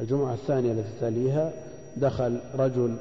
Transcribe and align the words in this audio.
الجمعة 0.00 0.34
الثانية 0.34 0.72
التي 0.72 1.00
تليها 1.00 1.52
دخل 1.96 2.40
رجل 2.54 2.96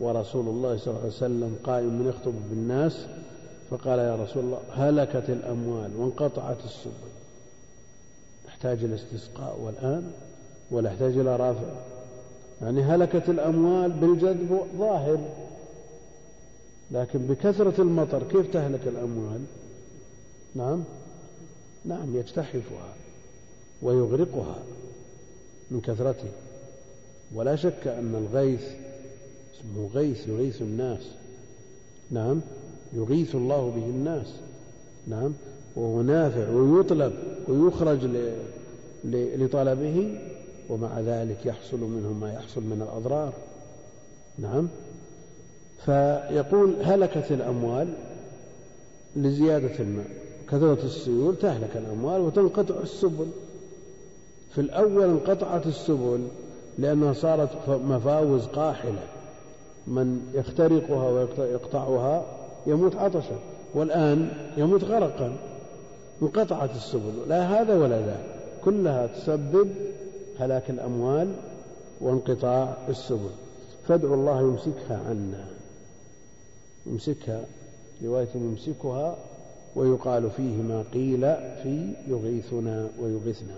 ورسول 0.00 0.48
الله 0.48 0.76
صلى 0.76 0.86
الله 0.86 0.98
عليه 0.98 1.12
وسلم 1.12 1.56
قائم 1.64 2.08
يخطب 2.08 2.34
بالناس 2.50 3.06
فقال 3.70 3.98
يا 3.98 4.16
رسول 4.16 4.44
الله 4.44 4.58
هلكت 4.72 5.30
الأموال 5.30 5.96
وانقطعت 5.96 6.64
السبل. 6.64 7.10
يحتاج 8.48 8.84
إلى 8.84 8.94
استسقاء 8.94 9.60
والآن 9.60 10.12
ولا 10.70 10.90
يحتاج 10.90 11.16
إلى 11.18 11.36
رافع. 11.36 11.74
يعني 12.62 12.82
هلكت 12.82 13.28
الأموال 13.28 13.90
بالجذب 13.90 14.60
ظاهر 14.78 15.18
لكن 16.90 17.18
بكثرة 17.18 17.82
المطر 17.82 18.22
كيف 18.22 18.52
تهلك 18.52 18.86
الأموال؟ 18.86 19.40
نعم 20.54 20.84
نعم 21.84 22.16
يجتحفها 22.16 22.94
ويغرقها. 23.82 24.58
من 25.70 25.80
كثرته. 25.80 26.28
ولا 27.34 27.56
شك 27.56 27.86
أن 27.86 28.14
الغيث 28.14 28.62
اسمه 29.54 29.90
غيث 29.94 30.28
يغيث 30.28 30.62
الناس. 30.62 31.02
نعم 32.10 32.40
يغيث 32.92 33.34
الله 33.34 33.70
به 33.70 33.84
الناس. 33.84 34.34
نعم 35.06 35.32
وهو 35.76 36.02
نافع 36.02 36.50
ويطلب 36.50 37.12
ويخرج 37.48 37.98
لطلبه 39.04 40.18
ومع 40.68 41.00
ذلك 41.00 41.46
يحصل 41.46 41.80
منه 41.80 42.12
ما 42.12 42.32
يحصل 42.32 42.60
من 42.60 42.82
الأضرار. 42.82 43.32
نعم 44.38 44.68
فيقول 45.84 46.74
هلكت 46.82 47.32
الأموال 47.32 47.88
لزيادة 49.16 49.78
الماء. 49.78 50.06
كثرة 50.48 50.84
السيول 50.84 51.36
تهلك 51.36 51.76
الأموال 51.76 52.20
وتنقطع 52.20 52.74
السبل. 52.82 53.26
في 54.54 54.60
الأول 54.60 55.04
انقطعت 55.04 55.66
السبل 55.66 56.28
لأنها 56.78 57.12
صارت 57.12 57.50
مفاوز 57.68 58.46
قاحلة. 58.46 59.02
من 59.86 60.32
يخترقها 60.34 61.26
ويقطعها 61.38 62.24
يموت 62.66 62.96
عطشا 62.96 63.38
والآن 63.74 64.30
يموت 64.56 64.84
غرقا. 64.84 65.36
انقطعت 66.22 66.70
السبل 66.70 67.12
لا 67.28 67.42
هذا 67.42 67.76
ولا 67.76 68.00
ذاك 68.00 68.24
كلها 68.64 69.06
تسبب 69.06 69.68
هلاك 70.38 70.70
الأموال 70.70 71.32
وانقطاع 72.00 72.76
السبل. 72.88 73.30
فادعوا 73.88 74.16
الله 74.16 74.40
يمسكها 74.40 75.00
عنا. 75.08 75.44
يمسكها 76.86 77.44
رواية 78.04 78.28
يمسكها 78.34 79.16
ويقال 79.76 80.30
فيه 80.30 80.62
ما 80.62 80.84
قيل 80.94 81.20
في 81.62 81.92
يغيثنا 82.08 82.88
ويغيثنا 83.02 83.54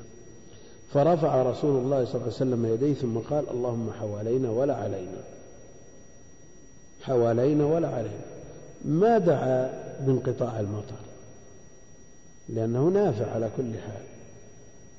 فرفع 0.95 1.43
رسول 1.43 1.77
الله 1.77 2.05
صلى 2.05 2.15
الله 2.15 2.25
عليه 2.25 2.27
وسلم 2.27 2.67
يديه 2.67 2.95
ثم 2.95 3.19
قال 3.19 3.45
اللهم 3.51 3.91
حوالينا 4.01 4.51
ولا 4.51 4.75
علينا. 4.75 5.23
حوالينا 7.03 7.65
ولا 7.65 7.89
علينا. 7.89 8.25
ما 8.85 9.19
دعا 9.19 9.71
بانقطاع 10.01 10.61
المطر. 10.61 11.03
لأنه 12.49 12.89
نافع 12.89 13.31
على 13.35 13.51
كل 13.57 13.73
حال. 13.79 14.05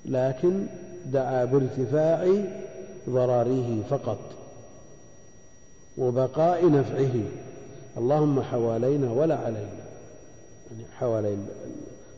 لكن 0.06 0.66
دعا 1.06 1.46
بارتفاع 1.46 2.44
ضرره 3.10 3.82
فقط 3.90 4.20
وبقاء 5.98 6.72
نفعه. 6.72 7.22
اللهم 7.98 8.42
حوالينا 8.42 9.12
ولا 9.12 9.36
علينا. 9.36 9.84
يعني 10.72 10.84
حوالين 11.00 11.48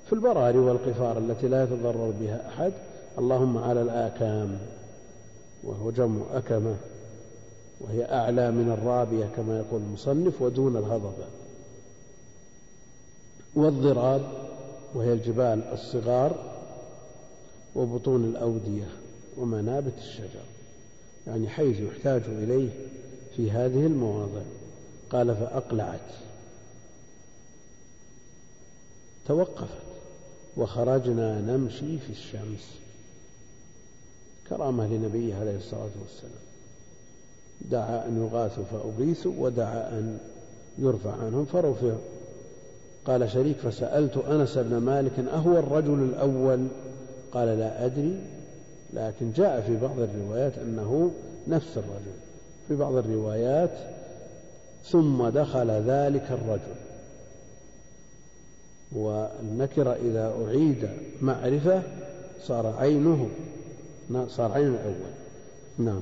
في 0.07 0.13
البراري 0.13 0.57
والقفار 0.57 1.17
التي 1.17 1.47
لا 1.47 1.63
يتضرر 1.63 2.13
بها 2.19 2.47
أحد 2.47 2.73
اللهم 3.17 3.58
على 3.58 3.81
الآكام 3.81 4.59
وهو 5.63 5.91
جمع 5.91 6.21
أكمة 6.33 6.75
وهي 7.81 8.13
أعلى 8.13 8.52
من 8.52 8.72
الرابية 8.72 9.25
كما 9.35 9.57
يقول 9.57 9.81
المصنف 9.81 10.41
ودون 10.41 10.77
الهضبة. 10.77 11.27
والضراب 13.56 14.22
وهي 14.94 15.13
الجبال 15.13 15.63
الصغار 15.73 16.56
وبطون 17.75 18.23
الأودية 18.23 18.88
ومنابت 19.38 19.97
الشجر. 19.97 20.45
يعني 21.28 21.50
حيث 21.50 21.79
يحتاج 21.79 22.22
إليه 22.28 22.69
في 23.35 23.51
هذه 23.51 23.85
المواضع. 23.85 24.41
قال 25.09 25.35
فأقلعت. 25.35 26.12
توقفت. 29.28 29.85
وخرجنا 30.57 31.41
نمشي 31.41 31.97
في 31.97 32.09
الشمس. 32.09 32.84
كرامة 34.50 34.88
لنبيه 34.88 35.35
عليه 35.35 35.56
الصلاة 35.56 35.89
والسلام. 36.01 36.45
دعا 37.61 38.07
أن 38.07 38.28
يغاثوا 38.28 38.63
فأغيثوا 38.63 39.31
ودعا 39.38 39.89
أن 39.89 40.17
يرفع 40.78 41.11
عنهم 41.11 41.45
فرفع 41.45 41.95
قال 43.06 43.31
شريك 43.31 43.57
فسألت 43.57 44.17
أنس 44.17 44.57
بن 44.57 44.78
مالك 44.78 45.19
أهو 45.19 45.59
الرجل 45.59 46.03
الأول؟ 46.03 46.67
قال 47.31 47.47
لا 47.47 47.85
أدري 47.85 48.19
لكن 48.94 49.31
جاء 49.31 49.61
في 49.61 49.78
بعض 49.78 50.00
الروايات 50.00 50.57
أنه 50.57 51.12
نفس 51.47 51.77
الرجل. 51.77 52.16
في 52.67 52.75
بعض 52.75 52.95
الروايات 52.95 53.77
ثم 54.85 55.27
دخل 55.29 55.69
ذلك 55.72 56.31
الرجل. 56.31 56.75
والنكرة 58.91 59.97
إذا 60.06 60.33
أعيد 60.45 60.89
معرفة 61.22 61.81
صار 62.44 62.67
عينه. 62.67 63.29
صار 64.27 64.51
عين 64.51 64.67
الأول. 64.67 65.13
نعم. 65.77 66.01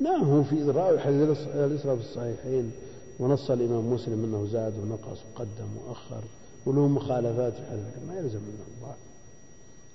نعم 0.00 0.24
هو 0.24 0.42
في 0.42 0.70
راوي 0.70 1.00
حديث 1.00 1.38
الإسراء 1.54 1.96
في 1.96 2.02
الصحيحين 2.02 2.72
ونص 3.20 3.50
الإمام 3.50 3.92
مسلم 3.92 4.24
أنه 4.24 4.46
زاد 4.52 4.78
ونقص 4.78 5.18
وقدم 5.34 5.68
وأخر 5.86 6.24
وله 6.66 6.88
مخالفات 6.88 7.52
في 7.52 7.66
حديث 7.70 8.08
ما 8.08 8.14
يلزم 8.18 8.38
منه 8.38 8.64
الضعف 8.68 8.98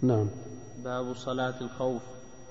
نعم. 0.01 0.27
باب 0.83 1.15
صلاة 1.15 1.61
الخوف. 1.61 2.01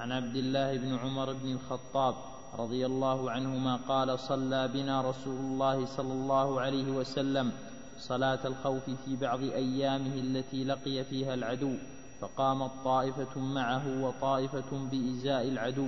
عن 0.00 0.12
عبد 0.12 0.36
الله 0.36 0.76
بن 0.76 0.94
عمر 0.94 1.32
بن 1.32 1.52
الخطاب 1.52 2.14
رضي 2.58 2.86
الله 2.86 3.30
عنهما 3.30 3.76
قال 3.76 4.18
صلى 4.18 4.68
بنا 4.68 5.10
رسول 5.10 5.36
الله 5.36 5.86
صلى 5.86 6.12
الله 6.12 6.60
عليه 6.60 6.91
وسلم 6.91 7.52
صلاة 7.98 8.47
الخوف 8.47 8.91
في 9.04 9.16
بعض 9.16 9.42
أيامه 9.42 10.14
التي 10.14 10.64
لقي 10.64 11.04
فيها 11.04 11.34
العدو. 11.34 11.72
فقامت 12.20 12.70
طائفة 12.84 13.40
معه 13.40 14.04
وطائفة 14.04 14.88
بإزاء 14.90 15.48
العدو 15.48 15.86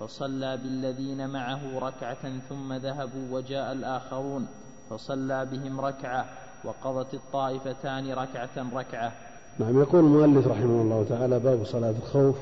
فصلى 0.00 0.56
بالذين 0.56 1.30
معه 1.30 1.78
ركعة 1.78 2.38
ثم 2.48 2.72
ذهبوا 2.72 3.36
وجاء 3.38 3.72
الآخرون 3.72 4.46
فصلى 4.90 5.46
بهم 5.46 5.80
ركعة 5.80 6.26
وقضت 6.64 7.14
الطائفتان 7.14 8.12
ركعة 8.12 8.74
ركعة. 8.74 9.12
نعم 9.58 9.80
يقول 9.80 10.04
المؤلف 10.04 10.46
رحمه 10.46 10.82
الله 10.82 11.06
تعالى 11.08 11.38
باب 11.38 11.64
صلاة 11.64 11.94
الخوف 12.02 12.36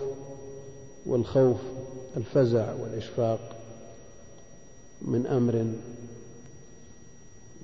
والخوف 1.06 1.60
الفزع 2.16 2.72
والإشفاق 2.72 3.40
من 5.02 5.26
أمر 5.26 5.72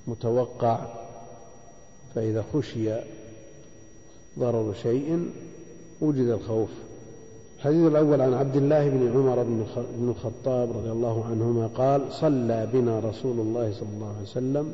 متوقع 0.07 0.79
فإذا 2.15 2.43
خشي 2.53 2.95
ضرر 4.39 4.73
شيء 4.73 5.31
وجد 6.01 6.27
الخوف. 6.27 6.69
الحديث 7.57 7.87
الأول 7.87 8.21
عن 8.21 8.33
عبد 8.33 8.55
الله 8.55 8.89
بن 8.89 9.11
عمر 9.11 9.43
بن 9.99 10.09
الخطاب 10.09 10.77
رضي 10.77 10.91
الله 10.91 11.25
عنهما 11.25 11.67
قال 11.67 12.13
صلى 12.13 12.69
بنا 12.73 12.99
رسول 12.99 13.39
الله 13.39 13.73
صلى 13.73 13.89
الله 13.95 14.07
عليه 14.07 14.21
وسلم 14.21 14.73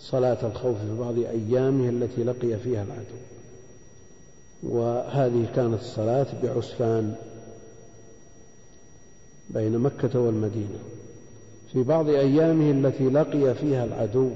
صلاة 0.00 0.46
الخوف 0.46 0.76
في 0.78 0.98
بعض 1.00 1.18
أيامه 1.18 1.88
التي 1.88 2.24
لقي 2.24 2.56
فيها 2.56 2.82
العدو. 2.82 3.20
وهذه 4.62 5.46
كانت 5.56 5.80
الصلاة 5.80 6.26
بعسفان 6.42 7.14
بين 9.50 9.78
مكة 9.78 10.20
والمدينة. 10.20 10.78
في 11.72 11.82
بعض 11.82 12.08
أيامه 12.08 12.70
التي 12.70 13.08
لقي 13.08 13.54
فيها 13.54 13.84
العدو 13.84 14.30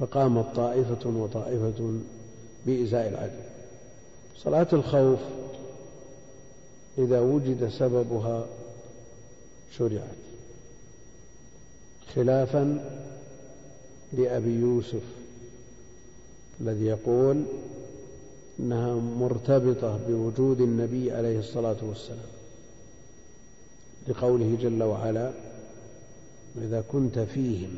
فقامت 0.00 0.56
طائفة 0.56 1.10
وطائفة 1.10 1.92
بإزاء 2.66 3.08
العدو. 3.08 3.47
صلاة 4.44 4.66
الخوف 4.72 5.18
إذا 6.98 7.20
وجد 7.20 7.68
سببها 7.68 8.46
شرعت. 9.78 10.16
خلافا 12.14 12.90
لأبي 14.12 14.50
يوسف 14.50 15.02
الذي 16.60 16.84
يقول 16.84 17.42
إنها 18.60 18.94
مرتبطة 18.94 19.98
بوجود 20.08 20.60
النبي 20.60 21.12
عليه 21.12 21.38
الصلاة 21.38 21.76
والسلام. 21.82 22.28
لقوله 24.08 24.56
جل 24.60 24.82
وعلا 24.82 25.32
وإذا 26.56 26.84
كنت 26.92 27.18
فيهم 27.18 27.70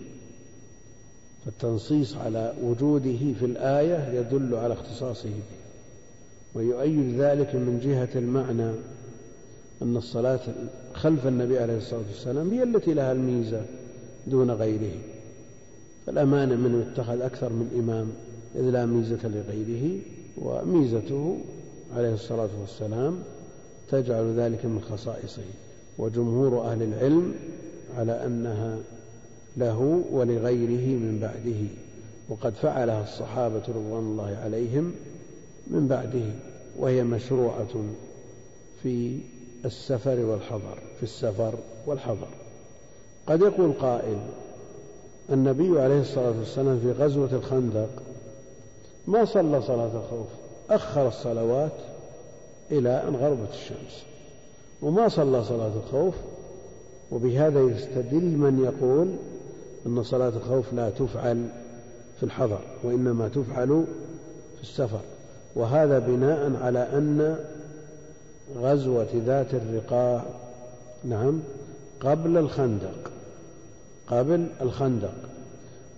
فالتنصيص 1.44 2.16
على 2.16 2.54
وجوده 2.62 3.18
في 3.38 3.44
الآية 3.44 4.20
يدل 4.20 4.54
على 4.54 4.74
اختصاصه 4.74 5.28
به. 5.28 5.59
ويؤيد 6.54 7.20
ذلك 7.20 7.54
من 7.54 7.80
جهة 7.84 8.18
المعنى 8.18 8.70
أن 9.82 9.96
الصلاة 9.96 10.40
خلف 10.94 11.26
النبي 11.26 11.58
عليه 11.58 11.76
الصلاة 11.76 12.02
والسلام 12.08 12.50
هي 12.50 12.62
التي 12.62 12.94
لها 12.94 13.12
الميزة 13.12 13.62
دون 14.26 14.50
غيره. 14.50 14.92
فالأمانة 16.06 16.54
من 16.54 16.90
اتخذ 16.90 17.20
أكثر 17.20 17.52
من 17.52 17.70
إمام 17.78 18.08
إذ 18.54 18.70
لا 18.70 18.86
ميزة 18.86 19.28
لغيره 19.28 19.98
وميزته 20.38 21.38
عليه 21.96 22.14
الصلاة 22.14 22.48
والسلام 22.60 23.18
تجعل 23.90 24.34
ذلك 24.36 24.64
من 24.64 24.80
خصائصه. 24.80 25.42
وجمهور 25.98 26.60
أهل 26.60 26.82
العلم 26.82 27.34
على 27.98 28.26
أنها 28.26 28.78
له 29.56 30.04
ولغيره 30.12 30.98
من 30.98 31.18
بعده. 31.22 31.68
وقد 32.28 32.54
فعلها 32.54 33.02
الصحابة 33.02 33.62
رضوان 33.68 34.02
الله 34.02 34.36
عليهم 34.44 34.92
من 35.70 35.88
بعده 35.88 36.32
وهي 36.78 37.04
مشروعة 37.04 37.84
في 38.82 39.18
السفر 39.64 40.20
والحضر 40.20 40.78
في 40.96 41.02
السفر 41.02 41.54
والحضر. 41.86 42.28
قد 43.26 43.40
يقول 43.40 43.72
قائل 43.72 44.18
النبي 45.32 45.80
عليه 45.80 46.00
الصلاة 46.00 46.38
والسلام 46.38 46.80
في 46.80 46.92
غزوة 46.92 47.32
الخندق 47.32 47.88
ما 49.06 49.24
صلى 49.24 49.62
صلاة 49.62 49.90
الخوف 50.04 50.26
أخر 50.70 51.08
الصلوات 51.08 51.72
إلى 52.70 53.08
أن 53.08 53.16
غربت 53.16 53.50
الشمس. 53.52 54.04
وما 54.82 55.08
صلى 55.08 55.44
صلاة 55.44 55.72
الخوف 55.86 56.14
وبهذا 57.10 57.60
يستدل 57.60 58.36
من 58.36 58.64
يقول 58.64 59.08
أن 59.86 60.02
صلاة 60.02 60.28
الخوف 60.28 60.72
لا 60.72 60.90
تفعل 60.90 61.48
في 62.16 62.22
الحضر 62.22 62.60
وإنما 62.84 63.28
تفعل 63.28 63.84
في 64.56 64.62
السفر. 64.62 65.00
وهذا 65.54 65.98
بناء 65.98 66.52
على 66.62 66.78
أن 66.78 67.36
غزوة 68.56 69.08
ذات 69.14 69.54
الرقاع 69.54 70.24
نعم 71.04 71.40
قبل 72.00 72.36
الخندق 72.36 73.10
قبل 74.08 74.46
الخندق. 74.60 75.14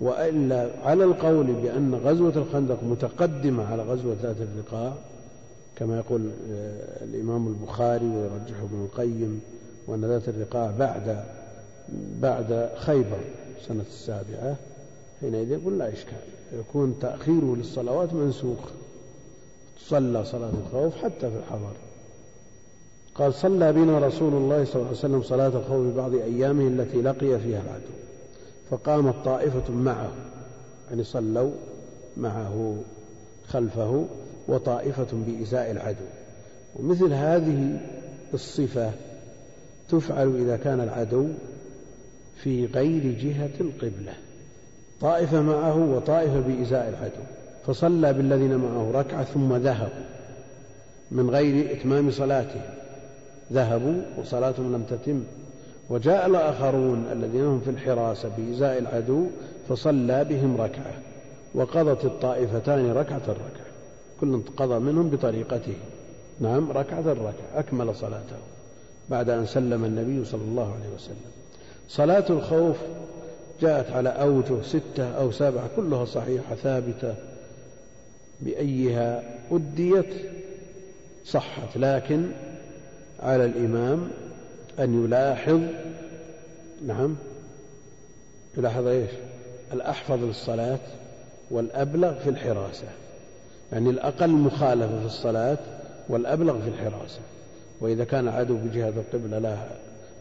وإلا 0.00 0.70
على 0.84 1.04
القول 1.04 1.46
بأن 1.46 1.94
غزوة 1.94 2.32
الخندق 2.36 2.82
متقدمة 2.82 3.72
على 3.72 3.82
غزوة 3.82 4.16
ذات 4.22 4.36
الرقاع 4.40 4.92
كما 5.76 5.98
يقول 5.98 6.30
آه، 6.52 7.04
الإمام 7.04 7.48
البخاري 7.48 8.06
ويرجحه 8.06 8.62
ابن 8.62 8.84
القيم 8.84 9.40
وأن 9.86 10.04
ذات 10.04 10.28
الرقاع 10.28 10.70
بعد 10.78 11.24
بعد 12.20 12.70
خيبر 12.76 13.20
سنة 13.68 13.84
السابعة 13.90 14.56
حينئذ 15.20 15.50
يقول 15.50 15.78
لا 15.78 15.92
إشكال 15.92 16.18
يكون 16.58 16.96
تأخيره 17.00 17.56
للصلوات 17.56 18.14
منسوخ. 18.14 18.58
صلى 19.88 20.24
صلاة 20.24 20.50
الخوف 20.66 20.96
حتى 21.04 21.30
في 21.30 21.36
الحضر. 21.36 21.72
قال 23.14 23.34
صلى 23.34 23.72
بنا 23.72 23.98
رسول 23.98 24.34
الله 24.34 24.64
صلى 24.64 24.74
الله 24.74 24.86
عليه 24.86 24.98
وسلم 24.98 25.22
صلاة 25.22 25.48
الخوف 25.48 25.96
بعض 25.96 26.14
أيامه 26.14 26.68
التي 26.68 27.02
لقي 27.02 27.38
فيها 27.38 27.62
العدو. 27.62 27.92
فقامت 28.70 29.14
طائفة 29.24 29.72
معه 29.72 30.10
يعني 30.90 31.04
صلوا 31.04 31.50
معه 32.16 32.76
خلفه 33.48 34.06
وطائفة 34.48 35.06
بإزاء 35.12 35.70
العدو. 35.70 36.04
ومثل 36.76 37.12
هذه 37.12 37.80
الصفة 38.34 38.90
تفعل 39.88 40.36
إذا 40.36 40.56
كان 40.56 40.80
العدو 40.80 41.26
في 42.36 42.66
غير 42.66 43.18
جهة 43.20 43.60
القبلة. 43.60 44.14
طائفة 45.00 45.42
معه 45.42 45.96
وطائفة 45.96 46.40
بإزاء 46.40 46.88
العدو. 46.88 47.41
فصلى 47.66 48.12
بالذين 48.12 48.56
معه 48.56 48.90
ركعة 48.94 49.24
ثم 49.24 49.56
ذهبوا 49.56 50.04
من 51.10 51.30
غير 51.30 51.72
إتمام 51.72 52.10
صلاتهم 52.10 52.62
ذهبوا 53.52 54.02
وصلاتهم 54.18 54.72
لم 54.72 54.82
تتم. 54.82 55.22
وجاء 55.90 56.26
الآخرون 56.26 57.06
الذين 57.12 57.44
هم 57.44 57.60
في 57.60 57.70
الحراسة 57.70 58.30
بإزاء 58.38 58.78
العدو 58.78 59.26
فصلى 59.68 60.24
بهم 60.24 60.56
ركعة. 60.60 60.92
وقضت 61.54 62.04
الطائفتان 62.04 62.92
ركعة 62.92 63.22
ركعة 63.28 63.66
كل 64.20 64.42
قضى 64.56 64.78
منهم 64.78 65.10
بطريقته. 65.10 65.74
نعم 66.40 66.70
ركعة 66.70 67.00
ركعة 67.00 67.34
أكمل 67.54 67.94
صلاته 67.94 68.36
بعد 69.10 69.30
أن 69.30 69.46
سلم 69.46 69.84
النبي 69.84 70.24
صلى 70.24 70.42
الله 70.42 70.74
عليه 70.74 70.94
وسلم. 70.94 71.32
صلاة 71.88 72.24
الخوف 72.30 72.76
جاءت 73.60 73.90
على 73.90 74.08
أوجه 74.08 74.62
ستة 74.62 75.10
أو 75.18 75.30
سبعة 75.30 75.68
كلها 75.76 76.04
صحيحة 76.04 76.54
ثابتة. 76.54 77.14
بأيها 78.42 79.22
أديت 79.50 80.14
صحت 81.24 81.76
لكن 81.76 82.30
على 83.20 83.44
الإمام 83.44 84.10
أن 84.78 85.04
يلاحظ 85.04 85.60
نعم 86.86 87.16
يلاحظ 88.58 88.86
إيش؟ 88.86 89.10
الأحفظ 89.72 90.24
للصلاة 90.24 90.78
والأبلغ 91.50 92.14
في 92.14 92.30
الحراسة 92.30 92.86
يعني 93.72 93.90
الأقل 93.90 94.30
مخالفة 94.30 95.00
في 95.00 95.06
الصلاة 95.06 95.58
والأبلغ 96.08 96.60
في 96.60 96.68
الحراسة. 96.68 97.20
وإذا 97.80 98.04
كان 98.04 98.28
عدو 98.28 98.56
بجهة 98.56 98.88
القبلة 98.88 99.38
لها 99.38 99.68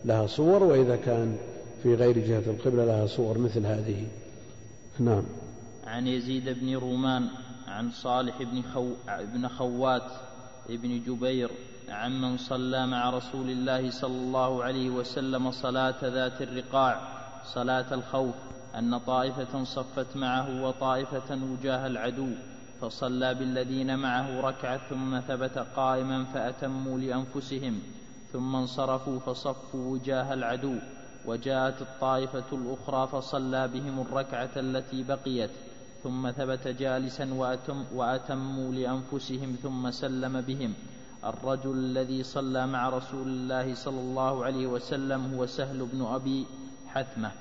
لها 0.06 0.28
صور 0.28 0.64
وإذا 0.64 0.96
كان 0.96 1.38
في 1.84 1.96
غير 1.96 2.18
جهة 2.18 2.44
القبلة 2.48 2.86
لها 2.86 3.08
صور 3.08 3.38
مثل 3.38 3.66
هذه. 3.66 4.06
نعم. 5.00 5.24
عن 5.88 6.08
يزيد 6.08 6.50
بن 6.50 6.76
رومان 6.76 7.28
عن 7.72 7.92
صالح 7.92 8.44
بن, 8.44 8.62
خو... 8.74 8.94
بن 9.34 9.48
خوات 9.48 10.12
بن 10.70 11.04
جبير 11.04 11.50
عمن 11.90 12.38
صلى 12.38 12.88
مع 12.88 13.10
رسول 13.10 13.50
الله 13.50 13.90
صلى 13.90 14.18
الله 14.18 14.64
عليه 14.64 14.90
وسلم 14.90 15.52
صلاة 15.52 15.96
ذات 16.04 16.42
الرقاع 16.42 17.02
صلاة 17.46 17.94
الخوف 17.94 18.36
أن 18.76 18.98
طائفة 18.98 19.64
صفت 19.64 20.18
معه 20.18 20.64
وطائفة 20.64 21.40
وجاه 21.52 21.88
العدو 21.88 22.30
فصلى 22.82 23.34
بالذين 23.34 24.00
معه 24.00 24.42
ركعة 24.42 24.90
ثم 24.90 25.20
ثبت 25.20 25.58
قائما 25.76 26.24
فأتموا 26.24 27.00
لأنفسهم 27.00 27.80
ثم 28.34 28.56
انصرفوا 28.56 29.20
فصفوا 29.20 29.92
وجاه 29.92 30.34
العدو 30.34 30.76
وجاءت 31.26 31.82
الطائفة 31.82 32.44
الأخرى 32.52 33.08
فصلى 33.08 33.68
بهم 33.68 34.02
الركعة 34.02 34.50
التي 34.58 35.04
بقيت. 35.04 35.50
ثم 36.04 36.32
ثبت 36.32 36.68
جالسا 36.68 37.34
وأتم 37.34 37.84
وأتموا 37.96 38.72
لأنفسهم 38.72 39.56
ثم 39.64 39.92
سلم 39.92 40.42
بهم. 40.42 40.74
الرجل 41.26 41.78
الذي 41.78 42.24
صلى 42.24 42.68
مع 42.68 42.90
رسول 42.90 43.28
الله 43.28 43.76
صلى 43.76 44.00
الله 44.00 44.46
عليه 44.46 44.68
وسلم 44.68 45.34
هو 45.36 45.46
سهل 45.46 45.86
بن 45.94 46.02
أبي 46.02 46.46
حثمة. 46.88 47.32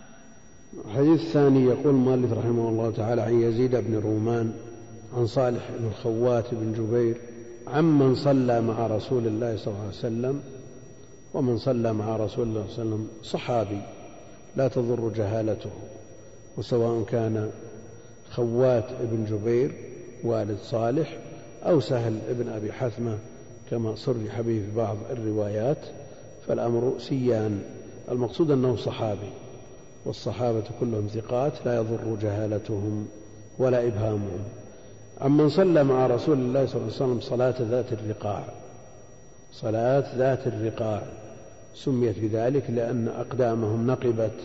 الحديث 0.86 1.20
الثاني 1.20 1.64
يقول 1.64 1.94
المؤلف 1.94 2.32
رحمه 2.32 2.68
الله 2.68 2.90
تعالى 2.90 3.22
عن 3.22 3.40
يزيد 3.40 3.76
بن 3.76 3.94
رومان 3.96 4.52
عن 5.16 5.26
صالح 5.26 5.70
بن 5.78 5.86
الخوات 5.86 6.54
بن 6.54 6.72
جبير 6.72 7.16
عمن 7.66 8.14
صلى 8.14 8.60
مع 8.60 8.86
رسول 8.86 9.26
الله 9.26 9.56
صلى 9.56 9.66
الله 9.66 9.80
عليه 9.80 9.88
وسلم 9.88 10.40
ومن 11.34 11.58
صلى 11.58 11.92
مع 11.92 12.16
رسول 12.16 12.48
الله 12.48 12.64
صلى 12.68 12.82
الله 12.82 12.94
عليه 12.94 13.04
وسلم 13.04 13.08
صحابي 13.22 13.82
لا 14.56 14.68
تضر 14.68 15.08
جهالته 15.08 15.70
وسواء 16.56 17.04
كان 17.04 17.50
خوات 18.30 18.84
بن 19.00 19.24
جبير 19.24 19.72
والد 20.24 20.58
صالح 20.62 21.18
أو 21.62 21.80
سهل 21.80 22.18
بن 22.28 22.48
أبي 22.48 22.72
حثمة 22.72 23.18
كما 23.70 23.94
صرح 23.94 24.40
به 24.40 24.42
في 24.42 24.76
بعض 24.76 24.96
الروايات 25.10 25.78
فالأمر 26.48 26.94
سيان. 26.98 27.62
المقصود 28.10 28.50
أنه 28.50 28.76
صحابي 28.76 29.30
والصحابة 30.04 30.62
كلهم 30.80 31.06
ثقات 31.06 31.52
لا 31.64 31.76
يضر 31.76 32.16
جهالتهم 32.22 33.08
ولا 33.58 33.86
إبهامهم. 33.86 34.40
عمن 35.20 35.48
صلى 35.48 35.84
مع 35.84 36.06
رسول 36.06 36.38
الله 36.38 36.66
صلى 36.66 36.76
الله 36.76 36.94
عليه 36.94 37.04
وسلم 37.04 37.20
صلاة 37.20 37.54
ذات 37.60 37.92
الرقاع. 37.92 38.44
صلاة 39.52 40.16
ذات 40.16 40.46
الرقاع 40.46 41.02
سميت 41.74 42.18
بذلك 42.18 42.70
لأن 42.70 43.08
أقدامهم 43.08 43.86
نقبت 43.86 44.36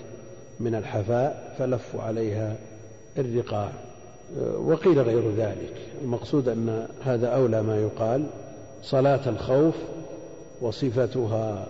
من 0.60 0.76
الحفاء 0.76 1.56
فلفوا 1.60 2.02
عليها 2.02 2.56
الرقاع. 3.18 3.72
وقيل 4.58 5.00
غير 5.00 5.32
ذلك. 5.38 5.74
المقصود 6.04 6.50
أن 6.50 6.88
هذا 7.04 7.28
أولى 7.28 7.62
ما 7.62 7.78
يقال. 7.78 8.26
صلاة 8.84 9.30
الخوف 9.30 9.76
وصفتها 10.62 11.68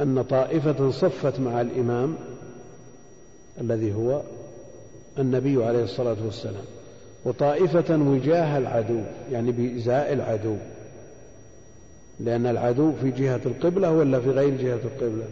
أن 0.00 0.22
طائفة 0.22 0.90
صفت 0.90 1.40
مع 1.40 1.60
الإمام 1.60 2.14
الذي 3.60 3.94
هو 3.94 4.20
النبي 5.18 5.64
عليه 5.64 5.84
الصلاة 5.84 6.16
والسلام. 6.24 6.64
وطائفة 7.24 7.96
وجاه 7.96 8.58
العدو 8.58 9.00
يعني 9.30 9.52
بإزاء 9.52 10.12
العدو. 10.12 10.56
لأن 12.20 12.46
العدو 12.46 12.92
في 12.92 13.10
جهة 13.10 13.40
القبلة 13.46 13.90
ولا 13.90 14.20
في 14.20 14.30
غير 14.30 14.56
جهة 14.56 14.80
القبلة؟ 14.84 15.24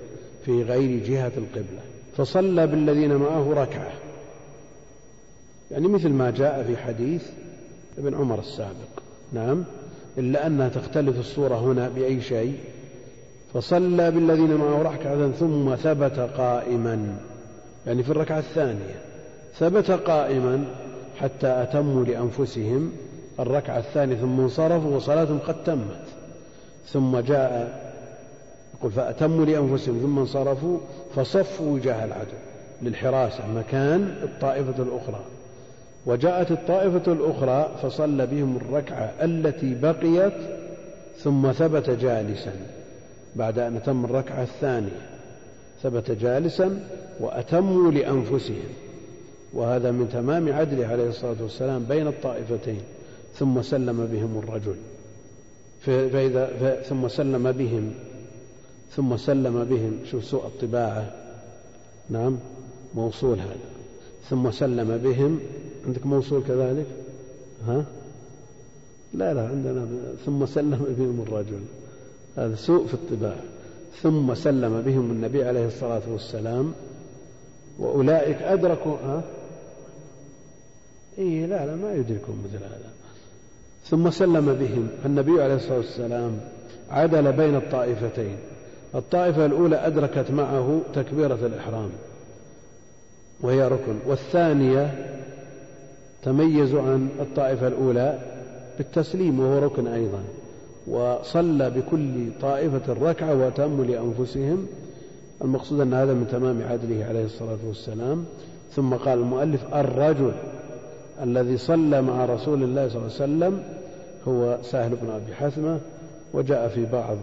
في 0.44 0.62
غير 0.62 1.04
جهة 1.06 1.32
القبلة. 1.36 1.80
فصلى 2.16 2.66
بالذين 2.66 3.16
معه 3.16 3.52
ركعة. 3.52 3.92
يعني 5.70 5.88
مثل 5.88 6.08
ما 6.08 6.30
جاء 6.30 6.62
في 6.62 6.76
حديث 6.76 7.22
ابن 7.98 8.14
عمر 8.14 8.38
السابق. 8.38 9.02
نعم. 9.32 9.64
إلا 10.18 10.46
أنها 10.46 10.68
تختلف 10.68 11.18
الصورة 11.18 11.54
هنا 11.54 11.88
بأي 11.88 12.20
شيء. 12.20 12.54
فصلى 13.54 14.10
بالذين 14.10 14.54
معه 14.54 14.82
ركعة 14.82 15.30
ثم 15.30 15.74
ثبت 15.74 16.18
قائما. 16.18 17.16
يعني 17.86 18.02
في 18.02 18.10
الركعة 18.10 18.38
الثانية. 18.38 19.00
ثبت 19.58 19.90
قائما 19.90 20.64
حتى 21.20 21.62
أتموا 21.62 22.04
لأنفسهم 22.04 22.92
الركعة 23.40 23.78
الثانية 23.78 24.16
ثم 24.16 24.40
انصرفوا 24.40 24.96
وصلاتهم 24.96 25.38
قد 25.38 25.64
تمت. 25.64 26.04
ثم 26.86 27.18
جاء 27.18 27.80
يقول 28.78 28.92
فأتموا 28.92 29.44
لأنفسهم 29.44 29.98
ثم 29.98 30.18
انصرفوا 30.18 30.78
فصفوا 31.14 31.72
وجاه 31.72 32.04
العدو 32.04 32.36
للحراسة 32.82 33.52
مكان 33.56 34.16
الطائفة 34.22 34.82
الأخرى. 34.82 35.20
وجاءت 36.06 36.50
الطائفة 36.50 37.12
الأخرى 37.12 37.76
فصلى 37.82 38.26
بهم 38.26 38.56
الركعة 38.56 39.14
التي 39.22 39.74
بقيت 39.74 40.32
ثم 41.18 41.52
ثبت 41.52 41.90
جالسا 41.90 42.52
بعد 43.36 43.58
أن 43.58 43.76
أتم 43.76 44.04
الركعة 44.04 44.42
الثانية. 44.42 45.06
ثبت 45.82 46.10
جالسا 46.10 46.80
وأتموا 47.20 47.90
لأنفسهم. 47.90 48.68
وهذا 49.52 49.90
من 49.90 50.08
تمام 50.12 50.52
عدله 50.52 50.86
عليه 50.86 51.08
الصلاة 51.08 51.36
والسلام 51.40 51.84
بين 51.84 52.06
الطائفتين. 52.06 52.80
ثم 53.34 53.62
سلم 53.62 54.08
بهم 54.12 54.42
الرجل. 54.44 54.76
فإذا 55.80 56.82
ثم 56.82 57.08
سلم 57.08 57.52
بهم. 57.52 57.92
ثم 58.96 59.16
سلم 59.16 59.64
بهم. 59.64 59.98
شوف 60.04 60.24
سوء 60.24 60.46
الطباعة. 60.46 61.12
نعم 62.10 62.38
موصول 62.94 63.38
هذا. 63.38 63.79
ثم 64.28 64.50
سلم 64.50 65.00
بهم. 65.04 65.40
عندك 65.86 66.06
موصول 66.06 66.42
كذلك؟ 66.48 66.86
ها؟ 67.66 67.84
لا 69.14 69.34
لا 69.34 69.48
عندنا 69.48 69.86
ثم 70.26 70.46
سلم 70.46 70.94
بهم 70.98 71.24
الرجل. 71.28 71.60
هذا 72.36 72.54
سوء 72.54 72.86
في 72.86 72.94
الطباعة 72.94 73.42
ثم 74.02 74.34
سلم 74.34 74.82
بهم 74.82 75.10
النبي 75.10 75.44
عليه 75.44 75.66
الصلاة 75.66 76.02
والسلام 76.12 76.72
وأولئك 77.78 78.42
أدركوا 78.42 78.96
ها؟ 78.96 79.22
إيه 81.18 81.46
لا 81.46 81.66
لا 81.66 81.76
ما 81.76 81.92
يدركون 81.92 82.44
مثل 82.44 82.64
هذا. 82.64 82.90
ثم 83.84 84.10
سلم 84.10 84.54
بهم 84.54 84.88
النبي 85.04 85.42
عليه 85.42 85.54
الصلاة 85.54 85.76
والسلام 85.76 86.40
عدل 86.90 87.32
بين 87.32 87.56
الطائفتين. 87.56 88.36
الطائفة 88.94 89.46
الأولى 89.46 89.76
أدركت 89.86 90.30
معه 90.30 90.80
تكبيرة 90.94 91.46
الإحرام. 91.46 91.90
وهي 93.42 93.68
ركن. 93.68 93.94
والثانية 94.06 95.06
تميزوا 96.22 96.82
عن 96.82 97.08
الطائفة 97.20 97.66
الأولى 97.66 98.18
بالتسليم 98.78 99.40
وهو 99.40 99.58
ركن 99.58 99.86
أيضا. 99.86 100.22
وصلى 100.86 101.70
بكل 101.70 102.30
طائفة 102.42 102.92
ركعة 102.92 103.34
وأتموا 103.34 103.84
لأنفسهم. 103.84 104.66
المقصود 105.44 105.80
أن 105.80 105.94
هذا 105.94 106.12
من 106.12 106.28
تمام 106.32 106.62
عدله 106.70 107.04
عليه 107.04 107.24
الصلاة 107.24 107.58
والسلام. 107.66 108.24
ثم 108.72 108.94
قال 108.94 109.18
المؤلف 109.18 109.74
الرجل 109.74 110.32
الذي 111.22 111.56
صلى 111.56 112.02
مع 112.02 112.24
رسول 112.24 112.62
الله 112.62 112.88
صلى 112.88 112.96
الله 112.96 113.12
عليه 113.20 113.24
وسلم 113.24 113.62
هو 114.28 114.58
سهل 114.62 114.90
بن 114.90 115.10
أبي 115.10 115.34
حثمة. 115.34 115.78
وجاء 116.34 116.68
في 116.68 116.86
بعض 116.92 117.16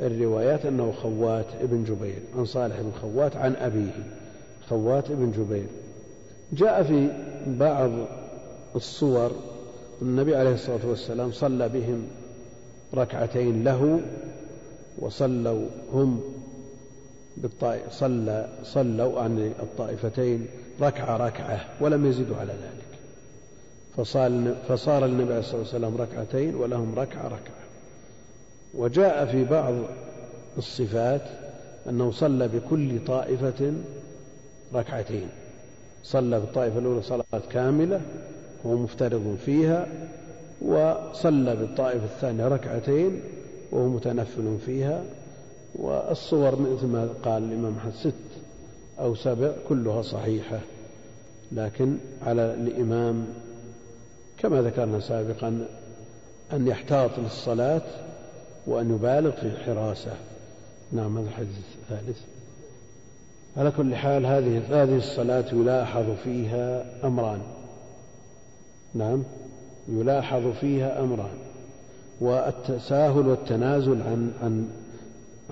الروايات 0.00 0.66
أنه 0.66 0.92
خوات 1.02 1.46
ابن 1.62 1.84
جبير 1.84 2.18
عن 2.38 2.44
صالح 2.44 2.80
بن 2.80 2.90
خوات 3.02 3.36
عن 3.36 3.56
أبيه. 3.56 3.92
خوات 4.70 5.10
ابن 5.10 5.32
جبير. 5.32 5.66
جاء 6.52 6.82
في 6.82 7.08
بعض 7.46 7.90
الصور 8.76 9.30
النبي 10.02 10.36
عليه 10.36 10.54
الصلاة 10.54 10.86
والسلام 10.86 11.32
صلى 11.32 11.68
بهم 11.68 12.06
ركعتين 12.94 13.64
له 13.64 14.00
وصلوا 14.98 15.66
هم 15.92 16.20
بالطائف 17.36 17.92
صلى 17.92 18.48
صلوا 18.64 19.20
عن 19.20 19.52
الطائفتين 19.62 20.46
ركعة 20.80 21.16
ركعة 21.16 21.60
ولم 21.80 22.06
يزيدوا 22.06 22.36
على 22.36 22.52
ذلك. 22.52 22.98
فصار 23.96 24.54
فصار 24.68 25.04
النبي 25.04 25.30
عليه 25.30 25.38
الصلاة 25.38 25.58
والسلام 25.58 25.96
ركعتين 25.96 26.54
ولهم 26.54 26.94
ركعة 26.94 27.24
ركعة. 27.26 27.66
وجاء 28.74 29.26
في 29.26 29.44
بعض 29.44 29.74
الصفات 30.58 31.22
أنه 31.88 32.10
صلى 32.10 32.48
بكل 32.48 33.04
طائفة 33.06 33.72
ركعتين. 34.74 35.28
صلى 36.04 36.40
بالطائفة 36.40 36.78
الأولى 36.78 37.02
صلاة 37.02 37.42
كاملة 37.50 38.00
وهو 38.64 38.76
مفترض 38.76 39.38
فيها 39.46 39.86
وصلى 40.62 41.56
بالطائفة 41.56 42.04
الثانية 42.04 42.48
ركعتين 42.48 43.20
وهو 43.70 43.88
متنفل 43.88 44.58
فيها. 44.66 45.04
والصور 45.74 46.60
مثل 46.60 46.86
ما 46.86 47.08
قال 47.22 47.42
الإمام 47.42 47.74
ست 48.00 48.12
أو 49.00 49.14
سبع 49.14 49.52
كلها 49.68 50.02
صحيحة. 50.02 50.58
لكن 51.52 51.96
على 52.22 52.54
الإمام 52.54 53.26
كما 54.38 54.62
ذكرنا 54.62 55.00
سابقا 55.00 55.66
أن 56.52 56.66
يحتاط 56.66 57.10
للصلاة 57.18 57.82
وأن 58.66 58.94
يبالغ 58.94 59.30
في 59.30 59.42
الحراسة. 59.42 60.12
نعم 60.92 61.18
هذا 61.18 61.28
الحديث 61.28 61.64
الثالث. 61.82 62.18
على 63.56 63.70
كل 63.70 63.94
حال 63.94 64.26
هذه 64.26 64.62
هذه 64.70 64.96
الصلاة 64.96 65.44
يلاحظ 65.52 66.04
فيها 66.24 66.84
أمران. 67.04 67.38
نعم 68.94 69.22
يلاحظ 69.88 70.46
فيها 70.60 71.00
أمران. 71.00 71.38
والتساهل 72.20 73.28
والتنازل 73.28 74.02
عن 74.02 74.32
عن 74.42 74.68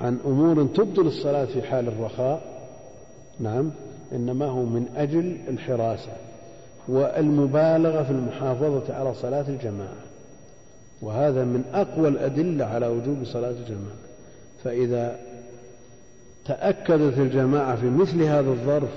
عن 0.01 0.19
أمور 0.27 0.67
تبطل 0.67 1.07
الصلاة 1.07 1.45
في 1.45 1.63
حال 1.63 1.89
الرخاء 1.89 2.43
نعم 3.41 3.71
إنما 4.13 4.47
هو 4.47 4.63
من 4.63 4.87
أجل 4.97 5.37
الحراسة 5.49 6.13
والمبالغة 6.89 8.03
في 8.03 8.11
المحافظة 8.11 8.95
على 8.95 9.15
صلاة 9.15 9.45
الجماعة. 9.49 10.05
وهذا 11.03 11.45
من 11.45 11.65
أقوى 11.75 12.09
الأدلة 12.09 12.65
على 12.65 12.87
وجوب 12.87 13.25
صلاة 13.25 13.51
الجماعة. 13.51 13.97
فإذا 14.65 15.17
تأكدت 16.45 17.19
الجماعة 17.19 17.77
في 17.77 17.91
مثل 17.91 18.23
هذا 18.23 18.51
الظرف 18.51 18.91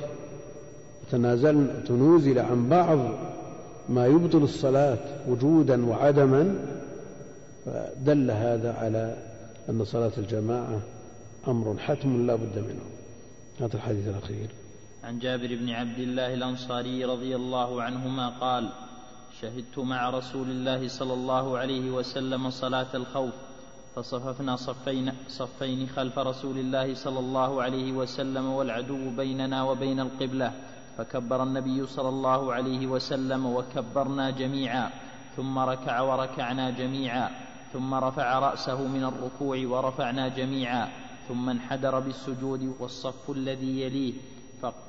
تنازل 1.11 1.83
تنوزل 1.87 2.39
عن 2.39 2.69
بعض 2.69 2.99
ما 3.89 4.05
يبطل 4.05 4.43
الصلاة 4.43 4.99
وجودا 5.27 5.85
وعدما 5.85 6.55
فدل 7.65 8.31
هذا 8.31 8.73
على 8.73 9.17
أن 9.69 9.83
صلاة 9.85 10.11
الجماعة 10.17 10.81
أمر 11.47 11.77
حتم 11.79 12.27
لا 12.27 12.35
بد 12.35 12.57
منه. 12.57 12.85
هذا 13.59 13.75
الحديث 13.75 14.07
الأخير. 14.07 14.49
عن 15.03 15.19
جابر 15.19 15.47
بن 15.47 15.69
عبد 15.69 15.99
الله 15.99 16.33
الأنصاري 16.33 17.05
رضي 17.05 17.35
الله 17.35 17.81
عنهما 17.81 18.29
قال 18.29 18.69
شهدت 19.41 19.79
مع 19.79 20.09
رسول 20.09 20.49
الله 20.49 20.87
صلى 20.87 21.13
الله 21.13 21.57
عليه 21.57 21.91
وسلم 21.91 22.49
صلاة 22.49 22.95
الخوف 22.95 23.33
فصففنا 23.97 24.55
صفين 24.55 25.11
صفين 25.27 25.87
خلف 25.87 26.19
رسول 26.19 26.57
الله 26.57 26.93
صلى 26.93 27.19
الله 27.19 27.61
عليه 27.61 27.91
وسلم 27.91 28.45
والعدو 28.45 29.09
بيننا 29.09 29.63
وبين 29.63 29.99
القبلة 29.99 30.53
فكبر 30.97 31.43
النبي 31.43 31.85
صلى 31.85 32.09
الله 32.09 32.53
عليه 32.53 32.87
وسلم 32.87 33.45
وكبرنا 33.45 34.29
جميعا 34.29 34.89
ثم 35.35 35.59
ركع 35.59 36.01
وركعنا 36.01 36.69
جميعا 36.69 37.29
ثم 37.73 37.93
رفع 37.93 38.39
رأسه 38.39 38.87
من 38.87 39.03
الركوع 39.03 39.57
ورفعنا 39.65 40.27
جميعا 40.27 40.89
ثم 41.27 41.49
انحدر 41.49 41.99
بالسجود 41.99 42.75
والصف 42.79 43.29
الذي 43.29 43.81
يليه 43.81 44.13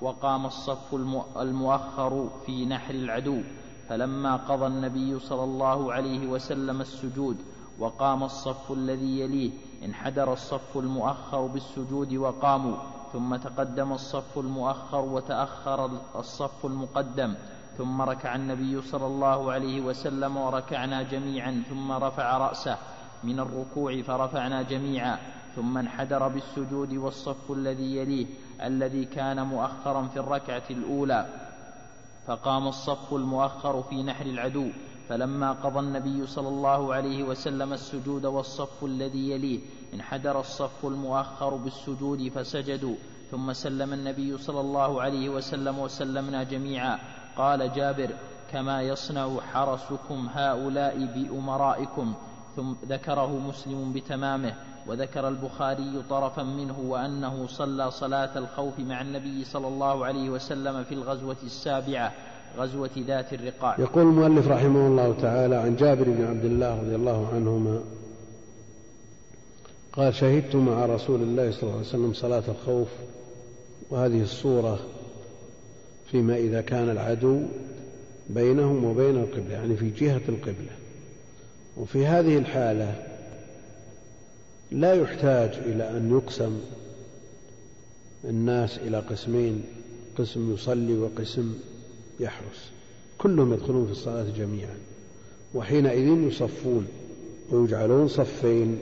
وقام 0.01 0.47
الصف 0.47 0.95
المؤخر 1.37 2.31
في 2.47 2.67
نحر 2.67 2.95
العدو 2.95 3.41
فلما 3.89 4.37
قضى 4.37 4.67
النبي 4.67 5.19
صلى 5.19 5.45
الله 5.45 5.93
عليه 5.93 6.27
وسلم 6.27 6.81
السجود 6.81 7.37
وقام 7.79 8.25
الصف 8.25 8.73
الذي 8.73 9.21
يليه 9.21 9.51
انحدر 9.85 10.33
الصف 10.33 10.77
المؤخر 10.77 11.47
بالسجود 11.47 12.15
وقاموا 12.15 12.77
ثم 13.13 13.37
تقدم 13.37 13.93
الصف 13.93 14.39
المؤخر 14.39 15.05
وتأخر 15.05 15.91
الصف 16.17 16.67
المقدم 16.67 17.35
ثم 17.79 18.03
ركع 18.03 18.35
النبي 18.35 18.83
صلى 18.83 19.07
الله 19.07 19.53
عليه 19.53 19.81
وسلم 19.81 20.37
وركعنا 20.37 21.03
جميعا 21.03 21.63
ثم 21.69 21.93
رفع 21.93 22.39
رأسه 22.39 22.79
من 23.25 23.41
الركوع 23.41 24.03
فرفعنا 24.03 24.63
جميعا 24.63 25.19
ثم 25.57 25.79
انحدر 25.79 26.29
بالسجود 26.29 26.93
والصف 26.93 27.51
الذي 27.51 27.97
يليه 27.97 28.27
الذي 28.63 29.05
كان 29.05 29.47
مؤخرا 29.47 30.03
في 30.03 30.21
الركعة 30.21 30.63
الأولى 30.71 31.27
فقام 32.27 32.69
الصف 32.69 33.15
المؤخر 33.15 33.83
في 33.83 34.03
نحر 34.03 34.27
العدو. 34.27 34.69
فلما 35.09 35.53
قضى 35.53 35.81
النبي 35.81 36.27
صلى 36.27 36.49
الله 36.49 36.95
عليه 36.95 37.23
وسلم 37.25 37.73
السجود 37.73 38.27
والصف 38.27 38.85
الذي 38.85 39.31
يليه 39.31 39.61
انحدر 39.95 40.41
الصف 40.41 40.87
المؤخر 40.87 41.57
بالسجود 41.57 42.29
فسجدوا 42.29 42.95
ثم 43.31 43.53
سلم 43.53 43.93
النبي 43.93 44.39
صلى 44.39 44.61
الله 44.61 45.03
عليه 45.03 45.29
وسلم 45.29 45.79
وسلمنا 45.79 46.43
جميعا. 46.43 46.99
قال 47.37 47.73
جابر 47.73 48.11
كما 48.53 48.83
يصنع 48.83 49.41
حرسكم 49.41 50.29
هؤلاء 50.33 51.05
بأمرائكم. 51.05 52.15
ثم 52.57 52.73
ذكره 52.85 53.39
مسلم 53.39 53.93
بتمامه 53.93 54.55
وذكر 54.87 55.29
البخاري 55.29 56.03
طرفا 56.11 56.43
منه 56.43 56.79
وأنه 56.79 57.47
صلى 57.47 57.91
صلاة 57.91 58.39
الخوف 58.39 58.79
مع 58.81 59.01
النبي 59.01 59.45
صلى 59.45 59.69
الله 59.69 60.07
عليه 60.07 60.31
وسلم 60.31 60.85
في 60.85 60.95
الغزوة 60.95 61.37
السابعة. 61.43 62.13
غزوة 62.57 62.91
ذات 62.99 63.33
الرقاع. 63.33 63.77
يقول 63.81 64.03
المؤلف 64.03 64.49
رحمه 64.49 64.87
الله 64.87 65.15
تعالى 65.21 65.57
عن 65.57 65.77
جابر 65.77 66.05
بن 66.05 66.25
عبد 66.25 66.45
الله 66.45 66.81
رضي 66.81 66.95
الله 66.95 67.29
عنهما 67.35 67.81
قال 69.93 70.15
شهدت 70.15 70.57
مع 70.57 70.87
رسول 70.87 71.23
الله 71.23 71.51
صلى 71.51 71.63
الله 71.63 71.73
عليه 71.73 71.87
وسلم 71.87 72.13
صلاة 72.13 72.43
الخوف 72.49 72.89
وهذه 73.91 74.23
الصورة 74.23 74.79
فيما 76.11 76.37
إذا 76.37 76.61
كان 76.61 76.91
العدو 76.91 77.43
بينهم 78.31 78.85
وبين 78.85 79.17
القبلة 79.17 79.53
يعني 79.53 79.77
في 79.77 79.91
جهة 79.91 80.23
القبلة. 80.29 80.73
وفي 81.77 82.07
هذه 82.07 82.39
الحالة 82.39 83.03
لا 84.71 84.95
يحتاج 84.95 85.51
إلى 85.55 85.91
أن 85.91 86.11
يقسم 86.11 86.61
الناس 88.25 88.79
إلى 88.79 88.99
قسمين 88.99 89.65
قسم 90.19 90.55
يصلي 90.55 90.99
وقسم 90.99 91.55
يحرس. 92.21 92.71
كلهم 93.19 93.53
يدخلون 93.53 93.87
في 93.87 93.93
الصلاة 93.93 94.27
جميعا. 94.37 94.77
وحينئذ 95.55 96.09
يصفون 96.09 96.87
ويجعلون 97.51 98.09
صفين. 98.09 98.79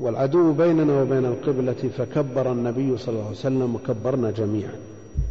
والعدو 0.00 0.52
بيننا 0.52 1.02
وبين 1.02 1.24
القبلة 1.24 1.90
فكبر 1.98 2.52
النبي 2.52 2.98
صلى 2.98 3.08
الله 3.08 3.26
عليه 3.26 3.36
وسلم 3.36 3.74
وكبرنا 3.74 4.30
جميعا. 4.30 4.76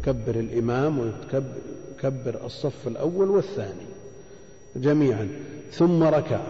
كبر 0.04 0.34
الإمام 0.34 0.98
وكبر 0.98 2.40
الصف 2.44 2.88
الأول 2.88 3.30
والثاني 3.30 3.86
جميعا. 4.76 5.28
ثم 5.72 6.02
ركع. 6.02 6.40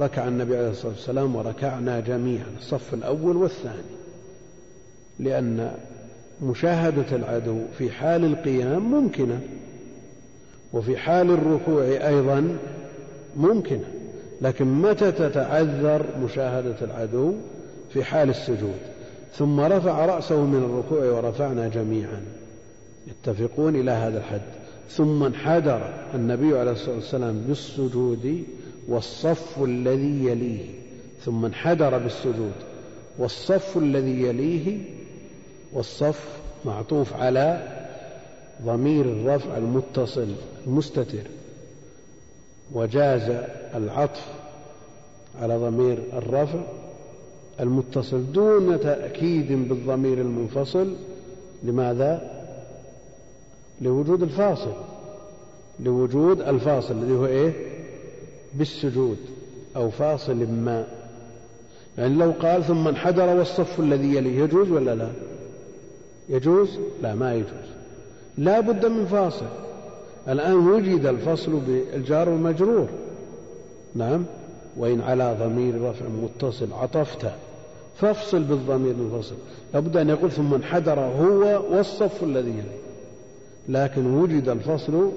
ركع 0.00 0.28
النبي 0.28 0.56
عليه 0.56 0.70
الصلاة 0.70 0.92
والسلام 0.92 1.36
وركعنا 1.36 2.00
جميعا 2.00 2.46
الصف 2.58 2.94
الأول 2.94 3.36
والثاني. 3.36 3.98
لأن 5.18 5.74
مشاهدة 6.42 7.16
العدو 7.16 7.58
في 7.78 7.90
حال 7.90 8.24
القيام 8.24 8.90
ممكنة 8.90 9.40
وفي 10.72 10.96
حال 10.96 11.30
الركوع 11.30 11.82
أيضا 11.84 12.58
ممكنة 13.36 13.84
لكن 14.42 14.66
متى 14.66 15.12
تتعذر 15.12 16.06
مشاهدة 16.24 16.76
العدو 16.82 17.32
في 17.92 18.04
حال 18.04 18.30
السجود؟ 18.30 18.78
ثم 19.34 19.60
رفع 19.60 20.06
رأسه 20.06 20.44
من 20.44 20.64
الركوع 20.64 21.10
ورفعنا 21.10 21.68
جميعا. 21.68 22.22
يتفقون 23.06 23.76
إلى 23.76 23.90
هذا 23.90 24.18
الحد. 24.18 24.40
ثم 24.90 25.22
انحدر 25.22 25.80
النبي 26.14 26.58
عليه 26.58 26.70
الصلاة 26.70 26.94
والسلام 26.94 27.38
بالسجود 27.48 28.44
والصف 28.88 29.62
الذي 29.62 30.24
يليه. 30.24 30.64
ثم 31.24 31.44
انحدر 31.44 31.98
بالسجود 31.98 32.52
والصف 33.18 33.76
الذي 33.76 34.22
يليه 34.22 34.78
والصف 35.72 36.38
معطوف 36.64 37.12
على 37.14 37.62
ضمير 38.64 39.04
الرفع 39.04 39.56
المتصل 39.56 40.28
المستتر 40.66 41.22
وجاز 42.72 43.44
العطف 43.74 44.26
على 45.40 45.56
ضمير 45.56 45.98
الرفع 46.12 46.58
المتصل 47.60 48.32
دون 48.32 48.80
تأكيد 48.80 49.68
بالضمير 49.68 50.20
المنفصل 50.20 50.96
لماذا؟ 51.62 52.38
لوجود 53.80 54.22
الفاصل 54.22 54.72
لوجود 55.80 56.40
الفاصل 56.40 56.94
الذي 56.94 57.12
هو 57.12 57.26
إيه؟ 57.26 57.52
بالسجود 58.54 59.16
أو 59.76 59.90
فاصل 59.90 60.36
ما 60.36 60.86
يعني 61.98 62.14
لو 62.14 62.32
قال 62.42 62.64
ثم 62.64 62.88
انحدر 62.88 63.26
والصف 63.36 63.80
الذي 63.80 64.14
يليه 64.16 64.42
يجوز 64.42 64.70
ولا 64.70 64.94
لا؟ 64.94 65.08
يجوز؟ 66.28 66.78
لا 67.02 67.14
ما 67.14 67.34
يجوز. 67.34 67.68
لا 68.38 68.60
بد 68.60 68.86
من 68.86 69.06
فاصل. 69.06 69.46
الآن 70.28 70.54
وجد 70.54 71.06
الفصل 71.06 71.60
بالجار 71.66 72.28
والمجرور. 72.28 72.88
نعم. 73.94 74.24
وإن 74.76 75.00
على 75.00 75.36
ضمير 75.40 75.82
رفع 75.82 76.06
متصل 76.22 76.72
عطفت. 76.72 77.26
فافصل 77.96 78.42
بالضمير 78.42 78.90
المنفصل. 78.90 79.34
لابد 79.74 79.96
أن 79.96 80.08
يقول 80.08 80.30
ثم 80.30 80.54
انحدر 80.54 81.00
هو 81.00 81.62
والصف 81.70 82.22
الذي 82.22 82.50
يليه 82.50 82.88
لكن 83.68 84.14
وجد 84.14 84.48
الفصل 84.48 85.10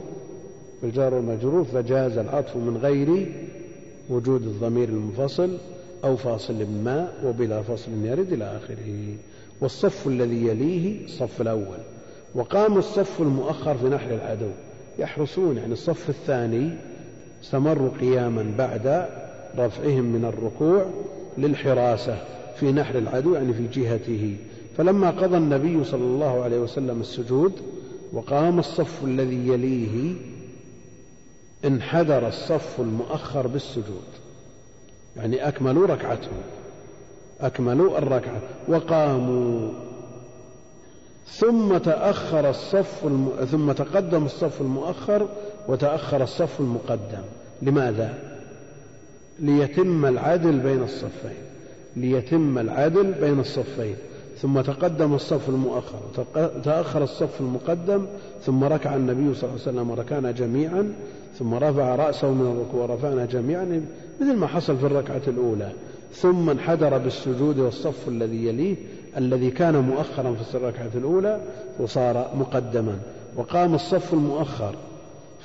بالجار 0.81 1.13
والمجرور 1.13 1.63
فجاز 1.63 2.17
العطف 2.17 2.55
من 2.55 2.77
غير 2.77 3.31
وجود 4.09 4.41
الضمير 4.41 4.89
المنفصل 4.89 5.57
أو 6.03 6.17
فاصل 6.17 6.65
ما 6.83 7.13
وبلا 7.25 7.61
فصل 7.61 7.91
يرد 8.03 8.33
إلى 8.33 8.57
آخره. 8.57 9.15
والصف 9.61 10.07
الذي 10.07 10.47
يليه 10.47 11.05
الصف 11.05 11.41
الأول. 11.41 11.77
وقام 12.35 12.77
الصف 12.77 13.21
المؤخر 13.21 13.77
في 13.77 13.85
نحر 13.89 14.13
العدو. 14.13 14.49
يحرسون 14.99 15.57
يعني 15.57 15.73
الصف 15.73 16.09
الثاني 16.09 16.69
استمروا 17.43 17.89
قياما 17.99 18.53
بعد 18.57 19.07
رفعهم 19.57 20.03
من 20.03 20.25
الركوع 20.25 20.85
للحراسة 21.37 22.23
في 22.55 22.71
نحر 22.71 22.97
العدو 22.97 23.33
يعني 23.33 23.53
في 23.53 23.67
جهته. 23.67 24.35
فلما 24.77 25.09
قضى 25.09 25.37
النبي 25.37 25.83
صلى 25.83 26.03
الله 26.03 26.43
عليه 26.43 26.59
وسلم 26.59 27.01
السجود 27.01 27.53
وقام 28.13 28.59
الصف 28.59 29.03
الذي 29.03 29.47
يليه 29.47 30.15
انحدر 31.65 32.27
الصف 32.27 32.79
المؤخر 32.79 33.47
بالسجود. 33.47 34.07
يعني 35.17 35.47
أكملوا 35.47 35.87
ركعتهم 35.87 36.41
أكملوا 37.41 37.97
الركعة. 37.97 38.39
وقاموا. 38.67 39.69
ثم 41.27 41.77
تأخر 41.77 42.49
الصف 42.49 43.05
الم... 43.05 43.29
ثم 43.51 43.71
تقدم 43.71 44.25
الصف 44.25 44.61
المؤخر 44.61 45.27
وتأخر 45.67 46.23
الصف 46.23 46.59
المقدم. 46.59 47.23
لماذا؟ 47.61 48.13
ليتم 49.39 50.05
العدل 50.05 50.59
بين 50.59 50.83
الصفين. 50.83 51.41
ليتم 51.95 52.57
العدل 52.57 53.11
بين 53.11 53.39
الصفين. 53.39 53.95
ثم 54.37 54.61
تقدم 54.61 55.13
الصف 55.13 55.49
المؤخر. 55.49 55.99
وتأخر 56.35 57.03
الصف 57.03 57.41
المقدم. 57.41 58.05
ثم 58.45 58.63
ركع 58.63 58.95
النبي 58.95 59.33
صلى 59.33 59.49
الله 59.49 59.61
عليه 59.61 59.71
وسلم 59.71 59.89
وركعنا 59.89 60.31
جميعا. 60.31 60.93
ثم 61.39 61.53
رفع 61.53 61.95
رأسه 61.95 62.31
من 62.31 62.51
الركوع 62.51 62.83
ورفعنا 62.83 63.25
جميعا. 63.25 63.85
مثل 64.21 64.35
ما 64.35 64.47
حصل 64.47 64.77
في 64.77 64.85
الركعة 64.85 65.21
الأولى. 65.27 65.71
ثم 66.13 66.49
انحدر 66.49 66.97
بالسجود 66.97 67.59
والصف 67.59 68.07
الذي 68.07 68.45
يليه 68.45 68.75
الذي 69.17 69.51
كان 69.51 69.77
مؤخرا 69.77 70.33
في 70.33 70.55
الركعة 70.55 70.89
الأولى 70.95 71.41
وصار 71.79 72.31
مقدما. 72.35 72.99
وقام 73.35 73.75
الصف 73.75 74.13
المؤخر 74.13 74.75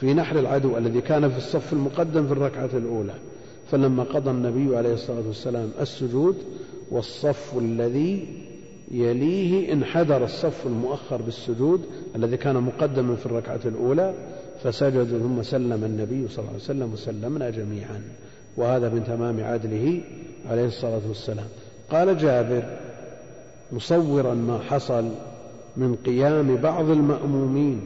في 0.00 0.14
نحر 0.14 0.38
العدو 0.38 0.76
الذي 0.76 1.00
كان 1.00 1.30
في 1.30 1.38
الصف 1.38 1.72
المقدم 1.72 2.26
في 2.26 2.32
الركعة 2.32 2.70
الأولى. 2.74 3.14
فلما 3.70 4.02
قضى 4.02 4.30
النبي 4.30 4.76
عليه 4.76 4.94
الصلاة 4.94 5.26
والسلام 5.26 5.70
السجود 5.80 6.36
والصف 6.90 7.58
الذي 7.58 8.28
يليه 8.90 9.72
انحدر 9.72 10.24
الصف 10.24 10.66
المؤخر 10.66 11.22
بالسجود 11.22 11.80
الذي 12.16 12.36
كان 12.36 12.56
مقدما 12.56 13.16
في 13.16 13.26
الركعة 13.26 13.60
الأولى 13.64 14.14
فسجد 14.62 15.18
ثم 15.18 15.42
سلم 15.42 15.84
النبي 15.84 16.28
صلى 16.28 16.38
الله 16.38 16.48
عليه 16.48 16.62
وسلم 16.62 16.92
وسلمنا 16.92 17.50
جميعا. 17.50 18.02
وهذا 18.56 18.88
من 18.88 19.04
تمام 19.04 19.44
عدله 19.44 20.00
عليه 20.50 20.66
الصلاة 20.66 21.00
والسلام. 21.08 21.46
قال 21.90 22.18
جابر 22.18 22.64
مصورا 23.72 24.34
ما 24.34 24.58
حصل 24.58 25.08
من 25.76 25.94
قيام 26.06 26.56
بعض 26.56 26.90
المأمومين 26.90 27.80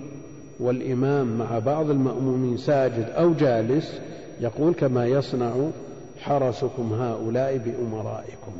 والإمام 0.60 1.38
مع 1.38 1.58
بعض 1.58 1.90
المأمومين 1.90 2.56
ساجد 2.56 3.10
أو 3.10 3.32
جالس 3.32 4.00
يقول 4.40 4.74
كما 4.74 5.06
يصنع 5.06 5.52
حرسكم 6.18 6.92
هؤلاء 6.92 7.56
بأمرائكم 7.56 8.52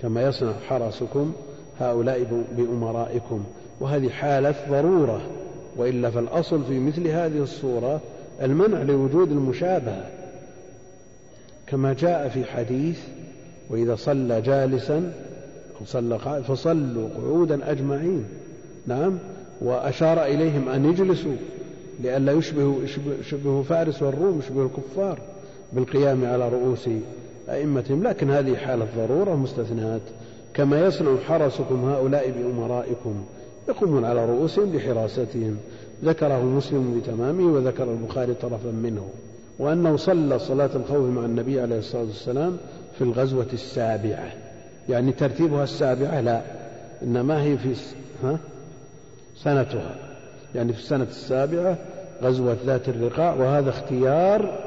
كما 0.00 0.22
يصنع 0.22 0.52
حرسكم 0.68 1.32
هؤلاء 1.80 2.44
بأمرائكم 2.56 3.44
وهذه 3.80 4.08
حالة 4.08 4.54
ضرورة 4.70 5.20
وإلا 5.76 6.10
فالأصل 6.10 6.64
في 6.64 6.78
مثل 6.80 7.06
هذه 7.06 7.38
الصورة 7.38 8.00
المنع 8.42 8.82
لوجود 8.82 9.30
المشابهة 9.30 10.04
كما 11.74 11.92
جاء 11.92 12.28
في 12.28 12.44
حديث 12.44 12.98
وإذا 13.70 13.94
صلى 13.94 14.40
جالسا 14.40 15.12
أو 15.80 15.86
صلى 15.86 16.18
فصلوا 16.48 17.08
قعودا 17.08 17.70
أجمعين. 17.70 18.24
نعم؟ 18.86 19.18
وأشار 19.60 20.24
إليهم 20.24 20.68
أن 20.68 20.84
يجلسوا 20.84 21.32
لئلا 22.02 22.32
يشبه 23.20 23.62
فارس 23.62 24.02
والروم 24.02 24.38
يشبه 24.38 24.62
الكفار 24.62 25.18
بالقيام 25.72 26.24
على 26.24 26.48
رؤوس 26.48 26.88
أئمتهم. 27.48 28.02
لكن 28.02 28.30
هذه 28.30 28.56
حالة 28.56 28.86
ضرورة 28.96 29.34
مستثنات. 29.36 30.02
كما 30.54 30.86
يصنع 30.86 31.16
حرسكم 31.28 31.84
هؤلاء 31.84 32.30
بأمرائكم 32.30 33.24
يقومون 33.68 34.04
على 34.04 34.26
رؤوسهم 34.26 34.70
بحراستهم. 34.70 35.56
ذكره 36.04 36.44
مسلم 36.44 37.00
بتمامه 37.00 37.52
وذكر 37.52 37.84
البخاري 37.84 38.34
طرفا 38.34 38.70
منه. 38.70 39.08
وأنه 39.58 39.96
صلى 39.96 40.38
صلاة 40.38 40.70
الخوف 40.74 41.08
مع 41.10 41.24
النبي 41.24 41.60
عليه 41.60 41.78
الصلاة 41.78 42.02
والسلام 42.02 42.56
في 42.98 43.04
الغزوة 43.04 43.46
السابعة. 43.52 44.32
يعني 44.88 45.12
ترتيبها 45.12 45.64
السابعة 45.64 46.20
لا 46.20 46.42
إنما 47.02 47.42
هي 47.42 47.58
في 47.58 47.74
ها؟ 48.24 48.38
سنتها. 49.36 49.94
يعني 50.54 50.72
في 50.72 50.78
السنة 50.78 51.06
السابعة 51.10 51.76
غزوة 52.22 52.56
ذات 52.66 52.88
الرقاع 52.88 53.34
وهذا 53.34 53.70
اختيار 53.70 54.58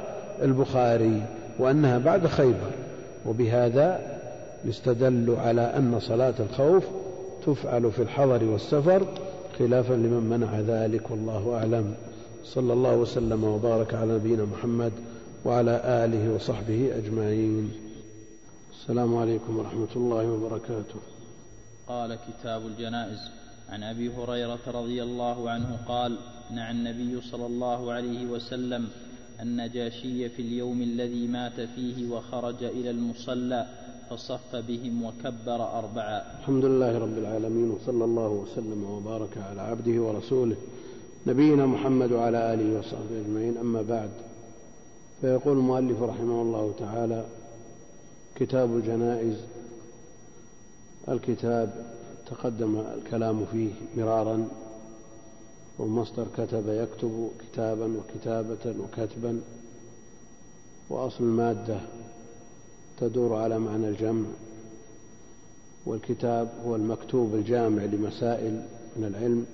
البخاري 0.42 1.22
وأنها 1.60 1.98
بعد 1.98 2.28
خيبر. 2.28 2.72
وبهذا 3.26 4.00
يستدل 4.66 5.36
على 5.40 5.62
أن 5.62 6.00
صلاة 6.00 6.34
الخوف 6.40 6.84
تفعل 7.46 7.92
في 7.92 8.02
الحضر 8.02 8.44
والسفر 8.44 9.06
خلافا 9.60 9.94
لمن 9.94 10.30
منع 10.30 10.60
ذلك 10.60 11.12
والله 11.12 11.56
أعلم. 11.56 11.94
صلى 12.44 12.74
الله 12.74 12.96
وسلم 12.96 13.44
وبارك 13.44 13.94
على 13.94 14.14
نبينا 14.14 14.46
محمد 14.46 14.94
وعلى 15.46 15.82
آله 16.06 16.36
وصحبه 16.36 16.98
أجمعين. 16.98 17.72
السلام 18.72 19.16
عليكم 19.16 19.58
ورحمة 19.58 19.94
الله 19.96 20.32
وبركاته. 20.32 21.00
قال 21.88 22.16
كتاب 22.16 22.62
الجنائز. 22.68 23.20
عن 23.70 23.84
أبي 23.84 24.10
هريرة 24.10 24.60
رضي 24.68 25.04
الله 25.04 25.50
عنه 25.50 25.80
قال 25.88 26.18
نعى 26.52 26.72
النبي 26.72 27.22
صلى 27.22 27.46
الله 27.46 27.92
عليه 27.92 28.26
وسلم 28.26 28.88
النجاشي 29.42 30.30
في 30.30 30.42
اليوم 30.42 30.82
الذي 30.82 31.28
مات 31.28 31.62
فيه 31.62 32.10
وخرج 32.10 32.64
إلى 32.64 32.90
المصلى 32.90 33.68
فصف 34.10 34.56
بهم 34.56 35.04
وكبر 35.04 35.80
اربعا 35.80 36.22
الحمد 36.40 36.66
لله 36.66 36.98
رب 36.98 37.18
العالمين 37.18 37.72
وصلى 37.72 38.06
الله 38.06 38.30
وسلم 38.30 38.84
وبارك 38.84 39.38
على 39.38 39.62
عبده 39.62 40.02
ورسوله 40.02 40.56
نبينا 41.26 41.66
محمد 41.66 42.12
وعلى 42.12 42.54
آله 42.54 42.80
وصحبه 42.80 43.22
أجمعين. 43.26 43.58
أما 43.58 43.82
بعد 43.82 44.10
فيقول 45.22 45.58
المؤلف 45.58 46.02
رحمه 46.04 46.42
الله 46.42 46.74
تعالى 46.80 47.26
كتاب 48.36 48.76
الجنائز 48.76 49.36
الكتاب 51.10 51.86
تقدم 52.28 52.80
الكلام 52.80 53.46
فيه 53.52 53.72
مرارا 53.98 54.48
والمصدر 55.80 56.26
كتب 56.38 56.64
يكتب 56.68 57.30
كتابا 57.40 57.86
وكتابة 57.98 58.76
وكتبا 58.80 59.42
وأصل 60.90 61.24
المادة 61.24 61.80
تدور 63.00 63.36
على 63.36 63.60
معنى 63.60 63.88
الجمع 63.88 64.26
والكتاب 65.86 66.50
هو 66.66 66.76
المكتوب 66.76 67.36
الجامع 67.36 67.84
لمسائل 67.84 68.66
من 68.96 69.06
العلم 69.06 69.46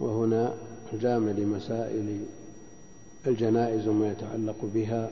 وهنا 0.00 0.54
الجامع 0.92 1.30
لمسائل 1.30 2.20
الجنائز 3.26 3.88
وما 3.88 4.10
يتعلق 4.10 4.56
بها 4.74 5.10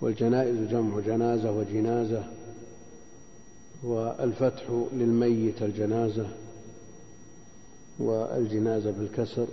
والجنائز 0.00 0.56
جمع 0.70 1.00
جنازة 1.00 1.52
وجنازة 1.52 2.24
والفتح 3.82 4.62
للميت 4.92 5.62
الجنازة 5.62 6.26
والجنازة 7.98 8.90
بالكسر 8.90 9.46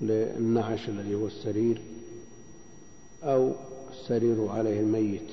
للنعش 0.00 0.88
الذي 0.88 1.14
هو 1.14 1.26
السرير 1.26 1.80
أو 3.24 3.52
السرير 3.92 4.48
عليه 4.48 4.80
الميت. 4.80 5.30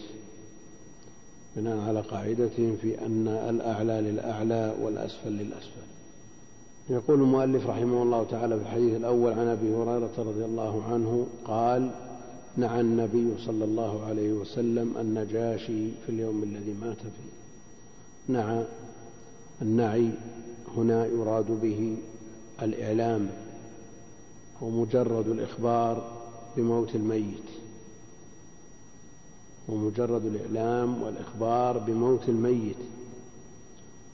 بناء 1.56 1.78
على 1.78 2.02
قاعدتهم 2.02 2.78
في 2.82 3.06
أن 3.06 3.28
الأعلى 3.28 4.02
للأعلى 4.02 4.76
والأسفل 4.82 5.30
للأسفل. 5.30 5.91
يقول 6.92 7.22
المؤلف 7.22 7.68
رحمه 7.68 8.04
الله 8.04 8.24
تعالى 8.24 8.60
في 8.60 8.62
الحديث 8.62 8.96
الأول 8.96 9.32
عن 9.32 9.48
أبي 9.48 9.76
هريرة 9.76 10.12
رضي 10.18 10.46
الله 10.46 10.84
عنه 10.84 11.28
قال 11.46 11.92
نعى 12.58 12.82
النبي 12.82 13.34
صلى 13.46 13.66
الله 13.66 14.06
عليه 14.06 14.32
وسلم 14.34 14.98
النجاشي 14.98 15.92
في 16.06 16.10
اليوم 16.10 16.44
الذي 16.44 16.76
مات 16.82 16.98
فيه. 16.98 17.32
نعى 18.34 18.66
النعي 19.62 20.10
هنا 20.78 21.06
يراد 21.06 21.62
به 21.62 21.98
الإعلام 22.62 23.30
ومجرد 24.62 25.28
الإخبار 25.28 26.12
بموت 26.58 26.96
الميت. 26.96 27.50
ومجرد 29.70 30.26
الإعلام 30.26 31.04
والإخبار 31.04 31.78
بموت 31.78 32.30
الميت. 32.30 32.78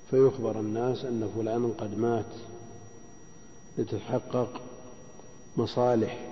فيخبر 0.09 0.59
الناس 0.59 1.05
أن 1.05 1.29
فلانا 1.37 1.69
قد 1.77 1.99
مات. 1.99 2.46
لتتحقق 3.77 4.61
مصالح 5.57 6.27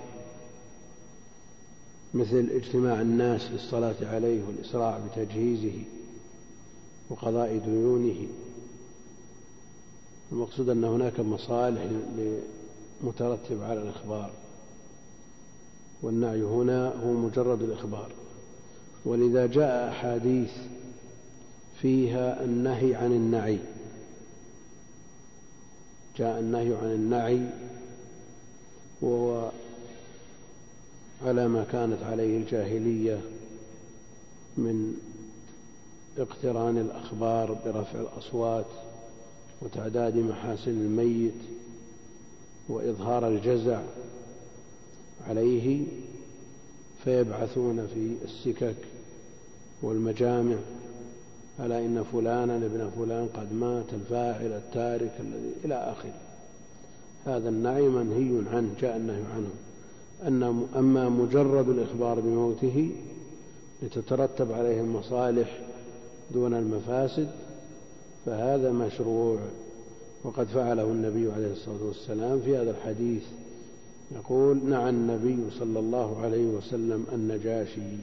مثل 2.14 2.48
اجتماع 2.50 3.00
الناس 3.00 3.50
للصلاة 3.52 3.94
عليه 4.02 4.42
والإسراع 4.46 4.98
بتجهيزه 4.98 5.78
وقضاء 7.10 7.56
ديونه. 7.66 8.26
المقصود 10.32 10.68
أن 10.68 10.84
هناك 10.84 11.20
مصالح 11.20 11.82
مترتب 13.02 13.62
على 13.62 13.82
الإخبار 13.82 14.30
والنعي 16.02 16.42
هنا 16.42 16.92
هو 17.04 17.12
مجرد 17.12 17.62
الإخبار. 17.62 18.10
ولذا 19.04 19.46
جاء 19.46 19.88
أحاديث 19.88 20.50
فيها 21.82 22.44
النهي 22.44 22.94
عن 22.94 23.12
النعي. 23.12 23.58
جاء 26.18 26.40
النهي 26.40 26.74
عن 26.74 26.92
النعي 26.92 27.40
وهو 29.00 29.50
على 31.24 31.48
ما 31.48 31.64
كانت 31.72 32.02
عليه 32.02 32.36
الجاهلية 32.36 33.20
من 34.56 34.94
اقتران 36.18 36.78
الأخبار 36.78 37.52
برفع 37.64 38.00
الأصوات 38.00 38.66
وتعداد 39.62 40.16
محاسن 40.16 40.70
الميت 40.70 41.34
وإظهار 42.68 43.28
الجزع 43.28 43.80
عليه 45.28 45.82
فيبعثون 47.04 47.88
في 47.94 48.16
السكك 48.24 48.76
والمجامع. 49.82 50.56
ألا 51.60 51.78
إن 51.78 52.04
فلانا 52.12 52.56
ابن 52.56 52.90
فلان 52.98 53.28
قد 53.34 53.52
مات 53.52 53.84
الفاعل 53.92 54.52
التارك 54.52 55.12
الذي 55.20 55.52
إلى 55.64 55.74
آخره. 55.74 56.14
هذا 57.26 57.48
النعي 57.48 57.82
منهي 57.82 58.42
عنه 58.52 58.68
جاء 58.80 58.96
النهي 58.96 59.22
عنه. 59.34 59.50
أن 60.26 60.66
أما 60.76 61.08
مجرد 61.08 61.68
الإخبار 61.68 62.20
بموته 62.20 62.90
لتترتب 63.82 64.52
عليه 64.52 64.80
المصالح 64.80 65.58
دون 66.30 66.54
المفاسد 66.54 67.28
فهذا 68.26 68.72
مشروع. 68.72 69.38
وقد 70.24 70.46
فعله 70.46 70.84
النبي 70.84 71.32
عليه 71.32 71.52
الصلاة 71.52 71.82
والسلام 71.86 72.40
في 72.40 72.56
هذا 72.56 72.70
الحديث. 72.70 73.22
يقول 74.16 74.58
نعى 74.64 74.90
النبي 74.90 75.38
صلى 75.58 75.78
الله 75.78 76.20
عليه 76.22 76.46
وسلم 76.46 77.04
النجاشي. 77.12 77.96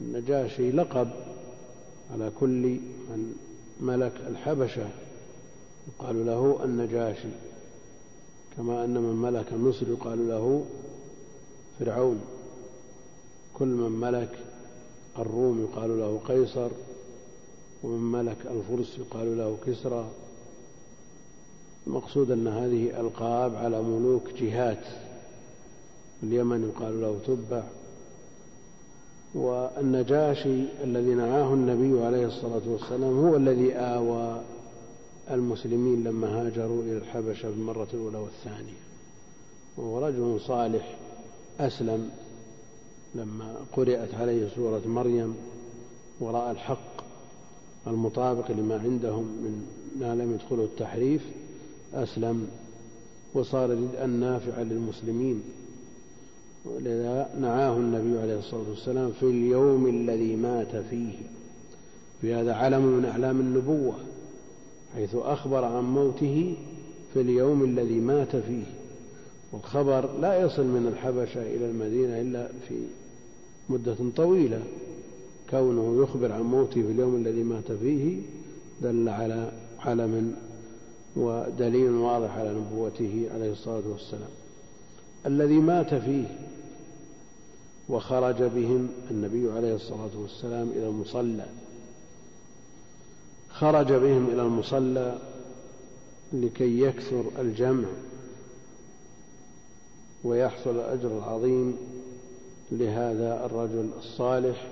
النجاشي 0.00 0.70
لقب 0.70 1.08
على 2.12 2.32
كل 2.40 2.62
من 3.10 3.34
ملك 3.80 4.12
الحبشة. 4.28 4.88
يقال 5.88 6.26
له 6.26 6.60
النجاشي 6.64 7.28
كما 8.56 8.84
أن 8.84 8.94
من 8.94 9.16
ملك 9.16 9.52
مصر 9.52 9.88
يقال 9.88 10.28
له 10.28 10.64
فرعون. 11.78 12.20
كل 13.54 13.66
من 13.66 13.90
ملك 14.00 14.38
الروم 15.18 15.62
يقال 15.62 15.98
له 15.98 16.20
قيصر 16.28 16.70
ومن 17.82 18.12
ملك 18.12 18.36
الفرس 18.50 18.98
يقال 18.98 19.38
له 19.38 19.56
كسرى. 19.66 20.10
المقصود 21.86 22.30
أن 22.30 22.48
هذه 22.48 23.00
ألقاب 23.00 23.56
على 23.56 23.82
ملوك 23.82 24.22
جهات. 24.40 24.84
اليمن 26.22 26.72
يقال 26.74 27.00
له 27.00 27.18
تبع. 27.26 27.62
والنجاشي 29.34 30.64
الذي 30.84 31.14
نعاه 31.14 31.54
النبي 31.54 32.04
عليه 32.04 32.26
الصلاة 32.26 32.62
والسلام 32.66 33.18
هو 33.26 33.36
الذي 33.36 33.74
آوى 33.74 34.40
المسلمين 35.30 36.04
لما 36.04 36.28
هاجروا 36.28 36.82
إلى 36.82 36.96
الحبشة 36.96 37.50
بالمرة 37.50 37.88
الأولى 37.94 38.18
والثانية. 38.18 38.82
وهو 39.76 40.06
رجل 40.06 40.40
صالح 40.40 40.96
أسلم 41.60 42.10
لما 43.14 43.54
قرأت 43.72 44.14
عليه 44.14 44.48
سورة 44.56 44.82
مريم 44.86 45.36
ورأى 46.20 46.50
الحق 46.50 47.04
المطابق 47.86 48.50
لما 48.50 48.78
عندهم 48.78 49.24
من 49.24 49.66
ما 50.00 50.14
لم 50.14 50.32
يدخله 50.32 50.64
التحريف 50.64 51.22
أسلم. 51.94 52.48
وصار 53.34 53.70
ردءا 53.70 54.06
نافعا 54.06 54.64
للمسلمين. 54.64 55.42
ولذا 56.64 57.30
نعاه 57.40 57.76
النبي 57.76 58.18
عليه 58.20 58.38
الصلاة 58.38 58.68
والسلام 58.70 59.10
في 59.10 59.22
اليوم 59.22 59.86
الذي 59.86 60.36
مات 60.36 60.76
فيه. 60.90 61.12
في 62.20 62.34
هذا 62.34 62.54
علم 62.54 62.82
من 62.82 63.04
أعلام 63.04 63.40
النبوة 63.40 63.94
حيث 64.94 65.14
أخبر 65.14 65.64
عن 65.64 65.84
موته 65.84 66.56
في 67.14 67.20
اليوم 67.20 67.64
الذي 67.64 68.00
مات 68.00 68.36
فيه. 68.36 68.64
والخبر 69.52 70.18
لا 70.20 70.40
يصل 70.40 70.64
من 70.64 70.86
الحبشة 70.86 71.42
إلى 71.42 71.66
المدينة 71.70 72.20
إلا 72.20 72.48
في 72.68 72.74
مدة 73.68 73.96
طويلة. 74.16 74.62
كونه 75.50 76.02
يخبر 76.02 76.32
عن 76.32 76.42
موته 76.42 76.82
في 76.82 76.92
اليوم 76.92 77.16
الذي 77.16 77.42
مات 77.42 77.72
فيه 77.72 78.20
دل 78.82 79.08
على 79.08 79.52
علم 79.80 80.34
ودليل 81.16 81.90
واضح 81.90 82.36
على 82.36 82.54
نبوته 82.54 83.28
عليه 83.34 83.52
الصلاة 83.52 83.82
والسلام. 83.92 84.30
الذي 85.26 85.54
مات 85.54 85.94
فيه 85.94 86.24
وخرج 87.88 88.42
بهم 88.42 88.88
النبي 89.10 89.52
عليه 89.52 89.74
الصلاة 89.74 90.10
والسلام 90.16 90.70
إلى 90.70 90.88
المصلى. 90.88 91.46
خرج 93.50 93.92
بهم 93.92 94.26
إلى 94.26 94.42
المصلى 94.42 95.18
لكي 96.32 96.80
يكثر 96.80 97.24
الجمع 97.38 97.88
ويحصل 100.24 100.70
الأجر 100.70 101.18
العظيم 101.18 101.76
لهذا 102.72 103.46
الرجل 103.46 103.88
الصالح. 103.98 104.68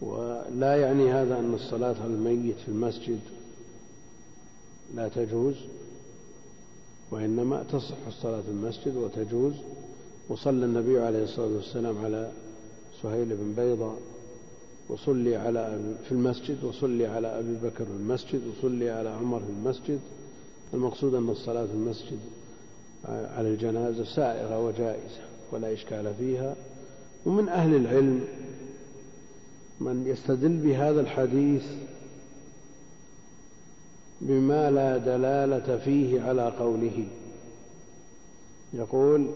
ولا 0.00 0.76
يعني 0.76 1.12
هذا 1.12 1.38
أن 1.38 1.54
الصلاة 1.54 1.94
على 2.02 2.14
الميت 2.14 2.56
في 2.56 2.68
المسجد 2.68 3.20
لا 4.94 5.08
تجوز. 5.08 5.54
وإنما 7.10 7.64
تصح 7.72 7.96
الصلاة 8.08 8.40
في 8.40 8.48
المسجد 8.48 8.96
وتجوز. 8.96 9.52
وصلى 10.28 10.64
النبي 10.64 11.00
عليه 11.00 11.24
الصلاة 11.24 11.46
والسلام 11.46 12.04
على 12.04 12.30
سهيل 13.02 13.26
بن 13.36 13.52
بيضة 13.56 13.92
وصلي 14.88 15.36
على 15.36 15.78
في 16.04 16.12
المسجد 16.12 16.64
وصلي 16.64 17.06
على 17.06 17.38
أبي 17.38 17.54
بكر 17.54 17.84
في 17.84 17.90
المسجد 17.90 18.40
وصلي 18.46 18.90
على 18.90 19.08
عمر 19.08 19.40
في 19.40 19.50
المسجد. 19.50 20.00
المقصود 20.74 21.14
أن 21.14 21.28
الصلاة 21.28 21.66
في 21.66 21.72
المسجد 21.72 22.18
على 23.04 23.48
الجنازة 23.48 24.04
سائغة 24.04 24.66
وجائزة 24.66 25.20
ولا 25.52 25.72
إشكال 25.72 26.14
فيها. 26.18 26.56
ومن 27.26 27.48
أهل 27.48 27.74
العلم 27.74 28.24
من 29.80 30.06
يستدل 30.06 30.56
بهذا 30.56 31.00
الحديث 31.00 31.62
بما 34.20 34.70
لا 34.70 34.96
دلالة 34.96 35.78
فيه 35.78 36.22
على 36.22 36.48
قوله. 36.58 37.04
يقول 38.74 39.26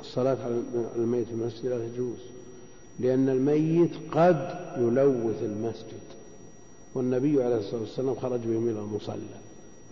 الصلاة 0.00 0.36
على 0.44 0.62
الميت 0.96 1.26
في 1.26 1.32
المسجد 1.32 1.66
لا 1.66 1.88
تجوز 1.88 2.18
لأن 3.00 3.28
الميت 3.28 3.90
قد 4.12 4.58
يلوث 4.78 5.42
المسجد. 5.42 6.06
والنبي 6.94 7.42
عليه 7.42 7.56
الصلاة 7.56 7.80
والسلام 7.80 8.14
خرج 8.14 8.40
بهم 8.40 8.68
إلى 8.68 8.78
المصلى. 8.78 9.40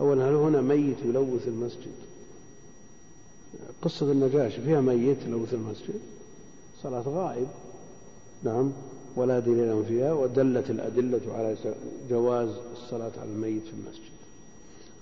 أولا 0.01 0.29
هل 0.29 0.35
هنا 0.35 0.61
ميت 0.61 0.97
يلوث 1.05 1.49
المسجد؟ 1.49 1.95
قصة 3.83 4.13
النجاشي 4.13 4.63
فيها 4.63 4.81
ميت 4.81 5.23
يلوث 5.27 5.55
المسجد؟ 5.55 6.01
صلاة 6.83 7.05
غائب. 7.07 7.47
نعم 8.43 8.73
ولا 9.17 9.39
دليل 9.39 9.85
فيها 9.85 10.13
ودلت 10.13 10.71
الأدلة 10.71 11.21
على 11.29 11.57
جواز 12.11 12.49
الصلاة 12.73 13.13
على 13.21 13.31
الميت 13.31 13.63
في 13.63 13.73
المسجد. 13.73 14.14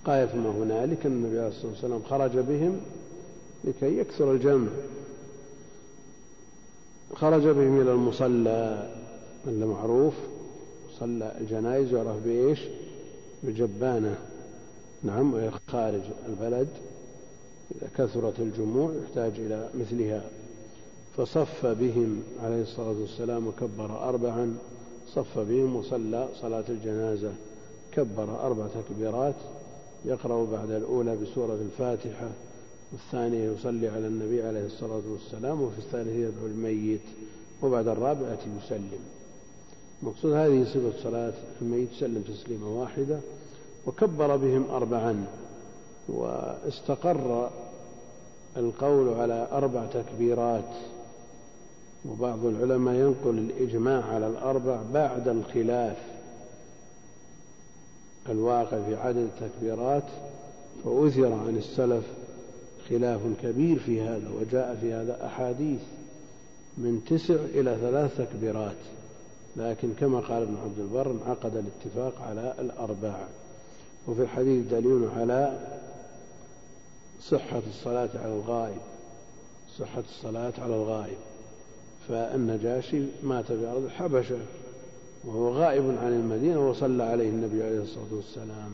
غاية 0.07 0.35
ما 0.35 0.49
هنالك 0.49 1.05
النبي 1.05 1.39
عليه 1.39 1.47
الصلاة 1.47 1.71
والسلام 1.71 2.03
خرج 2.03 2.37
بهم 2.37 2.81
لكي 3.63 3.97
يكثر 3.97 4.31
الجمع. 4.31 4.67
خرج 7.15 7.41
بهم 7.41 7.81
إلى 7.81 7.91
المصلى 7.91 8.89
المعروف 9.47 10.13
صلى 10.99 11.35
الجنائز 11.41 11.93
يعرف 11.93 12.23
بإيش؟ 12.25 12.59
بجبانة. 13.43 14.15
نعم 15.03 15.33
وهي 15.33 15.51
خارج 15.67 16.01
البلد. 16.29 16.67
إذا 17.75 17.89
كثرت 17.97 18.39
الجموع 18.39 18.93
يحتاج 19.03 19.31
إلى 19.37 19.69
مثلها. 19.79 20.21
فصف 21.17 21.65
بهم 21.65 22.23
عليه 22.43 22.61
الصلاة 22.61 22.95
والسلام 23.01 23.47
وكبر 23.47 24.09
أربعا. 24.09 24.57
صف 25.07 25.39
بهم 25.39 25.75
وصلى 25.75 26.27
صلاة 26.41 26.63
الجنازة 26.69 27.31
كبر 27.91 28.45
أربع 28.45 28.65
تكبيرات. 28.67 29.35
يقرأ 30.05 30.45
بعد 30.45 30.71
الأولى 30.71 31.15
بسورة 31.15 31.53
الفاتحة 31.53 32.29
والثانية 32.91 33.51
يصلي 33.51 33.87
على 33.87 34.07
النبي 34.07 34.43
عليه 34.43 34.65
الصلاة 34.65 35.01
والسلام 35.11 35.61
وفي 35.61 35.77
الثالثة 35.77 36.11
يدعو 36.11 36.45
الميت 36.45 37.01
وبعد 37.61 37.87
الرابعة 37.87 38.39
يسلم. 38.65 38.99
مقصود 40.03 40.31
هذه 40.33 40.63
صفة 40.63 41.03
صلاة 41.03 41.33
الميت 41.61 41.91
يسلم 41.91 42.21
تسليمة 42.21 42.81
واحدة 42.81 43.19
وكبر 43.87 44.35
بهم 44.35 44.65
أربعا 44.71 45.25
واستقر 46.07 47.49
القول 48.57 49.13
على 49.13 49.47
أربع 49.51 49.85
تكبيرات. 49.85 50.73
وبعض 52.09 52.45
العلماء 52.45 52.95
ينقل 52.95 53.37
الإجماع 53.37 54.05
على 54.05 54.27
الأربع 54.27 54.81
بعد 54.93 55.27
الخلاف. 55.27 55.97
الواقع 58.29 58.83
في 58.85 58.95
عدد 58.95 59.17
التكبيرات 59.17 60.03
فأثر 60.83 61.33
عن 61.33 61.57
السلف 61.57 62.03
خلاف 62.89 63.21
كبير 63.41 63.79
في 63.79 64.01
هذا 64.01 64.29
وجاء 64.29 64.77
في 64.81 64.93
هذا 64.93 65.25
أحاديث 65.25 65.81
من 66.77 67.01
تسع 67.09 67.33
إلى 67.33 67.77
ثلاث 67.81 68.17
تكبيرات. 68.17 68.75
لكن 69.55 69.93
كما 69.99 70.19
قال 70.19 70.41
ابن 70.41 70.57
عبد 70.63 70.79
البر 70.79 71.11
انعقد 71.11 71.55
الاتفاق 71.57 72.21
على 72.21 72.53
الأربع. 72.59 73.15
وفي 74.07 74.21
الحديث 74.21 74.67
دليل 74.67 75.09
على 75.17 75.59
صحة 77.21 77.61
الصلاة 77.67 78.09
على 78.15 78.33
الغائب 78.33 78.81
صحة 79.79 80.03
الصلاة 80.09 80.53
على 80.57 80.75
الغائب. 80.75 81.17
فالنجاشي 82.09 83.03
مات 83.23 83.45
في 83.45 83.67
أرض 83.67 83.83
الحبشة 83.83 84.37
وهو 85.25 85.49
غائب 85.49 85.83
عن 85.83 86.13
المدينة 86.13 86.69
وصلى 86.69 87.03
عليه 87.03 87.29
النبي 87.29 87.63
عليه 87.63 87.81
الصلاة 87.81 88.13
والسلام. 88.13 88.71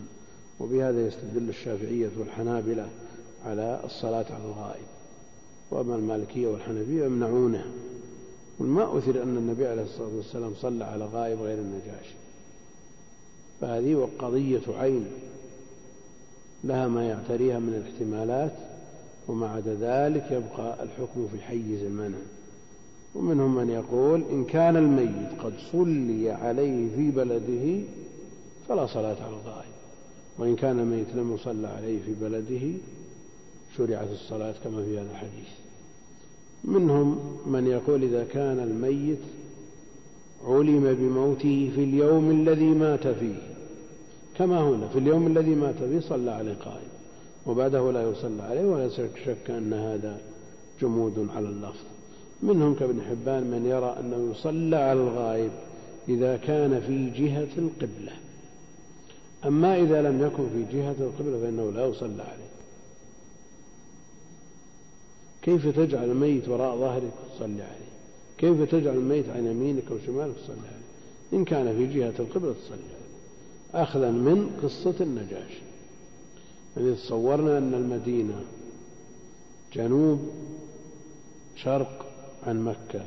وبهذا 0.60 1.08
يستدل 1.08 1.50
الشافعية 1.50 2.10
والحنابلة 2.20 2.90
على 3.46 3.80
الصلاة 3.84 4.26
على 4.30 4.44
الغائب. 4.46 4.86
وأما 5.72 5.96
المالكية 5.96 6.48
والحنفية 6.48 7.06
يمنعونه. 7.06 7.66
وما 8.60 8.98
أثر 8.98 9.24
أن 9.24 9.38
النبي 9.38 9.68
عليه 9.68 9.84
الصلاة 9.84 10.16
والسلام 10.16 10.54
صلى 10.56 10.86
على 10.86 11.06
غائب 11.06 11.42
غير 11.42 11.58
النجاشي. 11.58 12.16
فهذه 13.62 14.10
قضية 14.20 14.62
عين. 14.80 15.08
لها 16.64 16.88
ما 16.88 17.08
يعتريها 17.08 17.60
من 17.60 17.74
الاحتمالات 17.74 18.52
وما 19.28 19.50
عدا 19.50 19.74
ذلك 19.74 20.32
يبقى 20.32 20.84
الحكم 20.84 21.28
في 21.32 21.42
حيز 21.42 21.84
المنع 21.84 22.18
ومنهم 23.16 23.56
من 23.56 23.70
يقول 23.70 24.24
إن 24.32 24.46
كان 24.46 24.78
الميت 24.78 25.42
قد 25.44 25.54
صلي 25.72 26.32
عليه 26.32 26.96
في 26.96 27.12
بلده 27.12 27.82
فلا 28.68 28.86
صلاة 28.86 29.18
على 29.24 29.34
الغائب. 29.42 29.70
وإن 30.38 30.56
كان 30.56 30.80
الميت 30.80 31.08
لم 31.16 31.34
يصلى 31.34 31.68
عليه 31.68 32.00
في 32.06 32.14
بلده 32.22 32.78
شرعت 33.78 34.08
الصلاة 34.12 34.54
كما 34.64 34.84
في 34.84 35.00
هذا 35.00 35.12
الحديث. 35.12 35.50
منهم 36.64 37.38
من 37.48 37.68
يقول 37.68 38.04
إذا 38.04 38.24
كان 38.24 38.60
الميت 38.60 39.20
علم 40.48 40.94
بموته 41.00 41.72
في 41.76 41.84
اليوم 41.84 42.32
الذي 42.32 42.70
مات 42.70 43.08
فيه. 43.08 43.42
كما 44.38 44.62
هنا 44.62 44.88
في 44.88 45.00
اليوم 45.00 45.28
الذي 45.28 45.56
مات 45.56 45.76
فيه 45.76 46.00
صلى 46.00 46.32
عليه 46.32 46.54
قائم. 46.54 46.90
وبعده 47.46 47.92
لا 47.92 48.10
يصلى 48.10 48.44
عليه 48.44 48.66
ولا 48.66 48.90
شك 49.26 49.50
أن 49.50 49.74
هذا 49.74 50.22
جمود 50.82 51.28
على 51.36 51.50
اللفظ. 51.50 51.99
منهم 52.44 52.76
كابن 52.76 53.02
حبان 53.02 53.44
من 53.44 53.66
يرى 53.66 53.96
أنه 54.00 54.32
يصلى 54.32 54.76
على 54.76 55.02
الغائب 55.02 55.52
إذا 56.10 56.38
كان 56.38 56.82
في 56.82 57.10
جهة 57.10 57.48
القبلة. 57.58 58.12
أما 59.46 59.78
إذا 59.78 60.02
لم 60.02 60.26
يكن 60.26 60.50
في 60.50 60.78
جهة 60.78 60.96
القبلة 61.00 61.40
فإنه 61.42 61.72
لا 61.72 61.86
يصلى 61.86 62.24
عليه. 62.24 62.50
كيف 65.42 65.68
تجعل 65.68 66.12
الميت 66.12 66.50
وراء 66.50 66.78
ظهرك 66.78 67.12
وتصلي 67.26 67.64
عليه؟ 67.64 67.90
كيف 68.38 68.72
تجعل 68.72 68.96
الميت 68.96 69.30
عن 69.30 69.46
يمينك 69.46 69.84
أو 69.92 69.98
شمالك 70.06 70.36
وتصلي 70.38 70.68
عليه؟ 70.68 71.40
إن 71.40 71.46
كان 71.46 71.78
في 71.78 72.00
جهة 72.00 72.14
القبلة 72.20 72.54
تصلي 72.54 72.74
عليه. 72.74 73.84
أخذا 73.84 74.12
من 74.12 74.60
قصة 74.64 74.96
النجاشي 75.02 75.62
يعني 76.78 76.96
تصورنا 76.96 77.58
أن 77.58 77.74
المدينة 77.74 78.42
جنوب 79.74 80.20
شرق 81.56 82.09
عن 82.48 82.64
مكة. 82.64 83.06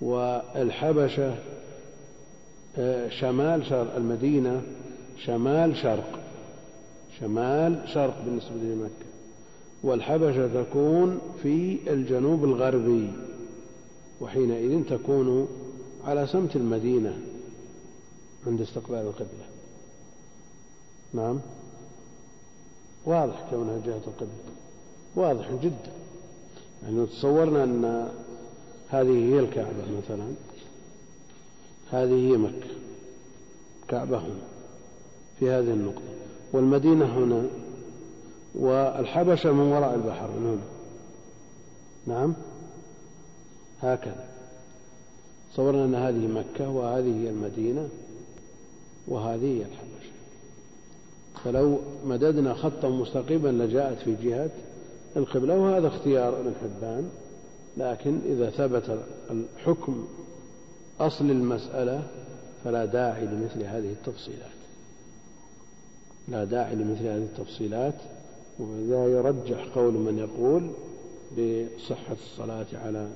والحبشة 0.00 1.38
آه، 2.78 3.08
شمال 3.08 3.66
شرق 3.66 3.96
المدينة 3.96 4.62
شمال 5.24 5.76
شرق 5.76 6.18
شمال 7.20 7.88
شرق 7.94 8.24
بالنسبة 8.24 8.54
لمكة. 8.54 9.06
والحبشة 9.82 10.62
تكون 10.62 11.20
في 11.42 11.78
الجنوب 11.86 12.44
الغربي 12.44 13.10
وحينئذ 14.20 14.84
تكون 14.84 15.48
على 16.04 16.26
سمت 16.26 16.56
المدينة 16.56 17.18
عند 18.46 18.60
استقبال 18.60 18.98
القبلة. 18.98 19.46
نعم؟ 21.14 21.40
واضح 23.04 23.46
كونها 23.50 23.78
جهة 23.86 24.00
القبلة. 24.06 24.54
واضح 25.16 25.50
جدا. 25.62 25.95
يعني 26.82 27.06
تصورنا 27.06 27.64
أن 27.64 28.08
هذه 28.88 29.34
هي 29.34 29.38
الكعبة 29.38 29.84
مثلا 29.98 30.26
هذه 31.90 32.32
هي 32.32 32.36
مكة 32.36 32.68
كعبة 33.88 34.18
هنا 34.18 34.44
في 35.38 35.50
هذه 35.50 35.70
النقطة. 35.70 36.02
والمدينة 36.52 37.04
هنا 37.04 37.46
والحبشة 38.54 39.52
من 39.52 39.72
وراء 39.72 39.94
البحر 39.94 40.30
من 40.30 40.46
هنا. 40.46 40.76
نعم؟ 42.16 42.34
هكذا. 43.82 44.28
صورنا 45.54 45.84
أن 45.84 45.94
هذه 45.94 46.26
مكة 46.26 46.70
وهذه 46.70 47.22
هي 47.22 47.30
المدينة 47.30 47.88
وهذه 49.08 49.58
هي 49.58 49.62
الحبشة. 49.62 50.12
فلو 51.44 51.78
مددنا 52.06 52.54
خطا 52.54 52.88
مستقيما 52.88 53.48
لجاءت 53.48 53.98
في 53.98 54.16
جهة 54.22 54.50
القبلة 55.16 55.58
وهذا 55.58 55.88
اختيار 55.88 56.40
ابن 56.40 56.52
حبان. 56.62 57.10
لكن 57.76 58.18
إذا 58.26 58.50
ثبت 58.50 58.98
الحكم 59.30 60.06
أصل 61.00 61.30
المسألة 61.30 62.02
فلا 62.64 62.84
داعي 62.84 63.26
لمثل 63.26 63.62
هذه 63.62 63.92
التفصيلات. 63.92 64.56
لا 66.28 66.44
داعي 66.44 66.74
لمثل 66.74 67.06
هذه 67.06 67.22
التفصيلات 67.22 67.94
وإذا 68.58 69.06
يرجح 69.06 69.66
قول 69.74 69.94
من 69.94 70.18
يقول 70.18 70.70
بصحة 71.32 72.12
الصلاة 72.12 72.66
على 72.84 73.08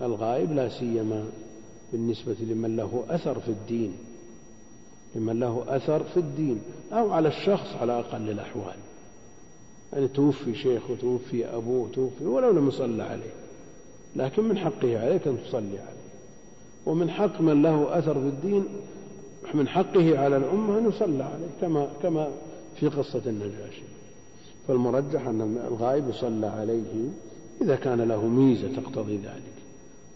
الغائب 0.00 0.52
لا 0.52 0.68
سيما 0.68 1.24
بالنسبة 1.92 2.36
لمن 2.40 2.76
له 2.76 3.04
أثر 3.10 3.40
في 3.40 3.48
الدين. 3.48 3.96
لمن 5.14 5.40
له 5.40 5.64
أثر 5.68 6.04
في 6.04 6.16
الدين 6.16 6.62
أو 6.92 7.12
على 7.12 7.28
الشخص 7.28 7.76
على 7.80 8.00
أقل 8.00 8.30
الأحوال. 8.30 8.76
يعني 9.96 10.08
توفي 10.08 10.54
شيخ 10.54 10.90
وتوفي 10.90 11.46
أبوه 11.46 11.88
وتوفي 11.88 12.24
ولو 12.24 12.50
لم 12.50 12.68
يصلى 12.68 13.02
عليه 13.02 13.32
لكن 14.16 14.44
من 14.44 14.58
حقه 14.58 14.98
عليك 14.98 15.28
أن 15.28 15.38
تصلي 15.44 15.78
عليه. 15.78 16.06
ومن 16.86 17.10
حق 17.10 17.40
من 17.40 17.62
له 17.62 17.98
أثر 17.98 18.14
في 18.14 18.26
الدين 18.26 18.64
من 19.54 19.68
حقه 19.68 20.18
على 20.18 20.36
الأمة 20.36 20.78
أن 20.78 20.88
يصلى 20.88 21.24
عليه 21.24 21.46
كما 21.60 21.88
كما 22.02 22.28
في 22.80 22.88
قصة 22.88 23.22
النجاشي. 23.26 23.82
فالمرجح 24.68 25.26
أن 25.26 25.58
الغائب 25.68 26.08
يصلى 26.08 26.46
عليه 26.46 27.08
إذا 27.62 27.76
كان 27.76 28.00
له 28.00 28.26
ميزة 28.26 28.68
تقتضي 28.76 29.16
ذلك. 29.16 29.56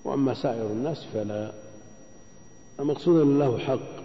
وأما 0.05 0.35
سائر 0.35 0.67
الناس 0.67 1.05
فلا. 1.15 1.53
المقصود 2.81 3.21
أن 3.21 3.39
له 3.39 3.59
حق 3.59 4.01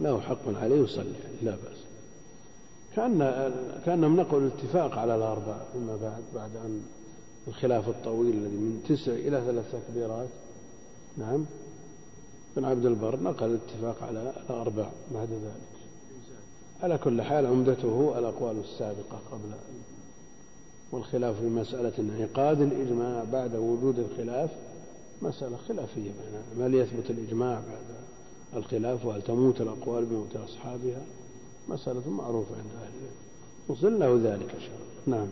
له 0.00 0.20
حق 0.20 0.62
عليه 0.62 0.76
يصلي 0.76 1.04
عليه 1.04 1.42
لا 1.42 1.50
بأس. 1.50 1.75
كأن 2.96 3.52
كأنهم 3.86 4.16
نقلوا 4.16 4.40
الاتفاق 4.40 4.98
على 4.98 5.14
الأربع 5.14 5.56
فيما 5.72 5.96
بعد 6.02 6.22
بعد 6.34 6.56
أن 6.56 6.82
الخلاف 7.48 7.88
الطويل 7.88 8.34
الذي 8.34 8.56
من 8.56 8.82
تسع 8.88 9.12
إلى 9.12 9.42
ثلاث 9.46 9.64
تكبيرات. 9.72 10.28
نعم. 11.18 11.44
بن 12.56 12.64
عبد 12.64 12.86
البر 12.86 13.20
نقل 13.20 13.46
الاتفاق 13.46 14.02
على 14.02 14.32
الأربع 14.50 14.88
بعد 15.14 15.28
ذلك. 15.28 15.76
على 16.82 16.98
كل 16.98 17.22
حال 17.22 17.46
عمدته 17.46 18.18
الأقوال 18.18 18.60
السابقة 18.60 19.20
قبل. 19.32 19.50
والخلاف 20.92 21.40
في 21.40 21.46
مسألة 21.46 21.92
انعقاد 21.98 22.60
الإجماع 22.60 23.24
بعد 23.32 23.56
وجود 23.56 23.98
الخلاف 23.98 24.50
مسألة 25.22 25.56
خلافية 25.56 26.10
بيننا 26.10 26.66
هل 26.66 26.74
يثبت 26.74 27.10
الإجماع 27.10 27.54
بعد 27.54 27.96
الخلاف 28.56 29.06
وهل 29.06 29.22
تموت 29.22 29.60
الأقوال 29.60 30.04
بموت 30.04 30.36
أصحابها؟ 30.36 31.02
مسألة 31.68 32.10
معروفة 32.10 32.54
عند 32.54 32.70
أهل 32.76 32.92
العلم. 32.98 33.16
وصل 33.68 33.98
له 33.98 34.32
ذلك 34.32 34.54
إن 34.54 34.60
شاء 34.60 34.76
الله. 35.06 35.18
نعم. 35.18 35.28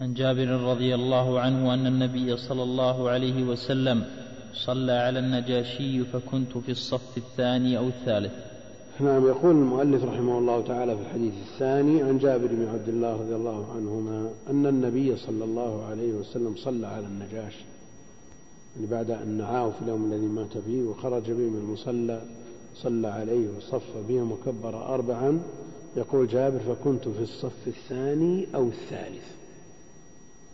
عن 0.00 0.14
جابر 0.14 0.48
رضي 0.48 0.94
الله 0.94 1.40
عنه 1.40 1.74
أن 1.74 1.86
النبي 1.86 2.36
صلى 2.36 2.62
الله 2.62 3.10
عليه 3.10 3.42
وسلم 3.42 4.04
صلى 4.54 4.92
على 4.92 5.18
النجاشي 5.18 6.04
فكنت 6.04 6.58
في 6.58 6.70
الصف 6.70 7.16
الثاني 7.16 7.78
أو 7.78 7.88
الثالث. 7.88 8.32
نعم 9.00 9.26
يقول 9.26 9.50
المؤلف 9.50 10.04
رحمه 10.04 10.38
الله 10.38 10.62
تعالى 10.62 10.96
في 10.96 11.02
الحديث 11.02 11.34
الثاني 11.52 12.02
عن 12.02 12.18
جابر 12.18 12.46
بن 12.46 12.68
عبد 12.68 12.88
الله 12.88 13.12
رضي 13.12 13.34
الله 13.36 13.72
عنهما 13.76 14.30
أن 14.50 14.66
النبي 14.66 15.16
صلى 15.16 15.44
الله 15.44 15.84
عليه 15.84 16.12
وسلم 16.12 16.54
صلى 16.56 16.86
على 16.86 17.06
النجاشي. 17.06 17.64
يعني 18.76 18.86
بعد 18.90 19.10
أن 19.10 19.38
نعاه 19.38 19.70
في 19.70 19.82
اليوم 19.82 20.12
الذي 20.12 20.26
مات 20.26 20.58
فيه 20.58 20.82
وخرج 20.82 21.30
به 21.30 21.48
من 21.50 21.60
المصلى 21.64 22.22
صلى 22.82 23.08
عليه 23.08 23.48
وصف 23.56 23.96
بهم 24.08 24.32
وكبر 24.32 24.94
أربعا 24.94 25.42
يقول 25.96 26.28
جابر 26.28 26.58
فكنت 26.58 27.08
في 27.08 27.22
الصف 27.22 27.66
الثاني 27.66 28.46
أو 28.54 28.68
الثالث. 28.68 29.24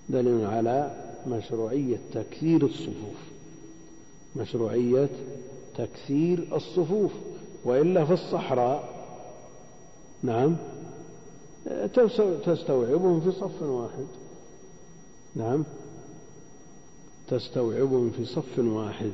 دليل 0.08 0.44
على 0.44 1.04
مشروعية 1.26 1.98
تكثير 2.12 2.64
الصفوف. 2.64 3.16
مشروعية 4.36 5.08
تكثير 5.76 6.56
الصفوف 6.56 7.12
وإلا 7.64 8.04
في 8.04 8.12
الصحراء. 8.12 8.94
نعم. 10.22 10.56
تستوعبهم 12.46 13.20
في 13.20 13.32
صف 13.32 13.62
واحد. 13.62 14.06
نعم. 15.36 15.64
تستوعبهم 17.28 18.10
في 18.10 18.24
صف 18.24 18.58
واحد. 18.58 19.12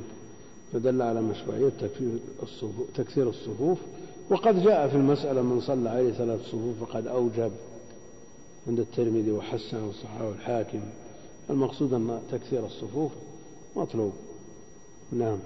فدل 0.73 1.01
على 1.01 1.21
مشروعية 1.21 1.71
تكثير 2.95 3.29
الصفوف. 3.29 3.77
وقد 4.29 4.63
جاء 4.63 4.87
في 4.87 4.95
المسألة 4.95 5.41
من 5.41 5.61
صلى 5.61 5.89
عليه 5.89 6.11
ثلاث 6.11 6.45
صفوف 6.45 6.83
فقد 6.83 7.07
أوجب 7.07 7.51
عند 8.67 8.79
الترمذي 8.79 9.31
وحسن 9.31 9.83
وصححه 9.83 10.29
الحاكم 10.29 10.81
المقصود 11.49 11.93
أن 11.93 12.19
تكثير 12.31 12.65
الصفوف 12.65 13.11
مطلوب. 13.75 14.13
نعم. 15.11 15.39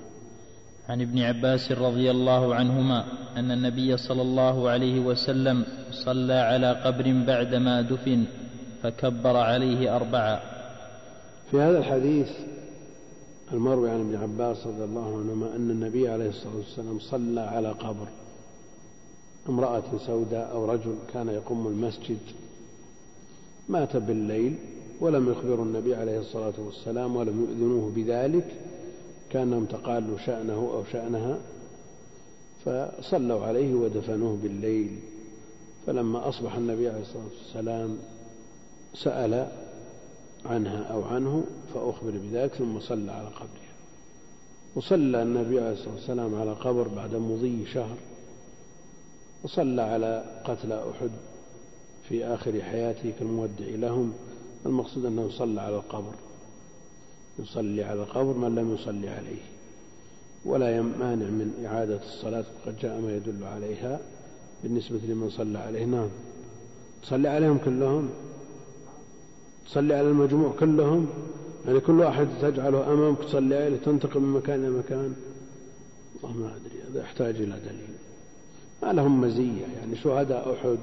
عن 0.90 1.02
ابن 1.02 1.20
عباس 1.20 1.72
رضي 1.72 2.12
الله 2.12 2.56
عنهما 2.56 3.06
أن 3.38 3.52
النبي 3.52 3.98
صلى 3.98 4.22
الله 4.22 4.70
عليه 4.70 5.00
وسلم 5.00 5.66
صلى 5.92 6.34
على 6.34 6.72
قبر 6.72 7.24
بعدما 7.28 7.82
دفن 7.82 8.26
فكبر 8.84 9.38
عليه 9.38 9.96
أربعة. 9.96 10.42
في 11.52 11.58
هذا 11.62 11.78
الحديث 11.78 12.30
المروي 13.56 13.90
عن 13.90 14.00
ابن 14.00 14.16
عباس 14.16 14.68
رضي 14.68 14.84
الله 14.84 15.18
عنهما 15.18 15.56
أن 15.56 15.72
النبي 15.72 16.10
عليه 16.10 16.30
الصلاة 16.30 16.56
والسلام 16.56 17.00
صلى 17.00 17.42
على 17.42 17.72
قبر. 17.72 18.08
امرأة 19.50 19.84
سوداء 20.06 20.52
أو 20.52 20.66
رجل 20.66 20.96
كان 21.14 21.28
يقوم 21.28 21.68
المسجد 21.68 22.18
مات 23.70 23.98
بالليل 23.98 24.56
ولم 25.00 25.32
يخبروا 25.32 25.66
النبي 25.66 25.96
عليه 25.96 26.20
الصلاة 26.20 26.54
والسلام 26.58 27.16
ولم 27.16 27.42
يؤذنوه 27.42 27.92
بذلك 27.96 28.56
كأنهم 29.30 29.66
تقالوا 29.66 30.18
شأنه 30.18 30.54
أو 30.74 30.84
شأنها 30.92 31.38
فصلوا 32.66 33.46
عليه 33.46 33.74
ودفنوه 33.74 34.38
بالليل. 34.44 35.00
فلما 35.88 36.30
أصبح 36.30 36.56
النبي 36.56 36.90
عليه 36.90 37.02
الصلاة 37.02 37.24
والسلام 37.40 37.98
سأل 38.94 39.48
عنها 40.50 40.84
أو 40.84 41.04
عنه 41.04 41.44
فأخبر 41.74 42.12
بذلك 42.12 42.54
ثم 42.54 42.80
صلى 42.80 43.12
على 43.12 43.28
قبرها 43.28 43.76
وصلى 44.76 45.22
النبي 45.22 45.60
عليه 45.60 45.72
الصلاة 45.72 45.94
والسلام 45.94 46.36
على 46.36 46.54
قبر 46.54 46.88
بعد 46.88 47.16
مضي 47.16 47.66
شهر 47.66 47.98
وصلى 49.44 49.82
على 49.82 50.42
قتلى 50.46 50.84
أحد 50.92 51.12
في 52.10 52.26
آخر 52.26 52.62
حياته 52.62 53.14
كالمودع 53.20 53.66
لهم. 53.66 54.14
المقصود 54.66 55.06
أنه 55.06 55.30
صلى 55.30 55.62
على 55.62 55.76
القبر 55.76 56.14
يصلي 57.40 57.84
على 57.84 58.02
القبر 58.02 58.34
من 58.34 58.56
لم 58.56 58.74
يصلي 58.74 59.10
عليه 59.10 59.42
ولا 60.46 60.82
مانع 60.82 61.26
من 61.26 61.66
إعادة 61.66 62.00
الصلاة 62.04 62.46
وقد 62.56 62.78
جاء 62.78 63.02
ما 63.02 63.16
يدل 63.16 63.44
عليها 63.44 64.00
بالنسبة 64.64 64.98
لمن 65.08 65.30
صلى 65.30 65.60
عليه. 65.60 65.86
نعم 65.86 66.10
تصلي 67.04 67.28
عليهم 67.28 67.58
كلهم. 67.58 68.10
تصلي 69.66 69.94
على 69.94 70.08
المجموع 70.08 70.54
كلهم 70.60 71.08
يعني 71.68 71.80
كل 71.80 72.00
واحد 72.00 72.28
تجعله 72.42 72.94
أمامك 72.94 73.18
تصلي 73.20 73.56
عليه 73.56 73.78
تنتقل 73.78 74.20
من 74.20 74.34
مكان 74.34 74.60
إلى 74.60 74.70
مكان. 74.70 75.14
والله 76.24 76.38
ما 76.38 76.46
أدري 76.48 76.92
هذا 76.92 77.02
يحتاج 77.02 77.36
إلى 77.36 77.46
دليل. 77.46 77.96
ما 78.84 78.94
لهم 78.94 79.22
مزية 79.22 79.66
يعني 79.80 79.96
شهداء 79.96 80.54
أحد 80.54 80.78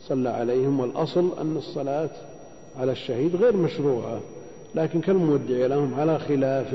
صلى 0.00 0.28
عليهم 0.28 0.80
والأصل 0.80 1.38
أن 1.40 1.56
الصلاة 1.56 2.10
على 2.76 2.92
الشهيد 2.92 3.36
غير 3.36 3.56
مشروعة 3.56 4.20
لكن 4.74 5.00
كالمودع 5.00 5.66
لهم 5.66 5.94
على 5.94 6.18
خلاف 6.18 6.74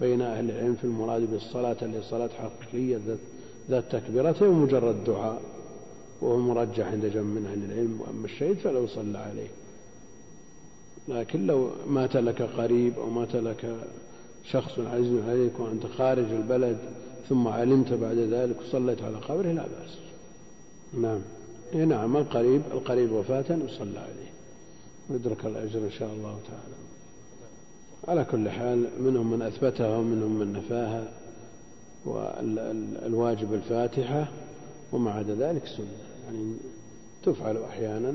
بين 0.00 0.22
أهل 0.22 0.50
العلم 0.50 0.74
في 0.74 0.84
المراد 0.84 1.30
بالصلاة 1.30 1.76
اللي 1.82 2.02
صلاة 2.02 2.30
حقيقية 2.38 2.98
ذات 3.70 3.84
تكبيرتين 3.90 4.48
ومجرد 4.48 5.04
دعاء 5.04 5.42
وهو 6.20 6.38
مرجح 6.38 6.86
عند 6.86 7.06
جمع 7.06 7.22
من 7.22 7.46
أهل 7.46 7.72
العلم 7.72 8.00
وأما 8.00 8.24
الشهيد 8.24 8.58
فلو 8.58 8.86
صلى 8.86 9.18
عليه. 9.18 9.48
لكن 11.08 11.46
لو 11.46 11.70
مات 11.88 12.16
لك 12.16 12.42
قريب 12.42 12.98
أو 12.98 13.10
مات 13.10 13.36
لك 13.36 13.76
شخص 14.44 14.78
عزيز 14.78 15.24
عليك 15.28 15.60
وأنت 15.60 15.86
خارج 15.86 16.32
البلد 16.32 16.78
ثم 17.28 17.48
علمت 17.48 17.92
بعد 17.92 18.16
ذلك 18.18 18.56
وصليت 18.60 19.02
على 19.02 19.16
قبره 19.16 19.52
لا 19.52 19.62
بأس. 19.62 19.98
نعم. 20.94 21.20
إيه 21.74 21.84
نعم 21.84 22.16
القريب 22.16 22.62
القريب 22.72 23.12
وفاة 23.12 23.44
يصلى 23.48 23.98
عليه. 23.98 24.30
ويدرك 25.10 25.46
الأجر 25.46 25.78
إن 25.78 25.90
شاء 25.90 26.12
الله 26.12 26.38
تعالى. 26.48 26.80
على 28.08 28.24
كل 28.24 28.50
حال 28.50 28.88
منهم 29.00 29.30
من 29.30 29.42
أثبتها 29.42 29.96
ومنهم 29.96 30.38
من 30.38 30.52
نفاها 30.52 31.12
والواجب 32.06 33.54
الفاتحة 33.54 34.28
وما 34.92 35.10
عدا 35.10 35.34
ذلك 35.34 35.66
سنة 35.66 35.86
يعني 36.26 36.54
تفعل 37.22 37.56
أحيانا 37.56 38.14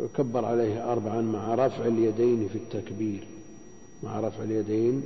ويكبر 0.00 0.44
عليه 0.44 0.92
أربعا 0.92 1.20
مع 1.20 1.54
رفع 1.54 1.86
اليدين 1.86 2.48
في 2.48 2.58
التكبير 2.58 3.26
مع 4.02 4.20
رفع 4.20 4.42
اليدين 4.42 5.02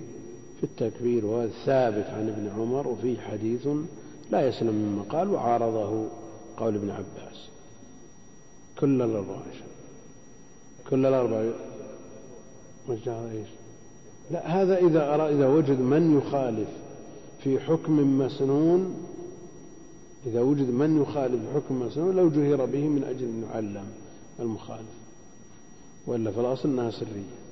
في 0.61 0.65
التكبير 0.65 1.27
وهذا 1.27 1.51
ثابت 1.67 2.07
عن 2.07 2.29
ابن 2.29 2.61
عمر 2.61 2.89
وفيه 2.89 3.21
حديث 3.21 3.69
لا 4.31 4.49
يسلم 4.49 4.75
مما 4.75 5.03
قال 5.03 5.31
وعارضه 5.31 6.05
قول 6.57 6.75
ابن 6.75 6.91
عباس. 6.91 7.49
كل 8.81 9.03
الأربعة 9.03 9.43
كل 10.91 11.07
الأربعة 11.07 11.43
إيش؟ 13.31 13.49
لا 14.31 14.63
هذا 14.63 14.79
إذا 14.79 15.15
أرى 15.15 15.35
إذا 15.35 15.49
وجد 15.49 15.81
من 15.81 16.19
يخالف 16.19 16.69
في 17.45 17.61
حكم 17.61 18.19
مسنون 18.19 18.95
إذا 20.27 20.41
وجد 20.41 20.71
من 20.71 21.03
يخالف 21.03 21.41
حكم 21.55 21.83
مسنون 21.83 22.17
لو 22.17 22.29
جهر 22.29 22.65
به 22.65 22.89
من 22.89 23.05
أجل 23.05 23.25
أن 23.25 23.45
يعلم. 23.53 24.02
المخالف. 24.43 25.03
وإلا 26.07 26.31
في 26.31 26.41
الأصل 26.41 26.69
أنها 26.69 26.91
سرية. 26.91 27.43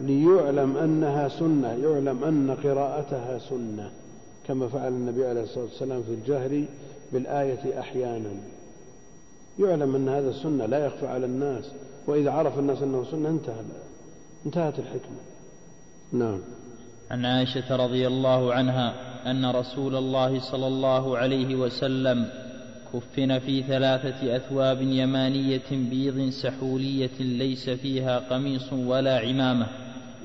ليعلم 0.00 0.76
أنها 0.76 1.28
سنة 1.28 1.68
يعلم 1.68 2.24
أن 2.24 2.56
قراءتها 2.64 3.38
سنة 3.38 3.90
كما 4.48 4.68
فعل 4.68 4.88
النبي 4.88 5.26
عليه 5.26 5.42
الصلاة 5.42 5.64
والسلام 5.64 6.02
في 6.02 6.10
الجهر 6.10 6.64
بالآية 7.12 7.80
أحيانا. 7.80 8.30
يعلم 9.58 9.94
أن 9.94 10.08
هذا 10.08 10.30
السنة 10.30 10.66
لا 10.66 10.86
يخفى 10.86 11.06
على 11.06 11.26
الناس 11.26 11.64
وإذا 12.06 12.30
عرف 12.30 12.58
الناس 12.58 12.82
أنه 12.82 13.04
سنة 13.10 13.28
انتهى 13.28 13.64
انتهت 14.46 14.78
الحكمة. 14.78 15.16
نعم. 16.12 16.40
عن 17.10 17.24
عائشة 17.24 17.76
رضي 17.76 18.06
الله 18.06 18.54
عنها 18.54 18.94
أن 19.30 19.50
رسول 19.50 19.96
الله 19.96 20.40
صلى 20.40 20.66
الله 20.66 21.18
عليه 21.18 21.54
وسلم 21.54 22.45
كفن 22.96 23.38
في 23.38 23.62
ثلاثة 23.62 24.36
أثواب 24.36 24.82
يمانية 24.82 25.70
بيض 25.70 26.28
سحولية 26.28 27.18
ليس 27.20 27.70
فيها 27.70 28.18
قميص 28.18 28.72
ولا 28.72 29.18
عمامة. 29.18 29.66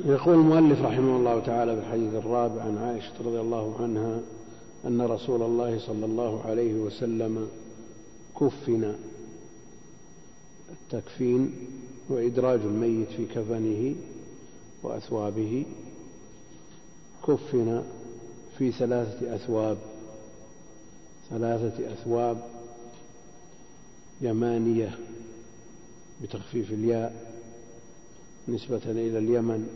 يقول 0.06 0.36
المؤلف 0.36 0.82
رحمه 0.82 1.18
الله 1.18 1.40
تعالى 1.40 1.76
في 1.76 1.82
الحديث 1.82 2.14
الرابع 2.14 2.62
عن 2.62 2.78
عائشة 2.78 3.12
رضي 3.26 3.40
الله 3.40 3.76
عنها 3.82 4.20
أن 4.86 5.02
رسول 5.02 5.42
الله 5.42 5.80
صلى 5.80 6.06
الله 6.06 6.42
عليه 6.46 6.74
وسلم 6.74 7.48
كفن 8.40 8.96
التكفين 10.72 11.54
وإدراج 12.10 12.60
الميت 12.60 13.08
في 13.18 13.26
كفنه 13.26 13.96
وأثوابه 14.84 15.66
كفن 17.28 17.84
في 18.58 18.72
ثلاثة 18.72 19.36
أثواب 19.36 19.78
ثلاثة 21.30 21.94
أثواب 21.94 22.38
يمانية 24.22 24.98
بتخفيف 26.24 26.72
الياء 26.72 27.36
نسبة 28.48 28.82
إلى 28.86 29.18
اليمن 29.18 29.68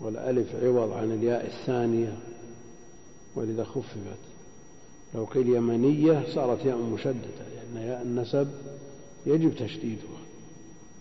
والألف 0.00 0.54
عوض 0.62 0.92
عن 0.92 1.12
الياء 1.12 1.46
الثانية 1.46 2.18
ولذا 3.34 3.64
خففت. 3.64 4.18
لو 5.14 5.24
قيل 5.24 5.48
يمنية 5.48 6.24
صارت 6.34 6.64
ياء 6.64 6.78
مشددة 6.78 7.46
لأن 7.74 7.86
ياء 7.86 8.02
النسب 8.02 8.48
يجب 9.26 9.54
تشديدها. 9.56 10.20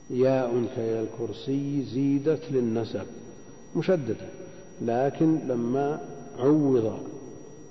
ياء 0.10 0.66
كيا 0.76 1.02
الكرسي 1.02 1.84
زيدت 1.84 2.42
للنسب 2.52 3.06
مشددة 3.76 4.28
لكن 4.82 5.40
لما 5.48 6.02
عوض 6.40 7.00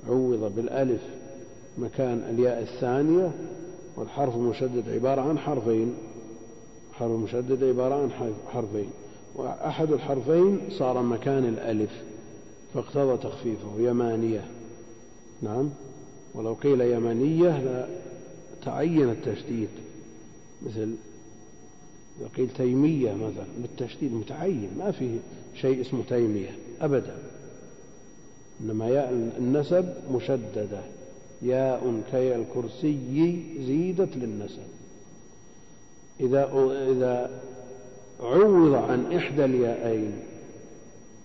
عوض 0.09 0.53
بالألف 0.57 1.01
مكان 1.79 2.19
الياء 2.31 2.63
الثانية 2.63 3.33
والحرف 3.97 4.37
المشدد 4.37 4.89
عبارة 4.89 5.21
عن 5.21 5.39
حرفين. 5.39 5.95
حرف 6.93 7.11
مشدد 7.11 7.65
عبارة 7.65 7.95
عن 7.95 8.33
حرفين. 8.53 8.91
وأحد 9.35 9.93
الحرفين 9.93 10.61
صار 10.71 11.03
مكان 11.03 11.45
الألف 11.45 11.91
فاقتضى 12.75 13.17
تخفيفه. 13.17 13.71
يمانية. 13.79 14.45
نعم. 15.43 15.71
ولو 16.35 16.55
قيل 16.55 16.81
يمنية 16.81 17.63
لا 17.63 17.89
تعين 18.65 19.11
التشديد. 19.11 19.69
مثل 20.63 20.95
لو 22.21 22.27
قيل 22.37 22.49
تيمية 22.49 23.13
مثلا 23.13 23.47
بالتشديد 23.59 24.13
متعين 24.13 24.71
ما 24.79 24.91
في 24.91 25.19
شيء 25.61 25.81
اسمه 25.81 26.03
تيمية 26.09 26.59
أبدا. 26.81 27.17
إنما 28.61 29.11
النسب 29.39 29.95
مشددة. 30.13 30.81
ياء 31.45 32.03
كي 32.11 32.37
الكرسي 32.37 33.43
زيدت 33.67 34.17
للنسب. 34.17 34.63
إذا 36.21 36.45
إذا 36.91 37.31
عوض 38.21 38.75
عن 38.75 39.13
إحدى 39.13 39.45
الياءين 39.45 40.13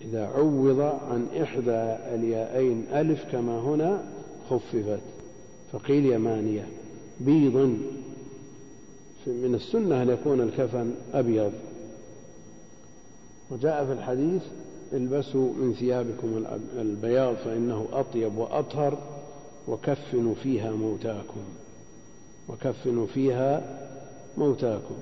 إذا 0.00 0.26
عوض 0.26 0.80
عن 0.80 1.26
إحدى 1.42 1.96
الياءين 2.14 2.86
ألف 2.92 3.24
كما 3.32 3.58
هنا 3.58 4.04
خففت. 4.50 5.00
فقيل 5.72 6.06
يمانية 6.06 6.66
بيض. 7.20 7.78
من 9.26 9.54
السنة 9.54 10.02
أن 10.02 10.08
يكون 10.08 10.40
الكفن 10.40 10.94
أبيض. 11.14 11.52
وجاء 13.50 13.86
في 13.86 13.92
الحديث 13.92 14.42
البسوا 14.92 15.52
من 15.52 15.74
ثيابكم 15.74 16.44
البياض 16.78 17.34
فإنه 17.34 17.86
أطيب 17.92 18.38
وأطهر. 18.38 18.98
وكفنوا 19.68 20.34
فيها 20.34 20.70
موتاكم. 20.70 21.40
وكفنوا 22.48 23.06
فيها 23.06 23.78
موتاكم. 24.38 24.94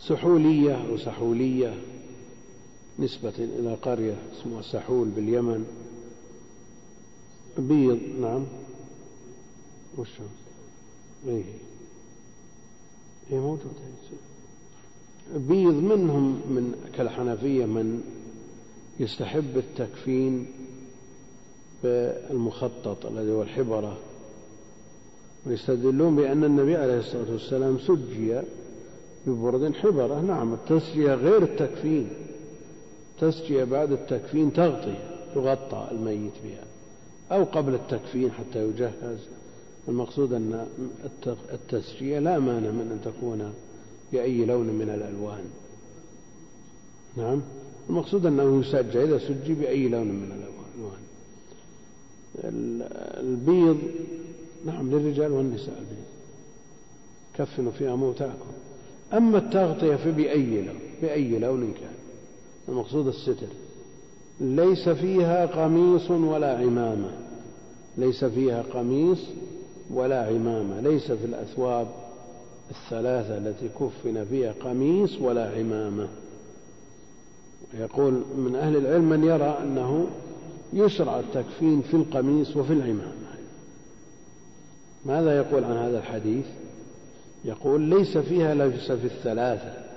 سحولية 0.00 0.88
أو 0.88 0.96
سحولية 0.96 1.74
نسبة 2.98 3.32
إلى 3.38 3.74
قرية 3.74 4.16
اسمها 4.32 4.62
سحول 4.62 5.08
باليمن. 5.08 5.66
بيض 7.58 7.98
نعم. 8.20 8.44
وش 9.98 10.08
إيه. 11.26 11.44
هي 13.30 13.38
موجودة 13.38 13.70
بيض 15.36 15.74
منهم 15.74 16.24
من 16.32 16.90
كالحنفية 16.96 17.64
من 17.64 18.02
يستحب 19.00 19.56
التكفين 19.56 20.46
بالمخطط 21.82 23.06
الذي 23.06 23.32
هو 23.32 23.42
الحبرة 23.42 23.98
ويستدلون 25.46 26.16
بأن 26.16 26.44
النبي 26.44 26.76
عليه 26.76 26.98
الصلاة 26.98 27.32
والسلام 27.32 27.78
سجي 27.78 28.40
ببرد 29.26 29.74
حبرة. 29.74 30.20
نعم 30.20 30.54
التسجية 30.54 31.14
غير 31.14 31.42
التكفين. 31.42 32.08
تسجية 33.20 33.64
بعد 33.64 33.92
التكفين 33.92 34.52
تغطية 34.52 35.18
يغطى 35.36 35.88
الميت 35.90 36.32
بها 36.44 36.64
أو 37.38 37.44
قبل 37.44 37.74
التكفين 37.74 38.32
حتى 38.32 38.68
يجهز. 38.68 39.18
المقصود 39.88 40.32
أن 40.32 40.66
التسجية 41.52 42.18
لا 42.18 42.38
مانع 42.38 42.70
من 42.70 42.90
أن 42.92 43.12
تكون 43.12 43.52
بأي 44.12 44.44
لون 44.44 44.66
من 44.66 44.90
الألوان. 44.90 45.44
نعم 47.16 47.42
المقصود 47.90 48.26
أنه 48.26 48.60
يسجى 48.60 49.04
إذا 49.04 49.18
سجي 49.18 49.54
بأي 49.54 49.88
لون 49.88 50.06
من 50.06 50.26
الألوان. 50.26 51.07
البيض. 52.44 53.78
نعم 54.66 54.90
للرجال 54.90 55.32
والنساء 55.32 55.78
البيض. 55.78 56.04
كفنوا 57.34 57.72
فيها 57.72 57.96
موتاكم. 57.96 58.52
أما 59.12 59.38
التغطية 59.38 59.96
فبأي 59.96 60.62
لون 60.62 60.78
بأي 61.02 61.38
لون 61.38 61.60
كان. 61.60 61.94
المقصود 62.68 63.06
الستر. 63.06 63.46
ليس 64.40 64.88
فيها 64.88 65.46
قميص 65.46 66.10
ولا 66.10 66.58
عمامة. 66.58 67.10
ليس 67.96 68.24
فيها 68.24 68.62
قميص 68.62 69.18
ولا 69.90 70.26
عمامة. 70.26 70.80
ليس 70.80 71.12
في 71.12 71.24
الأثواب 71.24 71.88
الثلاثة 72.70 73.38
التي 73.38 73.68
كفن 73.68 74.24
فيها 74.24 74.54
قميص 74.64 75.20
ولا 75.20 75.50
عمامة. 75.50 76.08
يقول 77.74 78.12
من 78.36 78.56
أهل 78.56 78.76
العلم 78.76 79.08
من 79.08 79.24
يرى 79.24 79.58
أنه 79.62 80.06
يشرع 80.72 81.20
التكفين 81.20 81.82
في 81.82 81.94
القميص 81.94 82.56
وفي 82.56 82.72
العمامة 82.72 83.28
ماذا 85.06 85.36
يقول 85.36 85.64
عن 85.64 85.76
هذا 85.76 85.98
الحديث؟ 85.98 86.44
يقول 87.44 87.80
ليس 87.80 88.18
فيها 88.18 88.54
ليس 88.54 88.92
في 88.92 89.04
الثلاثة 89.04 89.88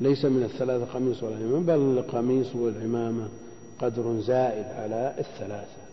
ليس 0.00 0.24
من 0.24 0.42
الثلاثة 0.42 0.84
قميص 0.84 1.22
ولا 1.22 1.36
عمامة 1.36 1.58
بل 1.58 1.98
القميص 1.98 2.56
والعمامة 2.56 3.28
قدر 3.78 4.20
زائد 4.20 4.64
على 4.64 5.14
الثلاثة. 5.18 5.86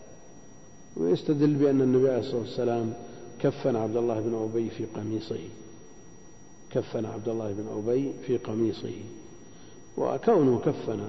ويستدل 0.96 1.54
بأن 1.54 1.80
النبي 1.80 2.08
عليه 2.08 2.20
الصلاة 2.20 2.40
والسلام 2.40 2.92
كفن 3.40 3.76
عبد 3.76 3.96
الله 3.96 4.20
بن 4.20 4.34
أبي 4.34 4.70
في 4.70 4.84
قميصه. 4.84 5.40
كفن 6.70 7.04
عبد 7.04 7.28
الله 7.28 7.52
بن 7.52 7.66
أبي 7.78 8.12
في 8.26 8.36
قميصه. 8.36 8.94
وكونه 9.96 10.58
كفن 10.58 11.00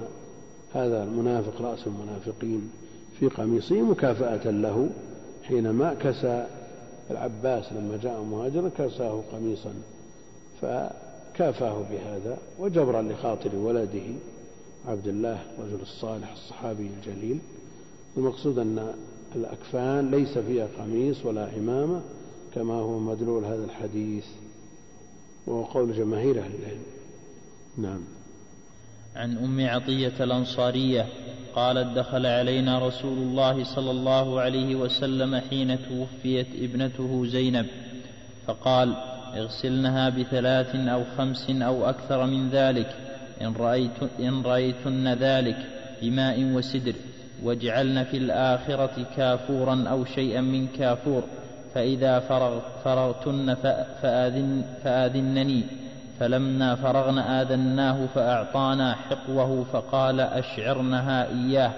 هذا 0.74 1.04
المنافق 1.04 1.62
رأس 1.62 1.86
المنافقين 1.86 2.70
في 3.20 3.28
قميصه 3.28 3.82
مكافأة 3.82 4.50
له 4.50 4.90
حينما 5.42 5.94
كسى 5.94 6.46
العباس 7.10 7.72
لما 7.72 7.98
جاء 8.02 8.22
مهاجرا 8.22 8.70
كساه 8.78 9.22
قميصا 9.32 9.74
فكافاه 10.60 11.82
بهذا 11.90 12.38
وجبرا 12.58 13.02
لخاطر 13.02 13.56
ولده 13.56 14.06
عبد 14.88 15.08
الله 15.08 15.42
الرجل 15.58 15.82
الصالح 15.82 16.32
الصحابي 16.32 16.90
الجليل. 16.98 17.38
المقصود 18.16 18.58
أن 18.58 18.94
الأكفان 19.36 20.10
ليس 20.10 20.38
فيها 20.38 20.68
قميص 20.78 21.24
ولا 21.24 21.50
عمامة 21.56 22.00
كما 22.54 22.74
هو 22.74 22.98
مدلول 22.98 23.44
هذا 23.44 23.64
الحديث 23.64 24.24
وهو 25.46 25.64
قول 25.64 25.92
جماهير 25.92 26.38
أهل 26.38 26.50
العلم. 26.60 26.82
نعم. 27.78 28.00
عن 29.16 29.38
أم 29.38 29.66
عطية 29.66 30.12
الأنصارية 30.20 31.06
قالت 31.54 31.96
دخل 31.98 32.26
علينا 32.26 32.78
رسول 32.78 33.18
الله 33.18 33.64
صلى 33.64 33.90
الله 33.90 34.40
عليه 34.40 34.74
وسلم 34.74 35.36
حين 35.50 35.78
توفيت 35.88 36.46
ابنته 36.62 37.26
زينب 37.26 37.66
فقال 38.46 38.96
اغسلنها 39.34 40.08
بثلاث 40.08 40.74
أو 40.74 41.04
خمس 41.18 41.50
أو 41.50 41.88
أكثر 41.88 42.26
من 42.26 42.50
ذلك 42.50 42.96
إن, 43.42 43.52
رأيت 43.52 44.02
إن 44.20 44.42
رأيتن 44.42 45.08
ذلك 45.08 45.56
بماء 46.02 46.44
وسدر 46.44 46.94
واجعلن 47.42 48.04
في 48.04 48.16
الآخرة 48.16 49.06
كافورا 49.16 49.84
أو 49.88 50.04
شيئا 50.04 50.40
من 50.40 50.66
كافور 50.66 51.22
فإذا 51.74 52.18
فرغ 52.18 52.60
فرغتن 52.84 53.54
فآذن 54.02 54.64
فآذنني. 54.84 55.64
فلما 56.20 56.74
فرغنا 56.74 57.42
آذناه 57.42 58.06
فأعطانا 58.06 58.94
حقوه 58.94 59.64
فقال 59.72 60.20
أشعرنها 60.20 61.28
إياه 61.28 61.72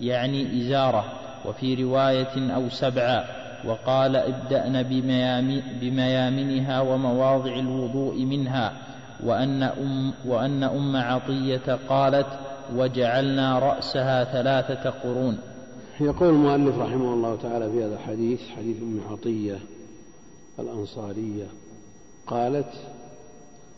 يعني 0.00 0.60
إزارة 0.60 1.04
وفي 1.46 1.74
رواية 1.74 2.54
أو 2.54 2.68
سبعا 2.68 3.24
وقال 3.64 4.16
ابدأن 4.16 4.82
بميامنها 5.80 6.80
ومواضع 6.80 7.54
الوضوء 7.54 8.24
منها 8.24 8.72
وأن 9.24 9.62
أم, 9.62 10.12
وأن 10.26 10.62
أم 10.62 10.96
عطية 10.96 11.78
قالت 11.88 12.26
وجعلنا 12.76 13.58
رأسها 13.58 14.24
ثلاثة 14.24 14.90
قرون. 14.90 15.38
يقول 16.00 16.28
المؤلف 16.28 16.78
رحمه 16.78 17.14
الله 17.14 17.36
تعالى 17.36 17.70
في 17.70 17.84
هذا 17.84 17.94
الحديث 17.94 18.40
حديث 18.56 18.82
أم 18.82 19.00
عطية 19.10 19.58
الأنصارية 20.58 21.46
قالت 22.26 22.72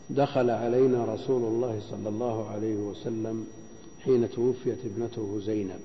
دخل 0.09 0.49
علينا 0.49 1.05
رسول 1.05 1.43
الله 1.43 1.81
صلى 1.91 2.09
الله 2.09 2.49
عليه 2.49 2.75
وسلم 2.75 3.47
حين 4.03 4.29
توفيت 4.29 4.77
ابنته 4.85 5.39
زينب. 5.39 5.79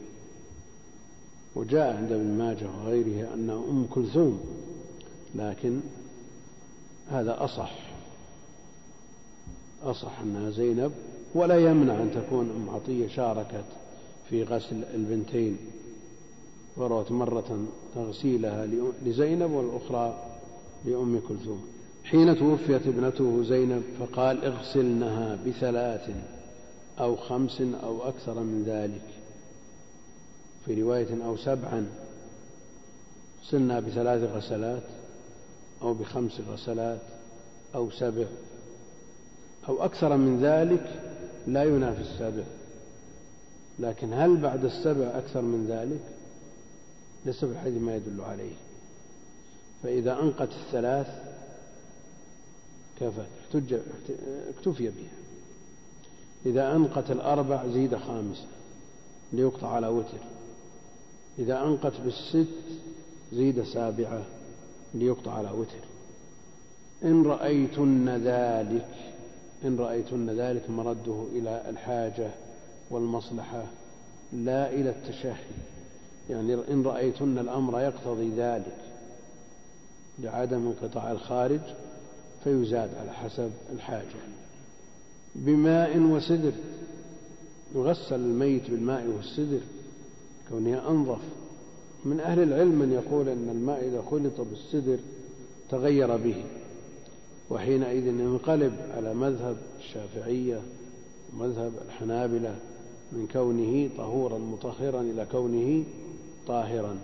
وجاء 1.57 1.97
عند 1.97 2.13
ابن 2.13 2.39
ماجه 2.39 2.67
وغيره 2.67 3.35
أنها 3.35 3.57
أم 3.57 3.87
كلثوم 3.91 4.41
لكن 5.35 5.81
هذا 7.09 7.45
أصح. 7.45 7.73
أصح 9.83 10.21
أنها 10.21 10.51
زينب 10.51 10.93
ولا 11.35 11.71
يمنع 11.71 12.03
أن 12.03 12.11
تكون 12.15 12.51
أم 12.51 12.75
عطية 12.75 13.09
شاركت 13.09 13.65
في 14.31 14.43
غسل 14.43 14.85
البنتين. 14.95 15.57
وروت 16.77 17.13
مرة 17.13 17.65
تغسيلها 17.95 18.67
لزينب 19.05 19.51
والأخرى 19.51 20.25
لأم 20.85 21.21
كلثوم. 21.29 21.65
حين 22.11 22.39
توفيت 22.39 22.87
ابنته 22.87 23.43
زينب 23.43 23.83
فقال 24.01 24.45
اغسلنها 24.45 25.39
بثلاث 25.47 26.11
أو 27.01 27.17
خمس 27.17 27.63
أو 27.83 28.09
أكثر 28.09 28.41
من 28.41 28.65
ذلك. 28.67 29.03
في 30.67 30.83
رواية 30.83 31.25
أو 31.25 31.37
سبعا 31.37 31.87
اغسلنا 33.43 33.81
بثلاث 33.81 34.31
غسلات 34.31 34.83
أو 35.83 35.95
بخمس 35.95 36.41
غسلات 36.49 37.01
أو 37.75 37.91
سبع 37.91 38.27
أو 39.69 39.85
أكثر 39.85 40.17
من 40.17 40.43
ذلك 40.43 41.01
لا 41.47 41.65
ينافي 41.65 42.01
السبع. 42.01 42.45
لكن 43.79 44.13
هل 44.13 44.37
بعد 44.37 44.65
السبع 44.65 45.07
أكثر 45.19 45.43
من 45.43 45.67
ذلك؟ 45.69 46.01
ليس 47.27 47.45
في 47.45 47.53
الحديث 47.53 47.83
ما 47.83 47.97
يدل 47.97 48.21
عليه. 48.21 48.55
فإذا 49.83 50.21
أنقت 50.21 50.49
الثلاث 50.67 51.28
كفت 53.01 53.63
اكتفي 54.49 54.89
بها. 54.89 55.19
إذا 56.47 56.77
أنقت 56.77 57.11
الأربع 57.11 57.67
زيد 57.67 57.97
خامسة 57.97 58.47
ليقطع 59.33 59.69
على 59.69 59.87
وتر. 59.87 60.19
إذا 61.39 61.63
أنقت 61.63 61.93
بالست 62.05 62.49
زيد 63.33 63.63
سابعة 63.63 64.23
ليقطع 64.95 65.33
على 65.33 65.51
وتر. 65.51 65.85
إن 67.05 67.23
رأيتن 67.23 68.09
ذلك 68.09 68.95
إن 69.65 69.77
رأيتن 69.79 70.31
ذلك 70.31 70.71
مرده 70.71 71.25
إلى 71.33 71.63
الحاجة 71.69 72.31
والمصلحة 72.91 73.65
لا 74.33 74.73
إلى 74.73 74.91
التشهي. 74.91 75.45
يعني 76.31 76.55
إن 76.55 76.83
رأيتن 76.83 77.39
الأمر 77.39 77.81
يقتضي 77.81 78.31
ذلك 78.31 78.77
لعدم 80.19 80.67
انقطاع 80.67 81.13
الخارج 81.13 81.61
فيزاد 82.45 82.91
على 82.95 83.13
حسب 83.13 83.51
الحاجة. 83.73 84.21
بماء 85.35 85.99
وسدر 85.99 86.53
يغسل 87.75 88.15
الميت 88.15 88.71
بالماء 88.71 89.07
والسدر 89.17 89.61
كونها 90.49 90.91
أنظف. 90.91 91.21
من 92.05 92.21
أهل 92.21 92.43
العلم 92.43 92.79
من 92.79 92.93
يقول 92.93 93.29
أن 93.29 93.49
الماء 93.53 93.89
إذا 93.89 94.03
خلط 94.11 94.41
بالسدر 94.41 94.99
تغير 95.71 96.17
به. 96.17 96.45
وحينئذ 97.51 98.07
ينقلب 98.07 98.73
على 98.97 99.15
مذهب 99.15 99.57
الشافعية 99.79 100.61
ومذهب 101.33 101.73
الحنابلة. 101.87 102.57
من 103.13 103.29
كونه 103.33 103.91
طهورا 103.97 104.39
مطهرا 104.39 105.01
إلى 105.01 105.27
كونه 105.33 105.85
طاهرا. 106.47 106.97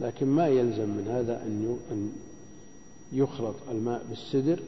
لكن 0.00 0.26
ما 0.26 0.48
يلزم 0.48 0.88
من 0.88 1.08
هذا 1.08 1.42
أن 1.42 2.12
يخلط 3.12 3.54
الماء 3.70 4.02
بالسدر 4.08 4.60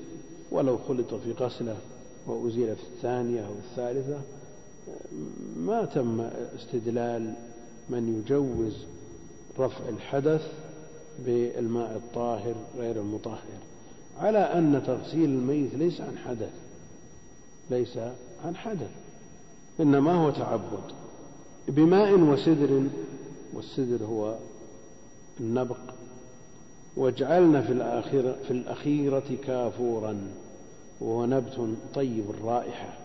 ولو 0.51 0.79
خلط 0.89 1.15
في 1.15 1.33
غسلة 1.33 1.77
وأزيل 2.27 2.77
في 2.77 2.83
الثانية 2.83 3.47
أو 3.47 3.53
الثالثة 3.53 4.21
ما 5.57 5.85
تم 5.85 6.21
استدلال 6.59 7.35
من 7.89 8.23
يجوز 8.27 8.77
رفع 9.59 9.89
الحدث 9.89 10.53
بالماء 11.27 11.97
الطاهر 11.97 12.55
غير 12.79 12.97
المطهر. 12.97 13.63
على 14.19 14.39
أن 14.39 14.83
تغسيل 14.87 15.25
الميت 15.25 15.75
ليس 15.75 16.01
عن 16.01 16.19
حدث 16.19 16.53
ليس 17.71 17.99
عن 18.45 18.57
حدث 18.57 18.91
إنما 19.81 20.13
هو 20.15 20.31
تعبد 20.31 20.93
بماء 21.69 22.21
وسدر 22.21 22.83
والسدر 23.55 24.05
هو 24.05 24.37
النبق 25.41 25.77
واجعلنا 26.97 27.61
في 27.61 27.73
الآخرة, 27.73 28.37
في 28.47 28.51
الأخيرة 28.51 29.23
كافورا. 29.47 30.19
وهو 31.01 31.27
نبت 31.27 31.69
طيب 31.95 32.31
الرائحة. 32.31 32.99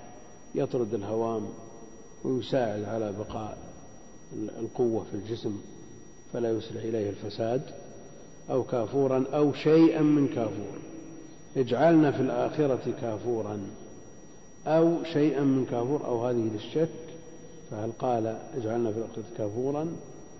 يطرد 0.56 0.94
الهوام 0.94 1.48
ويساعد 2.24 2.84
على 2.84 3.14
بقاء 3.20 3.58
القوة 4.60 5.06
في 5.12 5.18
الجسم 5.18 5.62
فلا 6.34 6.52
يسرع 6.52 6.82
إليه 6.82 7.10
الفساد. 7.10 7.62
أو 8.50 8.64
كافورا 8.64 9.26
أو 9.34 9.54
شيئا 9.54 10.02
من 10.02 10.28
كافور. 10.28 10.80
اجعلنا 11.58 12.12
في 12.12 12.22
الآخرة 12.22 12.94
كافورا. 13.02 13.60
أو 14.68 15.04
شيئا 15.04 15.42
من 15.42 15.66
كافور 15.66 16.06
أو 16.06 16.26
هذه 16.26 16.50
للشك. 16.54 16.90
فهل 17.72 17.92
قال 18.00 18.38
اجعلنا 18.58 18.92
في 18.92 18.98
الآخرة 18.98 19.24
كافورا؟ 19.38 19.88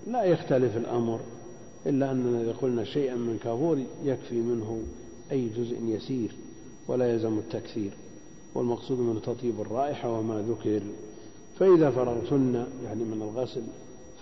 لا 0.08 0.24
يختلف 0.24 0.78
الأمر. 0.78 1.20
إلا 1.88 2.12
أننا 2.12 2.42
إذا 2.42 2.52
قلنا 2.62 2.84
شيئا 2.84 3.16
من 3.16 3.40
كافور 3.44 3.80
يكفي 4.04 4.36
منه 4.36 4.82
أي 5.32 5.50
جزء 5.50 5.78
يسير 5.86 6.32
ولا 6.88 7.12
يلزم 7.12 7.38
التكثير 7.38 7.92
والمقصود 8.56 9.00
من 9.00 9.22
تطيب 9.22 9.62
الرائحة 9.62 10.12
وما 10.12 10.42
ذكر. 10.50 10.82
فإذا 11.60 11.92
فرغتن 11.92 12.66
يعني 12.86 13.04
من 13.04 13.22
الغسل 13.22 13.64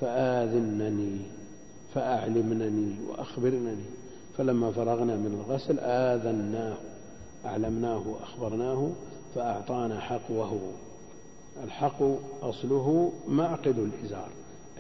فآذنني 0.02 1.18
فأعلمنني 1.94 2.96
وأخبرنني. 3.10 3.86
فلما 4.38 4.72
فرغنا 4.72 5.16
من 5.16 5.44
الغسل 5.46 5.80
آذناه 5.80 6.78
أعلمناه 7.46 8.04
وأخبرناه 8.08 8.90
فأعطانا 9.36 10.00
حقوه. 10.00 10.60
الحق 11.64 12.04
أصله 12.42 13.12
معقد 13.28 13.80
الإزار 13.80 14.30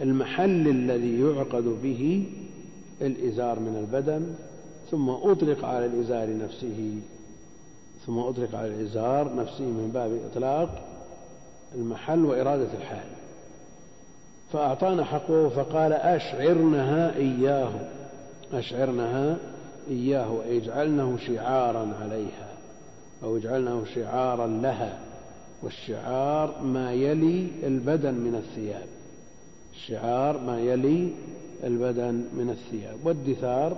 المحل 0.01 0.67
الذي 0.67 1.19
يعقد 1.21 1.63
به 1.83 2.25
الإزار 3.01 3.59
من 3.59 3.77
البدن 3.77 4.35
ثم 4.91 5.09
أطلق 5.09 5.65
على 5.65 5.85
الإزار 5.85 6.37
نفسه 6.37 6.99
ثم 8.05 8.17
أطلق 8.17 8.55
على 8.55 8.67
الإزار 8.67 9.35
نفسه 9.35 9.63
من 9.63 9.91
باب 9.93 10.19
إطلاق 10.31 10.87
المحل 11.75 12.25
وإرادة 12.25 12.67
الحال. 12.77 13.07
فأعطانا 14.53 15.03
حقه 15.03 15.49
فقال 15.49 15.93
أشعرنها 15.93 17.15
إياه 17.15 17.71
أشعرنها 18.53 19.37
إياه 19.89 20.43
أي 20.43 20.57
اجعلنه 20.57 21.17
شعارا 21.17 21.93
عليها 22.01 22.49
أو 23.23 23.37
اجعلنه 23.37 23.85
شعارا 23.95 24.47
لها 24.47 24.99
والشعار 25.63 26.61
ما 26.61 26.93
يلي 26.93 27.47
البدن 27.63 28.13
من 28.13 28.35
الثياب. 28.35 28.87
الشعار 29.73 30.37
ما 30.37 30.59
يلي 30.59 31.11
البدن 31.63 32.13
من 32.13 32.49
الثياب 32.49 32.97
والدثار 33.05 33.77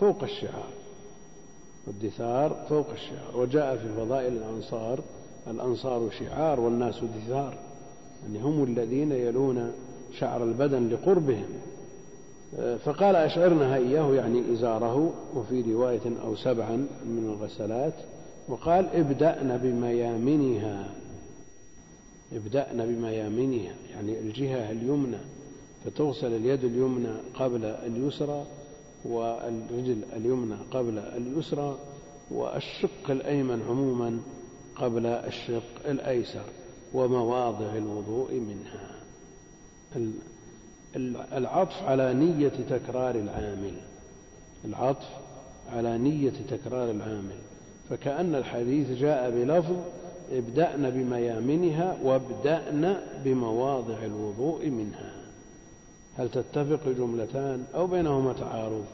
فوق 0.00 0.22
الشعار 0.22 0.70
والدثار 1.86 2.66
فوق 2.68 2.86
الشعار 2.90 3.36
وجاء 3.36 3.76
في 3.76 3.88
فضائل 3.96 4.32
الأنصار 4.32 5.00
الأنصار 5.50 6.10
شعار 6.18 6.60
والناس 6.60 6.94
دثار 6.94 7.54
يعني 8.22 8.44
هم 8.44 8.64
الذين 8.64 9.12
يلون 9.12 9.72
شعر 10.18 10.44
البدن 10.44 10.88
لقربهم. 10.88 11.46
فقال 12.84 13.16
أشعرنها 13.16 13.76
إياه 13.76 14.14
يعني 14.14 14.52
إزاره 14.52 15.12
وفي 15.34 15.72
رواية 15.72 16.00
أو 16.24 16.36
سبعا 16.36 16.76
من 17.06 17.36
الغسلات 17.36 17.94
وقال 18.48 18.86
ابدأن 18.94 19.60
بميامنها 19.62 20.88
ابدأن 22.32 22.86
بميامنها 22.86 23.74
يعني 23.94 24.18
الجهة 24.18 24.70
اليمنى. 24.70 25.18
فتغسل 25.84 26.32
اليد 26.36 26.64
اليمنى 26.64 27.12
قبل 27.34 27.64
اليسرى 27.64 28.46
والرجل 29.04 29.98
اليمنى 30.16 30.56
قبل 30.70 30.98
اليسرى 30.98 31.78
والشق 32.30 33.10
الأيمن 33.10 33.62
عموما 33.68 34.20
قبل 34.76 35.06
الشق 35.06 35.88
الأيسر 35.88 36.44
ومواضع 36.94 37.76
الوضوء 37.76 38.34
منها. 38.34 39.00
العطف 41.32 41.82
على 41.82 42.14
نية 42.14 42.48
تكرار 42.48 43.14
العامل. 43.14 43.74
العطف 44.64 45.08
على 45.72 45.98
نية 45.98 46.32
تكرار 46.50 46.90
العامل. 46.90 47.38
فكأن 47.90 48.34
الحديث 48.34 48.90
جاء 48.90 49.30
بلفظ 49.30 49.76
ابدأن 50.32 50.90
بميامنها 50.90 51.98
وابدأن 52.04 53.00
بمواضع 53.24 54.04
الوضوء 54.04 54.68
منها. 54.70 55.19
هل 56.20 56.28
تتفق 56.28 56.80
الجملتان 56.86 57.64
أو 57.74 57.86
بينهما 57.86 58.32
تعارض؟ 58.32 58.84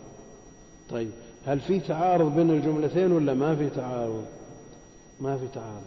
طيب 0.91 1.11
هل 1.47 1.61
في 1.61 1.81
تعارض 1.81 2.35
بين 2.35 2.51
الجملتين 2.51 3.13
ولا 3.13 3.35
ما 3.35 3.57
في 3.57 3.69
تعارض؟ 3.69 4.25
ما 5.21 5.37
في 5.37 5.47
تعارض. 5.55 5.85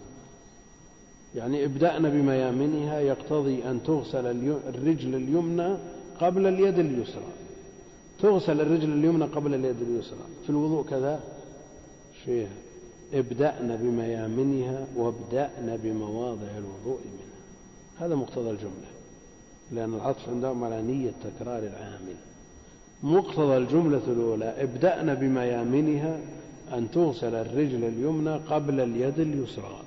يعني 1.36 1.66
ابدأن 1.66 2.10
بميامنها 2.10 3.00
يقتضي 3.00 3.64
أن 3.64 3.84
تغسل 3.84 4.26
الرجل 4.70 5.16
اليمنى 5.16 5.78
قبل 6.20 6.48
اليد 6.48 6.80
اليسرى. 6.80 7.32
تغسل 8.22 8.62
الرجل 8.62 8.94
اليمنى 8.94 9.26
قبل 9.26 9.54
اليد 9.54 9.82
اليسرى. 9.82 10.26
في 10.44 10.50
الوضوء 10.50 10.86
كذا؟ 10.86 11.20
شيء 12.26 12.48
ابدأن 13.14 13.78
بميامنها 13.82 14.88
وابدأن 14.96 15.80
بمواضع 15.84 16.48
الوضوء 16.58 17.00
منها. 17.00 17.40
هذا 17.98 18.16
مقتضى 18.16 18.50
الجملة. 18.50 18.99
لأن 19.72 19.94
العطف 19.94 20.30
عندهم 20.30 20.64
على 20.64 20.82
نية 20.82 21.12
تكرار 21.24 21.64
العامل. 21.64 22.16
مقتضى 23.04 23.58
الجملة 23.58 24.02
الأولى 24.08 24.46
ابدأن 24.46 25.16
بميامنها 25.16 26.20
أن 26.74 26.92
تغسل 26.92 27.36
الرجل 27.36 27.84
اليمنى 27.84 28.36
قبل 28.36 28.80
اليد 28.80 29.20
اليسرى. 29.20 29.82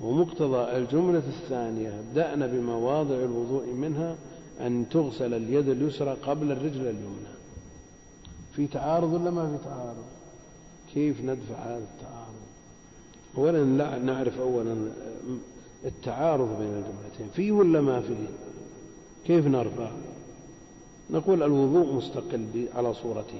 ومقتضى 0.00 0.76
الجملة 0.76 1.22
الثانية 1.28 1.98
ابدأن 2.00 2.46
بمواضع 2.46 3.14
الوضوء 3.14 3.66
منها 3.66 4.16
أن 4.60 4.86
تغسل 4.90 5.34
اليد 5.34 5.68
اليسرى 5.68 6.10
قبل 6.10 6.52
الرجل 6.52 6.80
اليمنى. 6.80 7.30
في 8.56 8.66
تعارض 8.66 9.12
ولا 9.12 9.30
ما 9.30 9.56
في 9.56 9.64
تعارض؟ 9.64 10.04
كيف 10.94 11.20
ندفع 11.20 11.54
هذا 11.54 11.84
التعارض؟ 11.94 12.30
أولا 13.38 13.98
نعرف 13.98 14.40
أولا 14.40 14.76
التعارض 15.84 16.58
بين 16.58 16.68
الجملتين 16.68 17.28
فيه 17.34 17.52
ولا 17.52 17.80
ما 17.80 18.00
فيه 18.00 18.14
كيف 19.30 19.46
نرفع؟ 19.46 19.90
نقول 21.10 21.42
الوضوء 21.42 21.94
مستقل 21.94 22.68
على 22.74 22.94
صورته 22.94 23.38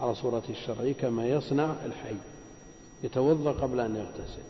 على 0.00 0.14
صورته 0.14 0.50
الشرعية 0.50 0.92
كما 0.92 1.26
يصنع 1.26 1.74
الحي 1.86 2.14
يتوضأ 3.04 3.52
قبل 3.52 3.80
أن 3.80 3.96
يغتسل 3.96 4.42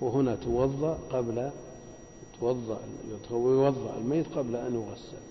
وهنا 0.00 0.34
توضأ 0.34 0.98
قبل 1.12 1.50
توضأ 2.40 2.78
ويوضأ 3.30 3.96
الميت 3.98 4.26
قبل 4.36 4.56
أن 4.56 4.74
يغسل. 4.74 5.22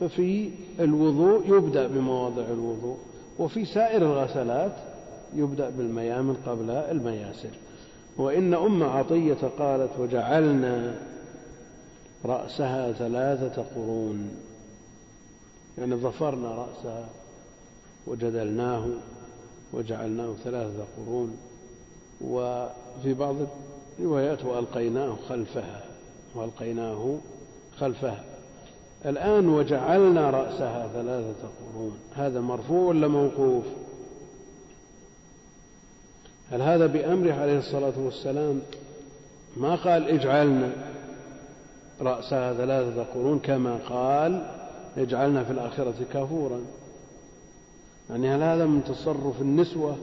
ففي 0.00 0.50
الوضوء 0.80 1.56
يبدأ 1.56 1.86
بمواضع 1.86 2.42
الوضوء 2.42 2.96
وفي 3.38 3.64
سائر 3.64 4.02
الغسلات 4.02 4.76
يبدأ 5.34 5.70
بالميامن 5.70 6.36
قبل 6.46 6.70
المياسر. 6.70 7.50
وإن 8.18 8.54
أم 8.54 8.82
عطية 8.82 9.50
قالت 9.58 9.90
وجعلنا 9.98 11.00
رأسها 12.26 12.92
ثلاثة 12.92 13.62
قرون. 13.62 14.30
يعني 15.78 15.94
ظفرنا 15.94 16.48
رأسها 16.48 17.08
وجدلناه 18.06 18.88
وجعلناه 19.72 20.34
ثلاثة 20.44 20.84
قرون. 20.96 21.36
وفي 22.20 23.14
بعض 23.14 23.36
الروايات 23.98 24.44
وألقيناه 24.44 25.16
خلفها 25.28 25.84
وألقيناه 26.34 27.18
خلفها. 27.78 28.24
الآن 29.06 29.48
وجعلنا 29.48 30.30
رأسها 30.30 30.88
ثلاثة 30.94 31.48
قرون. 31.60 31.98
هذا 32.14 32.40
مرفوع 32.40 32.88
ولا 32.88 33.08
موقوف؟ 33.08 33.64
هل 36.50 36.62
هذا 36.62 36.86
بأمره 36.86 37.32
عليه 37.32 37.58
الصلاة 37.58 37.92
والسلام؟ 37.98 38.60
ما 39.56 39.74
قال 39.74 40.08
اجعلنا. 40.08 40.72
رأسها 42.00 42.54
ثلاثة 42.54 43.02
قرون 43.02 43.38
كما 43.38 43.76
قال 43.88 44.46
اجعلنا 44.96 45.44
في 45.44 45.52
الآخرة 45.52 45.94
كافورا. 46.12 46.60
يعني 48.10 48.28
هل 48.28 48.42
هذا 48.42 48.66
من 48.66 48.84
تصرف 48.84 49.40
النسوة 49.40 49.96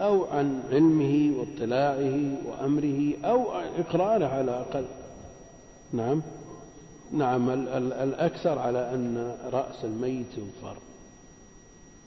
أو 0.00 0.24
عن 0.24 0.62
علمه 0.70 1.38
واطلاعه 1.38 2.36
وأمره 2.46 3.12
أو 3.24 3.52
إقراره 3.78 4.26
على 4.26 4.40
الأقل؟ 4.40 4.84
نعم. 5.92 6.22
نعم 7.12 7.50
الأكثر 7.50 8.58
على 8.58 8.94
أن 8.94 9.36
رأس 9.52 9.84
الميت 9.84 10.26
يظفر 10.38 10.76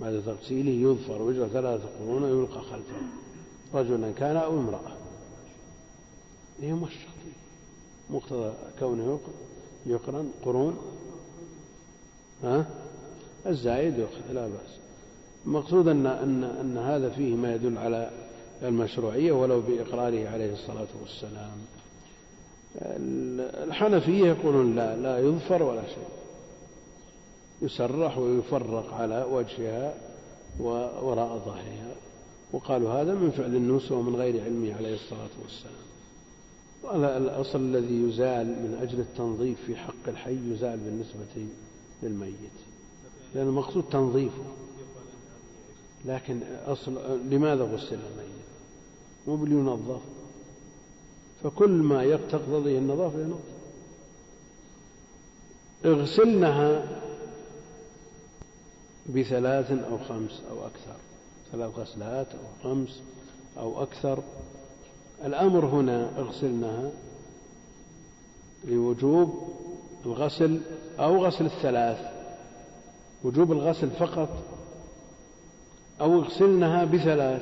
بعد 0.01 0.23
تغسيله 0.25 0.89
يظفر 0.89 1.21
ويجعل 1.21 1.49
ثلاثة 1.49 1.83
قرون 1.99 2.23
ويلقى 2.23 2.61
خلفه. 2.61 3.01
رجلا 3.73 4.11
كان 4.11 4.37
أو 4.37 4.59
امرأة؟ 4.59 4.91
هي 6.61 6.73
مشط 6.73 7.08
مقتضى 8.09 8.53
كونه 8.79 9.19
يقرن 9.85 10.31
قرون. 10.45 10.77
ها؟ 12.43 12.65
الزايد 13.47 13.97
يؤخذ 13.97 14.33
لا 14.33 14.47
بأس. 14.47 14.79
المقصود 15.45 15.87
أن, 15.87 16.05
أن, 16.05 16.43
أن 16.43 16.77
هذا 16.77 17.09
فيه 17.09 17.35
ما 17.35 17.55
يدل 17.55 17.77
على 17.77 18.11
المشروعية 18.63 19.31
ولو 19.31 19.61
بإقراره 19.61 20.29
عليه 20.29 20.53
الصلاة 20.53 20.87
والسلام. 21.01 21.57
الحنفية 23.67 24.27
يقولون 24.27 24.75
لا 24.75 24.95
لا 24.95 25.19
يظفر 25.19 25.63
ولا 25.63 25.87
شيء. 25.87 26.07
يسرح 27.61 28.17
ويفرق 28.17 28.93
على 28.93 29.25
وجهها 29.31 29.93
ووراء 30.59 31.41
ظهرها. 31.45 31.95
وقالوا 32.53 32.91
هذا 32.91 33.13
من 33.13 33.31
فعل 33.31 33.55
النسوة 33.55 33.97
ومن 33.97 34.15
غير 34.15 34.43
علمه 34.43 34.75
عليه 34.75 34.93
الصلاة 34.93 35.29
والسلام. 35.43 35.88
الأصل 36.93 37.59
الذي 37.59 38.01
يزال 38.01 38.47
من 38.47 38.77
أجل 38.81 38.99
التنظيف 38.99 39.57
في 39.65 39.75
حق 39.75 40.07
الحي 40.07 40.37
يزال 40.51 40.77
بالنسبة 40.77 41.47
للميت. 42.03 42.33
لأن 43.35 43.47
المقصود 43.47 43.83
تنظيفه. 43.91 44.43
لكن 46.05 46.39
أصل 46.65 47.19
لماذا 47.29 47.63
غسل 47.63 47.95
الميت؟ 47.95 48.39
مو 49.27 49.35
بلينظف 49.35 50.01
فكل 51.43 51.69
ما 51.69 52.17
تقتضيه 52.17 52.77
النظافة 52.77 53.19
ينظف. 53.19 53.39
اغسلنها 55.85 57.01
بثلاث 59.15 59.71
أو 59.71 59.97
خمس 59.97 60.41
أو 60.51 60.65
أكثر. 60.65 60.95
ثلاث 61.51 61.79
غسلات 61.79 62.27
أو 62.31 62.63
خمس 62.63 63.01
أو 63.57 63.83
أكثر. 63.83 64.23
الأمر 65.25 65.65
هنا 65.65 66.09
اغسلنها 66.17 66.91
لوجوب 68.67 69.33
الغسل 70.05 70.59
أو 70.99 71.25
غسل 71.25 71.45
الثلاث 71.45 71.97
وجوب 73.23 73.51
الغسل 73.51 73.89
فقط 73.89 74.29
أو 76.01 76.19
اغسلنها 76.19 76.85
بثلاث. 76.85 77.41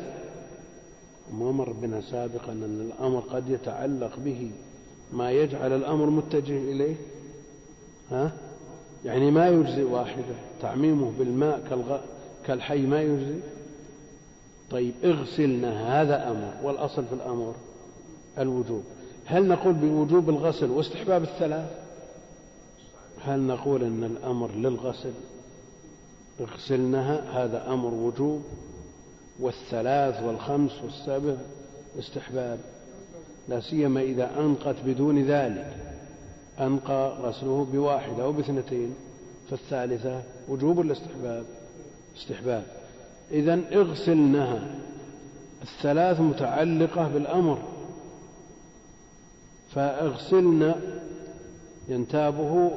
ما 1.33 1.51
مر 1.51 1.73
بنا 1.73 2.01
سابقا 2.01 2.51
أن 2.51 2.91
الأمر 2.91 3.19
قد 3.19 3.49
يتعلق 3.49 4.19
به 4.19 4.51
ما 5.13 5.31
يجعل 5.31 5.73
الأمر 5.73 6.09
متجه 6.09 6.57
إليه. 6.57 6.95
ها؟ 8.11 8.31
يعني 9.05 9.31
ما 9.31 9.49
يجزي 9.49 9.83
واحدة 9.83 10.35
تعميمه 10.61 11.11
بالماء 11.19 11.63
كالغ... 11.69 11.97
كالحي 12.45 12.81
ما 12.81 13.01
يجزي 13.01 13.39
طيب 14.71 14.93
اغسلنا 15.03 16.01
هذا 16.01 16.31
أمر 16.31 16.53
والأصل 16.63 17.05
في 17.05 17.13
الأمر 17.13 17.55
الوجوب. 18.39 18.83
هل 19.25 19.47
نقول 19.47 19.73
بوجوب 19.73 20.29
الغسل 20.29 20.69
واستحباب 20.69 21.23
الثلاث؟ 21.23 21.65
هل 23.25 23.39
نقول 23.39 23.83
أن 23.83 24.03
الأمر 24.03 24.51
للغسل؟ 24.51 25.13
اغسلنها 26.39 27.43
هذا 27.43 27.73
أمر 27.73 27.93
وجوب. 27.93 28.43
والثلاث 29.39 30.23
والخمس 30.23 30.71
والسبع 30.83 31.35
استحباب. 31.99 32.59
لا 33.49 33.59
سيما 33.59 34.01
إذا 34.01 34.39
أنقت 34.39 34.75
بدون 34.85 35.23
ذلك. 35.23 35.75
أنقى 36.59 37.17
غسله 37.21 37.67
بواحدة 37.71 38.23
أو 38.23 38.31
باثنتين. 38.31 38.95
فالثالثة 39.49 40.21
وجوب 40.49 40.77
ولا 40.77 40.95
استحباب. 42.17 42.63
إذا 43.31 43.61
اغسلنها 43.71 44.75
الثلاث 45.61 46.19
متعلقة 46.19 47.07
بالأمر. 47.07 47.57
فأغسلن 49.77 50.75
ينتابه 51.89 52.71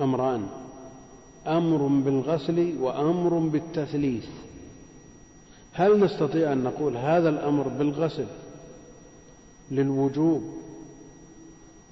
أمران 0.00 0.46
أمر 1.46 1.86
بالغسل 1.86 2.78
وأمر 2.80 3.38
بالتثليث. 3.38 4.26
هل 5.72 6.00
نستطيع 6.00 6.52
أن 6.52 6.64
نقول 6.64 6.96
هذا 6.96 7.28
الأمر 7.28 7.68
بالغسل 7.68 8.26
للوجوب 9.70 10.42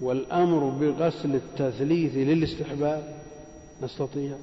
والأمر 0.00 0.64
بغسل 0.80 1.34
التثليث 1.34 2.16
للاستحباب؟ 2.16 3.14
نستطيع. 3.82 4.36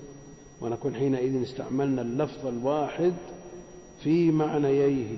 ونكون 0.62 0.96
حينئذ 0.96 1.44
استعملنا 1.44 2.02
اللفظ 2.02 2.48
الواحد 2.48 3.14
في 4.04 4.32
معنييه. 4.32 5.18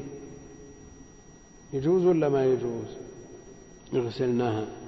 يجوز 1.74 2.06
ولا 2.06 2.30
ما 2.30 2.46
يجوز؟ 2.46 2.88
اغسلناها. 3.94 4.79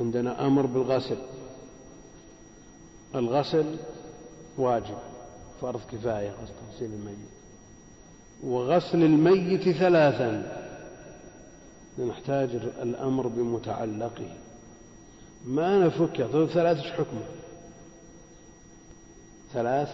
عندنا 0.00 0.46
أمر 0.46 0.66
بالغسل. 0.66 1.16
الغسل 3.14 3.76
واجب 4.58 4.98
فرض 5.60 5.80
كفاية 5.92 6.30
غسل 6.30 6.84
الميت. 6.84 7.18
وغسل 8.44 9.02
الميت 9.02 9.68
ثلاثا. 9.68 10.60
نحتاج 11.98 12.50
الأمر 12.82 13.26
بمتعلقه. 13.26 14.28
ما 15.46 15.78
نفك 15.78 16.22
ثلاث 16.52 16.78
إيش 16.78 16.92
حكمه؟ 16.92 17.26
ثلاث. 19.52 19.88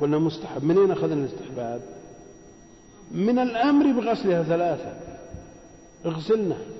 قلنا 0.00 0.18
مستحب. 0.18 0.64
من 0.64 0.78
أين 0.78 0.90
أخذنا 0.90 1.14
الاستحباب؟ 1.14 1.82
من 3.10 3.38
الأمر 3.38 4.00
بغسلها 4.00 4.42
ثلاثة 4.42 4.96
اغسلنا. 6.06 6.75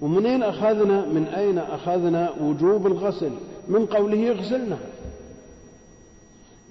ومنين 0.00 0.42
أخذنا؟ 0.42 1.06
من 1.06 1.24
أين 1.26 1.58
أخذنا 1.58 2.30
وجوب 2.40 2.86
الغسل؟ 2.86 3.32
من 3.68 3.86
قوله 3.86 4.30
اغسلنا 4.30 4.78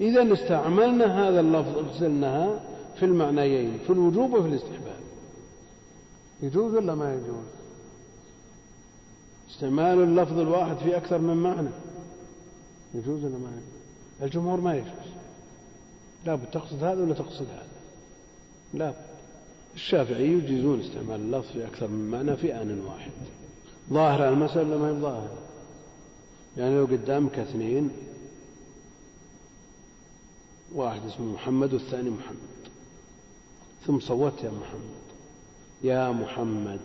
إذا 0.01 0.34
استعملنا 0.34 1.27
هذا 1.27 1.39
اللفظ 1.39 1.77
اغسلنها 1.77 2.59
في 2.95 3.05
المعنيين 3.05 3.77
في 3.88 3.89
الوجوب 3.89 4.34
وفي 4.34 4.47
الاستحباب. 4.47 4.99
يجوز 6.41 6.73
ولا 6.73 6.95
ما 6.95 7.13
يجوز؟ 7.13 7.45
استعمال 9.49 10.03
اللفظ 10.03 10.39
الواحد 10.39 10.77
في 10.77 10.97
أكثر 10.97 11.17
من 11.17 11.38
معنى. 11.38 11.69
يجوز 12.93 13.25
ولا 13.25 13.38
ما 13.38 13.49
يجوز؟ 13.49 13.80
الجمهور 14.21 14.61
ما 14.61 14.75
يجوز. 14.75 15.09
لابد 16.25 16.45
تقصد 16.45 16.84
هذا 16.84 17.03
ولا 17.03 17.13
تقصد 17.13 17.45
هذا؟ 17.45 17.67
لا. 18.73 18.93
الشافعي 19.80 20.27
يجيزون 20.27 20.80
استعمال 20.80 21.15
اللفظ 21.15 21.51
في 21.51 21.67
أكثر 21.67 21.88
من 21.88 22.11
معنى 22.11 22.38
في 22.38 22.61
آن 22.61 22.82
واحد. 22.86 23.11
ظاهر 23.89 24.30
المسألة 24.30 24.77
ما 24.77 24.89
هي 24.89 25.01
ظاهرة 25.01 25.38
يعني 26.57 26.77
لو 26.77 26.86
قدامك 26.86 27.39
اثنين 27.39 27.89
واحد 30.75 31.01
اسمه 31.05 31.34
محمد 31.34 31.73
والثاني 31.73 32.09
محمد. 32.09 32.38
ثم 33.88 33.99
صوت 33.99 34.43
يا 34.43 34.51
محمد. 34.51 34.99
يا 35.84 36.11
محمد. 36.11 36.80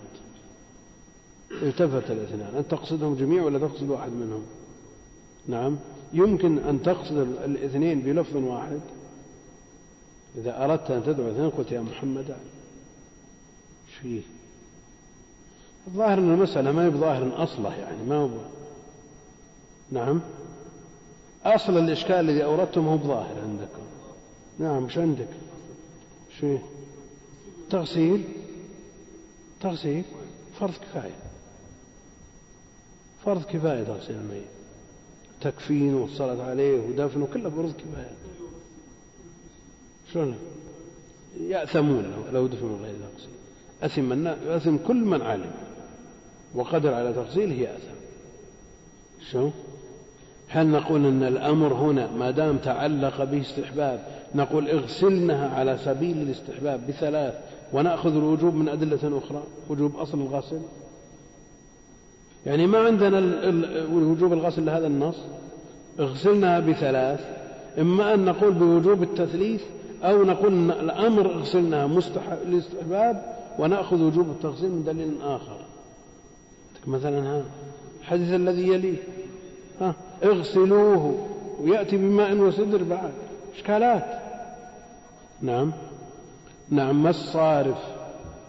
التفت 1.50 2.10
الاثنان. 2.10 2.54
أنت 2.56 2.70
تقصدهم 2.70 3.14
جميع 3.14 3.42
ولا 3.42 3.58
تقصد 3.58 3.88
واحد 3.88 4.12
منهم؟ 4.12 4.42
نعم. 5.46 5.78
يمكن 6.12 6.58
أن 6.58 6.82
تقصد 6.82 7.16
الاثنين 7.44 8.00
بلفظ 8.02 8.36
واحد. 8.36 8.80
إذا 10.36 10.64
أردت 10.64 10.90
أن 10.90 11.04
تدعو 11.04 11.30
اثنين 11.30 11.50
قلت 11.50 11.72
يا 11.72 11.80
محمد. 11.80 12.30
إيش 12.30 12.63
فيه. 14.04 14.20
الظاهر 15.86 16.18
أن 16.18 16.30
المسألة 16.30 16.72
ما 16.72 16.84
هي 16.84 16.90
بظاهر 16.90 17.42
أصله 17.42 17.74
يعني 17.74 18.02
ما 18.08 18.16
هو 18.16 18.28
نعم. 19.90 20.20
أصل 21.44 21.78
الإشكال 21.78 22.16
الذي 22.16 22.44
أوردته 22.44 22.82
ما 22.82 22.92
هو 22.92 22.96
بظاهر 22.96 23.40
عندكم 23.42 23.82
نعم 24.58 24.82
مش 24.82 24.98
عندك. 24.98 25.28
شو؟ 26.40 26.58
تغسيل. 27.70 28.24
تغسيل. 29.60 30.04
فرض 30.60 30.74
كفاية. 30.74 31.16
فرض 33.24 33.42
كفاية 33.44 33.84
تغسيل 33.84 34.16
الميت. 34.16 34.44
تكفين 35.40 35.94
والصلاة 35.94 36.42
عليه 36.42 36.80
ودفنه 36.80 37.28
كله 37.34 37.50
فرض 37.50 37.72
كفاية. 37.72 38.16
شلون؟ 40.12 40.36
يأثمون 41.40 42.12
لو 42.32 42.46
دفنوا 42.46 42.78
غير 42.78 42.94
تغسيل 42.94 43.33
أثم 43.82 44.26
أثم 44.28 44.76
كل 44.76 44.96
من 44.96 45.22
علم 45.22 45.50
وقدر 46.54 46.94
على 46.94 47.12
تغسيله 47.12 47.54
يأثم 47.54 47.94
شو؟ 49.30 49.50
هل 50.48 50.66
نقول 50.66 51.06
أن 51.06 51.22
الأمر 51.22 51.74
هنا 51.74 52.10
ما 52.10 52.30
دام 52.30 52.56
تعلق 52.56 53.24
به 53.24 53.40
استحباب 53.40 54.00
نقول 54.34 54.70
اغسلنها 54.70 55.48
على 55.48 55.78
سبيل 55.78 56.22
الاستحباب 56.22 56.86
بثلاث 56.86 57.34
ونأخذ 57.72 58.16
الوجوب 58.16 58.54
من 58.54 58.68
أدلة 58.68 59.18
أخرى 59.18 59.42
وجوب 59.68 59.96
أصل 59.96 60.20
الغسل؟ 60.20 60.60
يعني 62.46 62.66
ما 62.66 62.78
عندنا 62.78 63.18
وجوب 63.92 64.32
الغسل 64.32 64.66
لهذا 64.66 64.86
النص؟ 64.86 65.16
اغسلنها 66.00 66.60
بثلاث 66.60 67.20
إما 67.78 68.14
أن 68.14 68.24
نقول 68.24 68.52
بوجوب 68.52 69.02
التثليث 69.02 69.62
أو 70.02 70.24
نقول 70.24 70.70
الأمر 70.70 71.26
اغسلنها 71.26 71.86
مستحب 71.86 72.38
الاستحباب 72.46 73.33
ونأخذ 73.58 74.02
وجوب 74.02 74.30
التغسيل 74.30 74.70
من 74.70 74.84
دليل 74.84 75.22
آخر. 75.22 75.58
مثلا 76.86 77.28
ها 77.28 77.42
الحديث 78.00 78.34
الذي 78.34 78.68
يليه. 78.68 78.96
ها 79.80 79.94
اغسلوه 80.24 81.28
ويأتي 81.60 81.96
بماء 81.96 82.36
وسدر 82.36 82.82
بعد. 82.82 83.12
إشكالات. 83.56 84.04
نعم. 85.42 85.72
نعم 86.70 87.02
ما 87.02 87.10
الصارف 87.10 87.78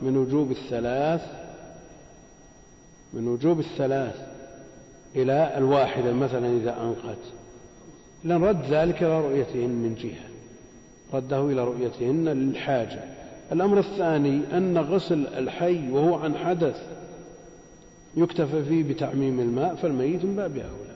من 0.02 0.18
وجوب 0.18 0.52
الثلاث؟ 0.52 1.22
من 3.14 3.28
وجوب 3.28 3.60
الثلاث 3.60 4.16
إلى 5.16 5.58
الواحدة 5.58 6.14
مثلا 6.14 6.48
إذا 6.48 6.78
أنقت. 6.82 7.18
لأن 8.24 8.44
رد 8.44 8.66
ذلك 8.70 9.04
إلى 9.04 9.20
رؤيتهن 9.20 9.70
من 9.70 9.96
جهة. 9.96 10.30
رده 11.14 11.46
إلى 11.46 11.64
رؤيتهن 11.64 12.30
للحاجة. 12.30 13.15
الأمر 13.52 13.80
الثاني 13.80 14.58
أن 14.58 14.78
غسل 14.78 15.28
الحي 15.28 15.92
وهو 15.92 16.16
عن 16.16 16.38
حدث 16.38 16.82
يكتفى 18.18 18.66
فيه 18.66 18.84
بتعميم 18.84 19.40
الماء 19.40 19.76
فالميت 19.76 20.26
من 20.26 20.36
باب 20.36 20.58
أولى 20.58 20.96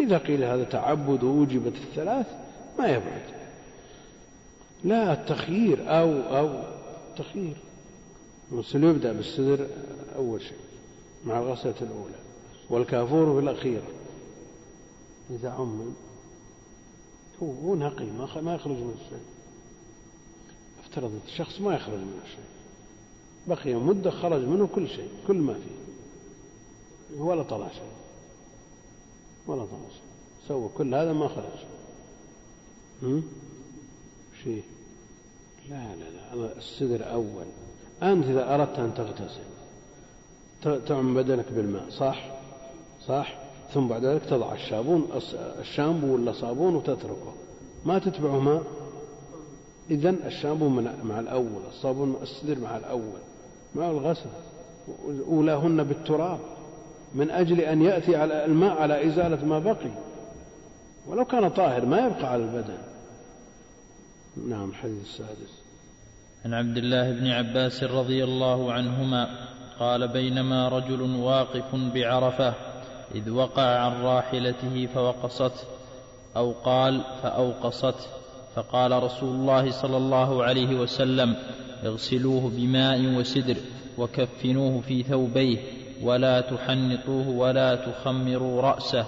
إذا 0.00 0.18
قيل 0.18 0.44
هذا 0.44 0.64
تعبد 0.64 1.22
ووجبت 1.24 1.72
الثلاث 1.76 2.26
ما 2.78 2.86
يبعد. 2.86 3.22
لا 4.84 5.12
التخيير 5.12 5.78
أو 5.88 6.12
أو 6.38 6.62
تخيير. 7.16 7.56
الغسل 8.52 8.84
يبدأ 8.84 9.12
بالصدر 9.12 9.66
أول 10.16 10.42
شيء 10.42 10.58
مع 11.26 11.38
الغسلة 11.38 11.74
الأولى 11.80 12.14
والكافور 12.70 13.34
في 13.34 13.44
الأخيرة 13.44 13.88
إذا 15.30 15.50
عمم 15.50 15.92
هو 17.42 17.74
نقي 17.74 18.04
ما 18.42 18.54
يخرج 18.54 18.76
من 18.76 18.94
الشيء 19.00 19.35
افترض 20.96 21.20
الشخص 21.26 21.60
ما 21.60 21.74
يخرج 21.74 21.98
من 21.98 22.20
الشيء 22.24 22.44
بقي 23.46 23.74
مدة 23.74 24.10
خرج 24.10 24.44
منه 24.44 24.68
كل 24.74 24.88
شيء 24.88 25.08
كل 25.26 25.36
ما 25.36 25.54
فيه. 25.54 27.20
ولا 27.20 27.42
طلع 27.42 27.68
شيء. 27.68 27.92
ولا 29.46 29.64
طلع 29.64 29.88
شيء. 29.90 30.02
سوى 30.48 30.68
كل 30.76 30.94
هذا 30.94 31.12
ما 31.12 31.28
خرج. 31.28 31.44
شيء. 34.44 34.62
لا 35.70 35.96
لا 35.96 36.36
لا. 36.36 36.58
السدر 36.58 37.12
أول. 37.12 37.46
أنت 38.02 38.26
إذا 38.26 38.54
أردت 38.54 38.78
أن 38.78 38.94
تغتسل 38.94 39.46
تعم 40.86 41.14
بدنك 41.14 41.52
بالماء 41.52 41.90
صح؟ 41.90 42.38
صح؟ 43.06 43.38
ثم 43.74 43.88
بعد 43.88 44.04
ذلك 44.04 44.22
تضع 44.22 44.52
الشابون 44.52 45.08
الشامبو 45.32 46.14
ولا 46.14 46.32
صابون 46.32 46.74
وتتركه. 46.74 47.34
ما 47.84 47.98
تتبعه 47.98 48.40
ماء؟ 48.40 48.85
إذا 49.90 50.10
الشامبو 50.10 50.68
مع 51.04 51.20
الأول 51.20 51.62
الصابون 51.68 52.16
السدر 52.22 52.60
مع 52.60 52.76
الأول 52.76 53.20
مع 53.74 53.90
الغسل 53.90 54.30
أولاهن 55.28 55.84
بالتراب 55.84 56.38
من 57.14 57.30
أجل 57.30 57.60
أن 57.60 57.82
يأتي 57.82 58.16
على 58.16 58.44
الماء 58.44 58.70
على 58.82 59.06
إزالة 59.06 59.44
ما 59.44 59.58
بقي. 59.58 59.90
ولو 61.06 61.24
كان 61.24 61.48
طاهر 61.48 61.86
ما 61.86 61.98
يبقى 61.98 62.32
على 62.32 62.42
البدن. 62.42 62.78
نعم 64.48 64.70
الحديث 64.70 65.02
السادس. 65.02 65.62
عن 66.44 66.54
عبد 66.54 66.76
الله 66.76 67.12
بن 67.12 67.26
عباس 67.26 67.84
رضي 67.84 68.24
الله 68.24 68.72
عنهما 68.72 69.28
قال 69.78 70.08
بينما 70.08 70.68
رجل 70.68 71.00
واقف 71.00 71.74
بعرفة 71.74 72.54
إذ 73.14 73.30
وقع 73.30 73.78
عن 73.78 74.02
راحلته 74.02 74.86
فوقصته 74.86 75.66
أو 76.36 76.52
قال 76.52 77.04
فأوقصته. 77.22 78.25
فقال 78.56 79.02
رسول 79.02 79.34
الله 79.34 79.70
صلى 79.70 79.96
الله 79.96 80.44
عليه 80.44 80.80
وسلم 80.80 81.36
اغسلوه 81.84 82.50
بماء 82.56 83.16
وسدر 83.18 83.56
وكفنوه 83.98 84.80
في 84.80 85.02
ثوبيه 85.02 85.58
ولا 86.02 86.40
تحنطوه 86.40 87.28
ولا 87.28 87.74
تخمروا 87.74 88.62
رأسه 88.62 89.06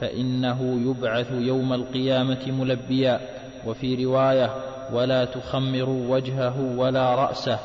فإنه 0.00 0.90
يبعث 0.90 1.32
يوم 1.32 1.72
القيامة 1.72 2.46
ملبيا 2.46 3.20
وفي 3.66 4.04
رواية 4.04 4.54
ولا 4.92 5.24
تخمروا 5.24 6.14
وجهه 6.16 6.78
ولا 6.78 7.14
رأسه. 7.14 7.58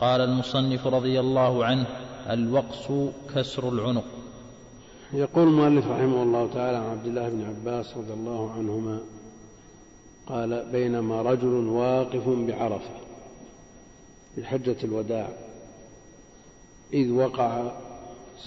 قال 0.00 0.20
المصنف 0.20 0.86
رضي 0.86 1.20
الله 1.20 1.64
عنه 1.64 1.86
الوقص 2.30 2.88
كسر 3.34 3.68
العنق. 3.68 4.04
يقول 5.12 5.48
المؤلف 5.48 5.86
رحمه 5.86 6.22
الله 6.22 6.52
تعالى 6.54 6.76
عن 6.76 6.90
عبد 6.90 7.06
الله 7.06 7.28
بن 7.28 7.44
عباس 7.44 7.96
رضي 7.96 8.12
الله 8.12 8.50
عنهما 8.50 9.00
قال 10.26 10.72
بينما 10.72 11.22
رجل 11.22 11.66
واقف 11.66 12.28
بعرفة 12.28 13.00
في 14.34 14.44
حجة 14.44 14.76
الوداع 14.84 15.28
إذ 16.92 17.10
وقع 17.10 17.72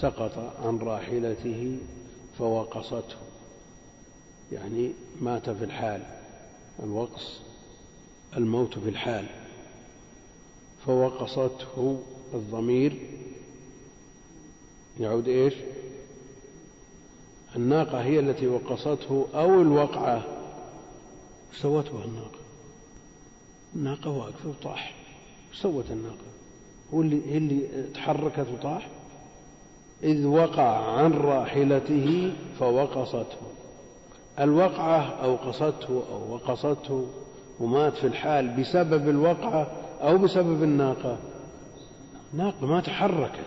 سقط 0.00 0.54
عن 0.64 0.78
راحلته 0.78 1.78
فوقصته 2.38 3.16
يعني 4.52 4.92
مات 5.20 5.50
في 5.50 5.64
الحال 5.64 6.02
الوقص 6.82 7.40
الموت 8.36 8.78
في 8.78 8.88
الحال 8.88 9.26
فوقصته 10.86 12.00
الضمير 12.34 12.96
يعود 15.00 15.28
إيش؟ 15.28 15.54
الناقة 17.56 18.02
هي 18.02 18.20
التي 18.20 18.46
وقصته 18.46 19.26
أو 19.34 19.62
الوقعة. 19.62 20.37
سوته 21.52 22.04
الناقة. 22.04 22.38
الناقة 23.76 24.10
واقفة 24.10 24.48
وطاح 24.48 24.94
سوت 25.52 25.90
الناقة. 25.90 26.28
هو 26.94 27.00
اللي 27.00 27.32
هي 27.32 27.36
اللي 27.36 27.82
تحركت 27.94 28.46
وطاح. 28.58 28.88
إذ 30.02 30.26
وقع 30.26 30.98
عن 30.98 31.12
راحلته 31.12 32.32
فوقصته. 32.58 33.36
الوقعة 34.40 35.00
أوقصته 35.24 36.02
أو 36.12 36.34
وقصته 36.34 37.06
ومات 37.60 37.96
في 37.96 38.06
الحال 38.06 38.48
بسبب 38.48 39.08
الوقعة 39.08 39.66
أو 40.00 40.18
بسبب 40.18 40.62
الناقة؟ 40.62 41.18
ناقة 42.32 42.66
ما 42.66 42.80
تحركت. 42.80 43.44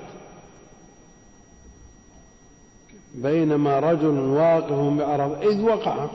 بينما 3.15 3.79
رجل 3.79 4.19
واقف 4.19 4.97
بعرب 4.97 5.41
إذ 5.41 5.61
وقع. 5.61 6.07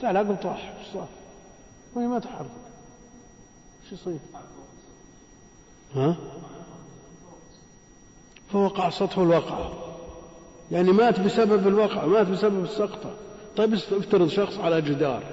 سهل 0.00 0.16
أقل 0.16 0.36
طاح 0.36 0.74
إيش 0.78 0.92
صار؟ 0.92 1.08
وهي 1.94 2.06
ما 2.06 2.18
تحرك. 2.18 2.50
إيش 3.84 3.92
يصير؟ 3.92 4.18
ها؟ 5.94 6.16
فوقع 8.52 8.90
سطح 8.90 9.18
الوقعة. 9.18 9.72
يعني 10.70 10.92
مات 10.92 11.20
بسبب 11.20 11.68
الوقعة 11.68 12.06
مات 12.06 12.26
بسبب 12.26 12.64
السقطة. 12.64 13.16
طيب 13.56 13.74
افترض 13.74 14.28
شخص 14.28 14.58
على 14.58 14.82
جدار. 14.82 15.24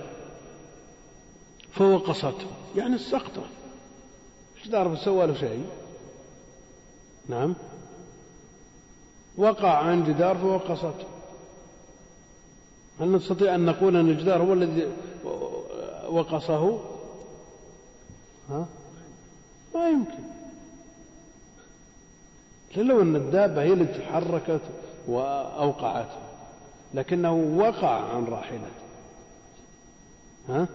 فوقصته 1.71 2.47
يعني 2.75 2.95
السقطة. 2.95 3.43
الجدار 4.57 4.95
سوى 4.95 5.27
له 5.27 5.33
شيء؟ 5.33 5.65
نعم. 7.29 7.55
وقع 9.37 9.77
عن 9.77 10.03
جدار 10.03 10.37
فوقصته 10.37 11.12
هل 12.99 13.11
نستطيع 13.11 13.55
أن 13.55 13.65
نقول 13.65 13.95
أن 13.95 14.09
الجدار 14.09 14.41
هو 14.43 14.53
الذي 14.53 14.87
وقصه؟ 16.09 16.79
ها؟ 18.49 18.67
ما 19.75 19.89
يمكن. 19.89 20.23
لو 22.77 23.01
أن 23.01 23.15
الدابة 23.15 23.61
هي 23.61 23.73
التي 23.73 23.99
تحركت 23.99 24.61
وأوقعته 25.07 26.19
لكنه 26.93 27.33
وقع 27.33 28.15
عن 28.15 28.25
راحلته. 28.25 28.83
ها؟ 30.49 30.67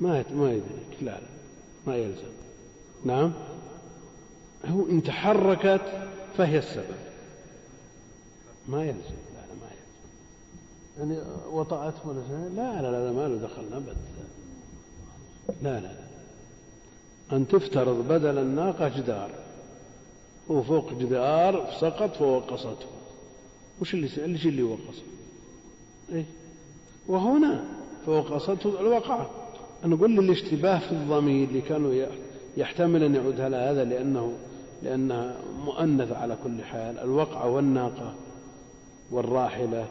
ما 0.00 0.24
ما 0.30 0.52
يدريك. 0.52 1.02
لا 1.02 1.10
لا 1.10 1.28
ما 1.86 1.96
يلزم. 1.96 2.32
نعم؟ 3.04 3.32
هو 4.64 4.86
إن 4.86 5.02
تحركت 5.02 5.82
فهي 6.36 6.58
السبب. 6.58 6.96
ما 8.68 8.84
يلزم 8.84 9.18
لا 9.34 9.40
لا 9.48 9.54
ما 9.60 9.66
يلزم 9.66 9.88
يعني 10.98 11.18
وطأته 11.52 12.08
ولا 12.08 12.22
شيء. 12.28 12.56
لا 12.56 12.82
لا 12.82 12.90
لا 12.90 13.12
ما 13.12 13.28
له 13.28 13.36
دخل 13.36 13.62
أبد. 13.72 13.96
لا 15.62 15.80
لا. 15.80 15.90
أن 17.32 17.48
تفترض 17.48 18.08
بدل 18.08 18.38
الناقة 18.38 18.88
جدار. 18.88 19.30
وفوق 20.48 20.92
جدار 20.92 21.70
سقط 21.80 22.16
فوقصته 22.16 22.86
وش 23.80 23.94
اللي 23.94 24.06
إيش 24.24 24.46
اللي 24.46 24.62
وقص؟ 24.62 25.02
إيه؟ 26.12 26.24
وهنا 27.08 27.64
فوقصته 28.06 28.80
الوقعة 28.80 29.30
نقول 29.84 30.16
للاشتباه 30.16 30.78
في 30.78 30.92
الضمير 30.92 31.48
اللي 31.48 31.60
كانوا 31.60 32.06
يحتمل 32.56 33.02
أن 33.02 33.14
يعود 33.14 33.40
على 33.40 33.56
هذا 33.56 33.84
لأنه 33.84 34.32
لأنها 34.82 35.36
مؤنثة 35.64 36.16
على 36.16 36.36
كل 36.44 36.62
حال. 36.62 36.98
الوقعة 36.98 37.50
والناقة 37.50 38.14
والراحلة. 39.10 39.86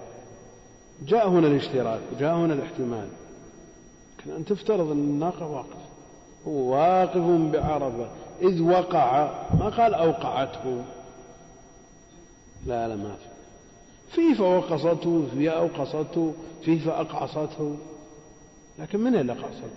جاء 1.02 1.30
هنا 1.30 1.48
الاشتراك 1.48 2.00
جاء 2.20 2.36
هنا 2.36 2.54
الاحتمال. 2.54 3.08
لكن 4.20 4.32
أن 4.32 4.46
تفترض 4.46 4.92
أن 4.92 4.98
الناقة 4.98 5.48
واقف. 5.48 5.88
هو 6.48 6.74
واقف 6.74 7.52
بعرفة 7.52 8.10
إذ 8.42 8.62
وقع 8.62 9.32
ما 9.60 9.70
قال 9.70 9.94
أوقعته. 9.94 10.84
لا 12.66 12.88
لا 12.88 12.96
ما 12.96 13.16
في. 13.16 13.28
في 14.12 14.36
فوقصته 14.36 15.28
في 15.34 15.50
أوقصته 15.50 16.34
في 16.64 16.80
فأقعصته 16.80 17.78
لكن 18.80 19.00
من 19.00 19.16
اللي 19.16 19.34
قصد 19.34 19.72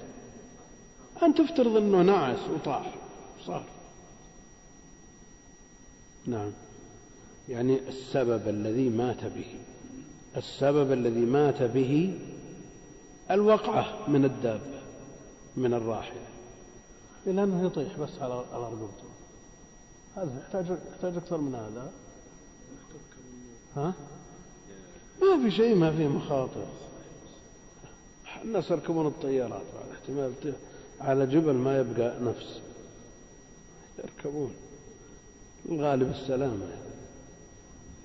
أن 1.22 1.34
تفترض 1.34 1.76
أنه 1.76 2.02
نعس 2.02 2.38
وطاح. 2.54 2.94
صار. 3.46 3.64
نعم. 6.26 6.50
يعني 7.48 7.88
السبب 7.88 8.48
الذي 8.48 8.88
مات 8.88 9.24
به. 9.24 9.54
السبب 10.36 10.92
الذي 10.92 11.20
مات 11.20 11.62
به 11.62 12.18
الوقعة 13.30 14.08
من 14.08 14.24
الدابة 14.24 14.80
من 15.56 15.74
الراحلة. 15.74 16.20
إلا 17.26 17.44
أنه 17.44 17.66
يطيح 17.66 17.98
بس 17.98 18.18
على 18.20 18.44
على 18.52 18.64
رقبته. 18.64 19.10
هذا 20.16 20.40
يحتاج 20.40 20.78
يحتاج 20.92 21.16
أكثر 21.16 21.36
من 21.36 21.54
هذا. 21.54 21.92
ها؟ 23.76 23.94
ما 25.22 25.42
في 25.44 25.56
شيء 25.56 25.74
ما 25.74 25.96
فيه 25.96 26.08
مخاطر. 26.08 26.66
الناس 28.44 28.70
يركبون 28.70 29.06
الطيارات 29.06 29.52
على 29.52 29.92
احتمال 29.92 30.32
على 31.00 31.26
جبل 31.26 31.54
ما 31.54 31.78
يبقى 31.78 32.20
نفس. 32.20 32.60
يركبون. 33.98 34.54
الغالب 35.68 36.10
السلامة. 36.10 36.66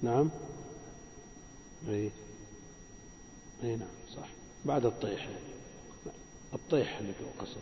نعم؟ 0.01 0.29
اي 1.89 2.11
اي 3.63 3.75
نعم 3.75 3.87
صح. 4.15 4.29
بعد 4.65 4.85
الطيح. 4.85 5.27
الطيح 6.53 6.97
اللي 6.97 7.13
قصد 7.39 7.61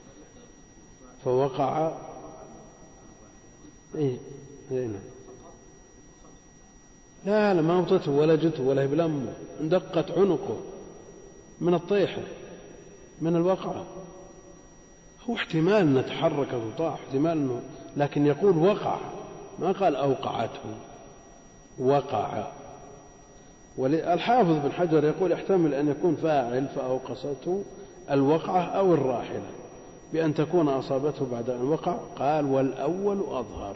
فوقع. 1.24 1.92
اي 3.96 4.18
اي 4.72 4.88
نعم. 4.88 5.02
لا 7.26 7.54
لا 7.54 7.62
ما 7.62 7.80
وطته 7.80 8.12
ولا 8.12 8.36
جته 8.36 8.64
ولا 8.64 8.86
بلمه 8.86 9.34
اندقت 9.62 10.12
عنقه 10.12 10.62
من 11.62 11.74
الطيحه 11.74 12.22
من 13.22 13.36
الوقعة. 13.36 13.86
هو 15.30 15.36
احتمال 15.36 15.74
أنه 15.74 16.02
تحرك 16.02 16.54
وطاح 16.54 16.94
احتمال 16.94 17.32
أنه 17.32 17.62
لكن 17.98 18.26
يقول 18.26 18.58
وقع. 18.58 19.00
ما 19.60 19.72
قال 19.72 19.96
أوقعته. 19.96 20.78
وقع. 21.80 22.52
والحافظ 23.78 24.66
بن 24.66 24.72
حجر 24.72 25.04
يقول 25.04 25.32
يحتمل 25.32 25.74
أن 25.74 25.88
يكون 25.88 26.16
فاعل 26.16 26.68
فأوقصته 26.68 27.64
الوقعة 28.12 28.62
أو 28.62 28.94
الراحلة 28.94 29.50
بأن 30.14 30.34
تكون 30.34 30.68
أصابته 30.68 31.26
بعد 31.32 31.50
أن 31.50 31.62
وقع 31.62 31.92
قال 31.92 32.46
والأول 32.46 33.20
أظهر. 33.20 33.76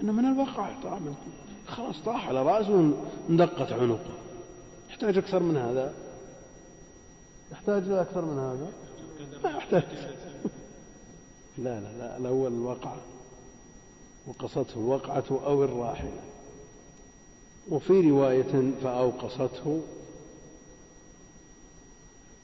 إنه 0.00 0.12
من 0.12 0.24
الوقع 0.24 0.70
خلاص 1.66 2.02
طاح 2.04 2.28
على 2.28 2.42
رأسه 2.42 2.92
وندقت 3.28 3.72
عنقه. 3.72 4.14
يحتاج 4.90 5.18
أكثر 5.18 5.42
من 5.42 5.56
هذا؟ 5.56 5.94
يحتاج 7.52 7.82
إلى 7.82 8.00
أكثر 8.00 8.24
من 8.24 8.38
هذا؟ 8.38 8.72
ما 9.44 9.50
يحتاج. 9.58 9.82
لا 11.58 11.80
لا 11.80 11.98
لا 11.98 12.16
الأول 12.16 12.52
الوقعة 12.52 12.96
وقصته 14.26 14.74
الوقعة 14.76 15.24
أو 15.30 15.64
الراحلة. 15.64 16.20
وفي 17.70 18.10
رواية 18.10 18.72
فأوقصته. 18.82 19.80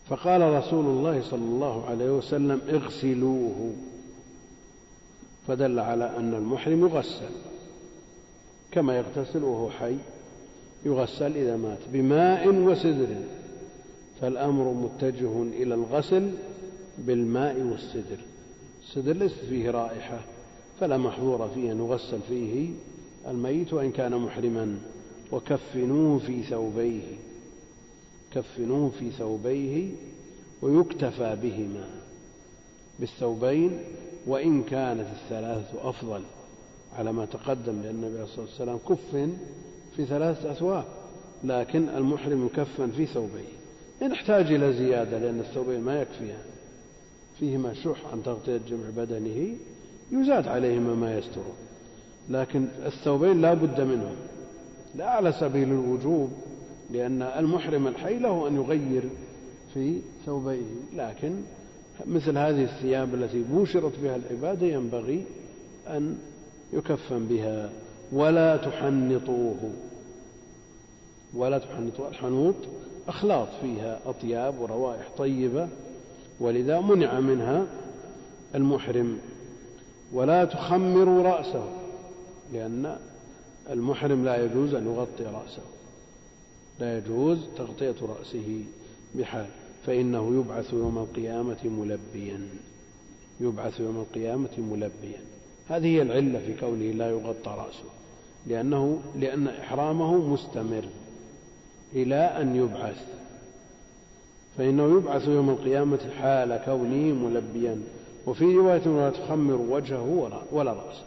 فقال 0.09 0.55
رسول 0.55 0.85
الله 0.85 1.23
صلى 1.23 1.45
الله 1.45 1.87
عليه 1.87 2.11
وسلم 2.11 2.61
اغسلوه. 2.69 3.73
فدل 5.49 5.79
على 5.79 6.17
أن 6.17 6.35
المحرم 6.35 6.87
يغسل. 6.87 7.31
كما 8.73 8.97
يغتسل 8.97 9.45
وهو 9.45 9.71
حي 9.71 9.97
يغسل 10.85 11.37
إذا 11.37 11.57
مات 11.57 11.79
بماء 11.93 12.49
وسدر. 12.49 13.17
فالأمر 14.21 14.73
متجه 14.73 15.43
إلى 15.43 15.75
الغسل 15.75 16.31
بالماء 16.99 17.61
والسدر. 17.61 18.19
السدر 18.83 19.13
ليست 19.13 19.39
فيه 19.49 19.71
رائحة 19.71 20.21
فلا 20.81 20.97
محظور 20.97 21.49
فيه 21.55 21.73
أن 21.73 21.79
يغسل 21.79 22.19
فيه 22.29 22.71
الميت 23.29 23.73
وإن 23.73 23.91
كان 23.91 24.17
محرما. 24.17 24.79
وكفنوه 25.33 26.19
في 26.19 26.43
ثوبيه 26.43 27.03
كفنوه 28.35 28.91
في 28.99 29.11
ثوبيه 29.11 29.91
ويكتفى 30.63 31.37
بهما 31.43 31.89
بالثوبين 33.01 33.81
وإن 34.27 34.63
كانت 34.63 35.07
الثلاثة 35.23 35.91
أفضل 35.91 36.23
على 36.99 37.13
ما 37.13 37.25
تقدم 37.25 37.83
لأن 37.83 37.91
النبي 37.91 38.15
عليه 38.15 38.25
الصلاة 38.25 38.47
والسلام 38.47 38.79
كفن 38.89 39.37
في 39.97 40.07
ثلاثة 40.07 40.53
أثواب 40.53 40.85
لكن 41.45 41.89
المحرم 41.89 42.47
يكفن 42.47 42.91
في 42.91 43.07
ثوبيه. 43.07 43.57
إن 44.03 44.13
احتاج 44.13 44.53
إلى 44.53 44.73
زيادة 44.73 45.19
لأن 45.19 45.41
الثوبين 45.41 45.81
ما 45.81 46.01
يكفيان. 46.03 46.43
فيهما 47.39 47.75
شح 47.75 48.07
عن 48.13 48.23
تغطية 48.23 48.61
جمع 48.69 48.91
بدنه 48.97 49.55
يزاد 50.13 50.49
عليهما 50.49 50.95
ما 50.95 51.19
يستره 51.19 51.53
لكن 52.29 52.69
الثوبين 52.87 53.41
لا 53.41 53.55
بد 53.55 53.81
منهم. 53.81 54.17
لا 54.97 55.11
على 55.11 55.33
سبيل 55.33 55.69
الوجوب 55.69 56.31
لأن 56.91 57.23
المحرم 57.23 57.87
الحي 57.87 58.19
له 58.19 58.49
أن 58.49 58.57
يغير 58.57 59.03
في 59.75 59.99
ثوبيه. 60.27 60.63
لكن 60.95 61.33
مثل 62.07 62.39
هذه 62.39 62.65
الثياب 62.65 63.15
التي 63.15 63.43
بوشرت 63.43 63.93
بها 64.03 64.17
العبادة 64.17 64.67
ينبغي 64.67 65.25
أن 65.89 66.19
يكفن 66.73 67.27
بها. 67.27 67.71
ولا 68.13 68.57
تحنطوه. 68.57 69.71
ولا 71.35 71.59
تحنطوه 71.59 72.09
الحنوط 72.09 72.55
أخلاط 73.09 73.49
فيها 73.63 74.01
أطياب 74.07 74.61
وروائح 74.61 75.09
طيبة. 75.19 75.69
ولذا 76.41 76.81
منع 76.81 77.21
منها 77.21 77.67
المحرم. 78.55 79.19
ولا 80.13 80.45
تخمروا 80.45 81.23
رأسه 81.23 81.65
لأن 82.53 82.97
المحرم 83.71 84.25
لا 84.25 84.45
يجوز 84.45 84.75
أن 84.75 84.87
يغطي 84.87 85.25
رأسه. 85.25 85.63
لا 86.81 86.99
يجوز 86.99 87.39
تغطية 87.57 87.95
رأسه 88.03 88.65
بحال 89.15 89.47
فإنه 89.87 90.41
يبعث 90.41 90.73
يوم 90.73 90.99
القيامة 90.99 91.59
ملبيا. 91.65 92.41
يبعث 93.41 93.81
يوم 93.81 93.97
القيامة 93.97 94.51
ملبيا. 94.59 95.21
هذه 95.69 95.87
هي 95.87 96.03
العلة 96.03 96.39
في 96.39 96.55
كونه 96.61 96.85
لا 96.85 97.11
يغطى 97.11 97.51
رأسه 97.51 97.91
لأنه 98.47 99.01
لأن 99.17 99.49
إحرامه 99.49 100.17
مستمر 100.17 100.85
إلى 101.95 102.17
أن 102.17 102.57
يبعث. 102.57 103.05
فإنه 104.59 104.99
يبعث 104.99 105.29
يوم 105.29 105.51
القيامة 105.51 106.11
حال 106.19 106.61
كونه 106.65 107.15
ملبيا. 107.15 107.83
وفي 108.27 108.45
رواية 108.45 108.89
ولا 108.89 109.11
تخمر 109.11 109.55
وجهه 109.55 110.43
ولا 110.53 110.73
رأسه. 110.73 111.05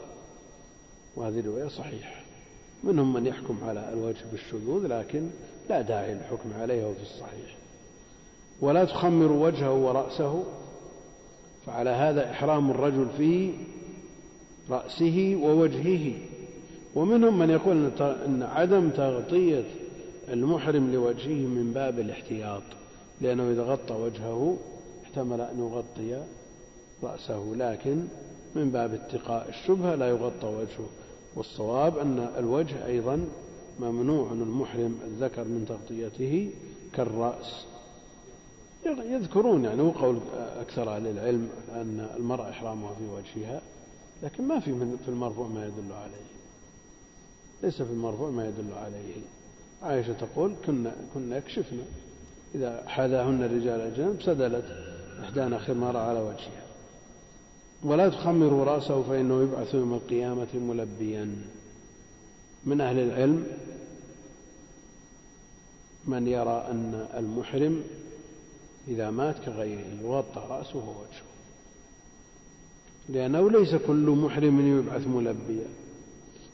وهذه 1.16 1.39
الرواية 1.39 1.68
صحيحة. 1.68 2.18
منهم 2.84 3.13
من 3.13 3.25
يحكم 3.25 3.57
على 3.67 3.89
الوجه 3.93 4.25
بالشذوذ 4.32 4.88
لكن 4.88 5.30
لا 5.69 5.82
داعي 5.82 6.13
للحكم 6.13 6.49
عليه 6.59 6.86
وفي 6.86 7.01
الصحيح. 7.01 7.57
ولا 8.61 8.86
تخمر 8.86 9.32
وجهه 9.32 9.73
ورأسه 9.73 10.43
فعلى 11.65 11.89
هذا 11.89 12.32
إحرام 12.32 12.71
الرجل 12.71 13.07
في 13.17 13.51
رأسه 14.69 15.39
ووجهه. 15.41 16.13
ومنهم 16.95 17.39
من 17.39 17.49
يقول 17.49 17.91
أن 18.01 18.43
عدم 18.43 18.89
تغطية 18.89 19.63
المحرم 20.30 20.93
لوجهه 20.93 21.47
من 21.47 21.71
باب 21.73 21.99
الاحتياط 21.99 22.63
لأنه 23.21 23.51
إذا 23.51 23.63
غطى 23.63 23.93
وجهه 23.93 24.57
احتمل 25.03 25.41
أن 25.41 25.59
يغطي 25.59 26.23
رأسه 27.03 27.53
لكن 27.55 28.03
من 28.55 28.69
باب 28.69 28.93
اتقاء 28.93 29.49
الشبهة 29.49 29.95
لا 29.95 30.09
يغطى 30.09 30.47
وجهه. 30.47 30.89
والصواب 31.36 31.97
أن 31.97 32.30
الوجه 32.38 32.86
أيضا 32.86 33.27
ممنوع 33.80 34.32
المحرم 34.32 34.99
الذكر 35.07 35.43
من 35.43 35.65
تغطيته 35.69 36.51
كالرأس. 36.93 37.65
يذكرون 38.86 39.65
يعني 39.65 39.82
هو 39.82 39.89
قول 39.89 40.19
أكثر 40.59 40.95
أهل 40.95 41.07
العلم 41.07 41.49
أن 41.71 42.07
المرأة 42.17 42.49
إحرامها 42.49 42.93
في 42.93 43.03
وجهها 43.03 43.61
لكن 44.23 44.47
ما 44.47 44.59
في 44.59 44.97
في 45.05 45.09
المرفوع 45.09 45.47
ما 45.47 45.65
يدل 45.65 45.93
عليه. 45.93 46.30
ليس 47.63 47.82
في 47.82 47.91
المرفوع 47.91 48.30
ما 48.30 48.47
يدل 48.47 48.73
عليه. 48.73 49.13
عائشة 49.84 50.13
تقول 50.13 50.55
كنا 50.65 50.95
كنا 51.13 51.38
يكشفن. 51.38 51.77
إذا 52.55 52.84
حذاهن 52.88 53.43
الرجال 53.43 53.82
أجنب 53.82 54.21
سدلت 54.21 54.65
إحدانا 55.23 55.59
خمارة 55.59 55.99
على 55.99 56.19
وجهها. 56.19 56.59
ولا 57.84 58.09
تخمروا 58.09 58.65
رأسه 58.65 59.03
فإنه 59.03 59.41
يبعث 59.41 59.73
يوم 59.73 59.93
القيامة 59.93 60.47
ملبيا. 60.53 61.36
من 62.65 62.82
أهل 62.82 62.99
العلم 62.99 63.47
من 66.07 66.27
يرى 66.27 66.67
أن 66.71 67.07
المحرم 67.17 67.84
إذا 68.88 69.09
مات 69.09 69.36
كغيره 69.45 69.86
يغطى 70.03 70.47
رأسه 70.49 70.77
ووجهه. 70.77 71.30
لأنه 73.09 73.51
ليس 73.51 73.75
كل 73.75 74.09
محرم 74.09 74.80
يبعث 74.80 75.07
ملبيا. 75.07 75.67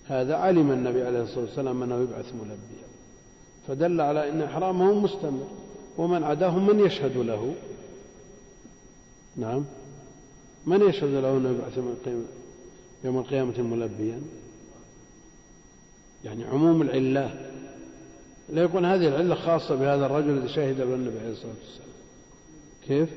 هذا 0.05 0.35
علم 0.35 0.71
النبي 0.71 1.03
عليه 1.03 1.21
الصلاة 1.23 1.45
والسلام 1.45 1.83
أنه 1.83 2.01
يبعث 2.01 2.33
ملبيا. 2.33 2.85
فدل 3.67 4.01
على 4.01 4.29
أن 4.29 4.41
إحرامه 4.41 4.93
مستمر. 4.93 5.47
ومن 5.97 6.23
عداه 6.23 6.59
من 6.59 6.79
يشهد 6.79 7.17
له. 7.17 7.55
نعم. 9.37 9.65
من 10.65 10.81
يشهد 10.81 11.09
له 11.09 11.37
أنه 11.37 11.49
يبعث 11.49 11.77
يوم 13.03 13.17
القيامة 13.17 13.61
ملبيا؟ 13.61 14.21
يعني 16.23 16.43
عموم 16.43 16.81
العلة. 16.81 17.51
لا 18.49 18.63
يكون 18.63 18.85
هذه 18.85 19.07
العلة 19.07 19.35
خاصة 19.35 19.75
بهذا 19.75 20.05
الرجل 20.05 20.29
الذي 20.29 20.49
شهد 20.49 20.81
له 20.81 20.95
النبي 20.95 21.19
عليه 21.19 21.31
الصلاة 21.31 21.53
والسلام. 21.63 21.89
كيف؟ 22.87 23.09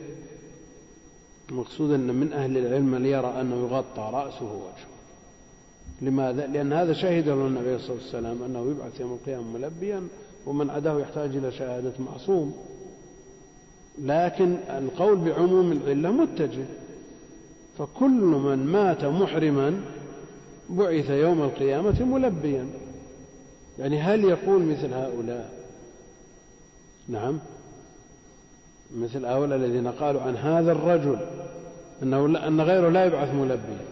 المقصود 1.50 1.90
أن 1.90 2.14
من 2.14 2.32
أهل 2.32 2.58
العلم 2.58 2.86
من 2.86 3.06
يرى 3.06 3.40
أنه 3.40 3.56
يغطى 3.56 4.10
رأسه 4.12 4.52
ووجهه. 4.52 4.88
لماذا؟ 6.02 6.46
لأن 6.46 6.72
هذا 6.72 6.92
شهد 6.92 7.28
له 7.28 7.46
النبي 7.46 7.66
عليه 7.66 7.76
الصلاة 7.76 7.96
والسلام 7.96 8.42
أنه 8.42 8.70
يبعث 8.70 9.00
يوم 9.00 9.12
القيامة 9.12 9.58
ملبيا 9.58 10.08
ومن 10.46 10.70
عداه 10.70 11.00
يحتاج 11.00 11.36
إلى 11.36 11.52
شهادة 11.52 11.92
معصوم. 11.98 12.54
لكن 13.98 14.56
القول 14.68 15.16
بعموم 15.16 15.72
العلة 15.72 16.12
متجه. 16.12 16.64
فكل 17.78 18.20
من 18.20 18.66
مات 18.66 19.04
محرما 19.04 19.80
بعث 20.70 21.10
يوم 21.10 21.42
القيامة 21.42 22.04
ملبيا. 22.04 22.66
يعني 23.78 24.00
هل 24.00 24.24
يقول 24.24 24.62
مثل 24.62 24.94
هؤلاء؟ 24.94 25.50
نعم. 27.08 27.38
مثل 28.96 29.26
هؤلاء 29.26 29.58
الذين 29.58 29.88
قالوا 29.88 30.22
عن 30.22 30.36
هذا 30.36 30.72
الرجل 30.72 31.18
أنه 32.02 32.48
أن 32.48 32.60
غيره 32.60 32.88
لا 32.88 33.04
يبعث 33.04 33.34
ملبيا. 33.34 33.84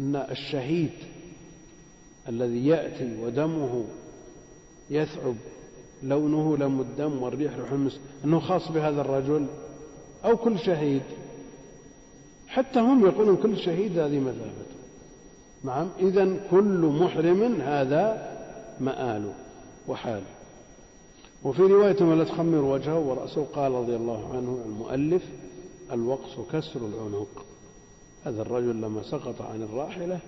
أن 0.00 0.16
الشهيد 0.16 0.92
الذي 2.28 2.66
يأتي 2.66 3.16
ودمه 3.22 3.84
يثعب 4.90 5.34
لونه 6.02 6.56
لم 6.56 6.80
الدم 6.80 7.22
والريح 7.22 7.52
ريح 7.58 7.72
أنه 8.24 8.40
خاص 8.40 8.72
بهذا 8.72 9.00
الرجل 9.00 9.46
أو 10.24 10.36
كل 10.36 10.58
شهيد. 10.58 11.02
حتى 12.56 12.80
هم 12.80 13.06
يقولون 13.06 13.36
كل 13.36 13.58
شهيد 13.58 13.98
هذه 13.98 14.18
مثابته 14.18 14.76
نعم 15.64 15.88
إذا 15.98 16.36
كل 16.50 16.92
محرم 17.00 17.60
هذا 17.60 18.36
مآله 18.80 19.34
وحال. 19.88 20.22
وفي 21.44 21.62
رواية 21.62 22.02
ولا 22.02 22.24
تخمر 22.24 22.64
وجهه 22.64 22.98
ورأسه 22.98 23.44
قال 23.44 23.72
رضي 23.72 23.96
الله 23.96 24.36
عنه 24.36 24.62
المؤلف 24.66 25.22
الوقص 25.92 26.36
كسر 26.52 26.80
العنق. 26.80 27.44
هذا 28.24 28.42
الرجل 28.42 28.80
لما 28.80 29.02
سقط 29.02 29.42
عن 29.42 29.62
الراحلة 29.62 30.18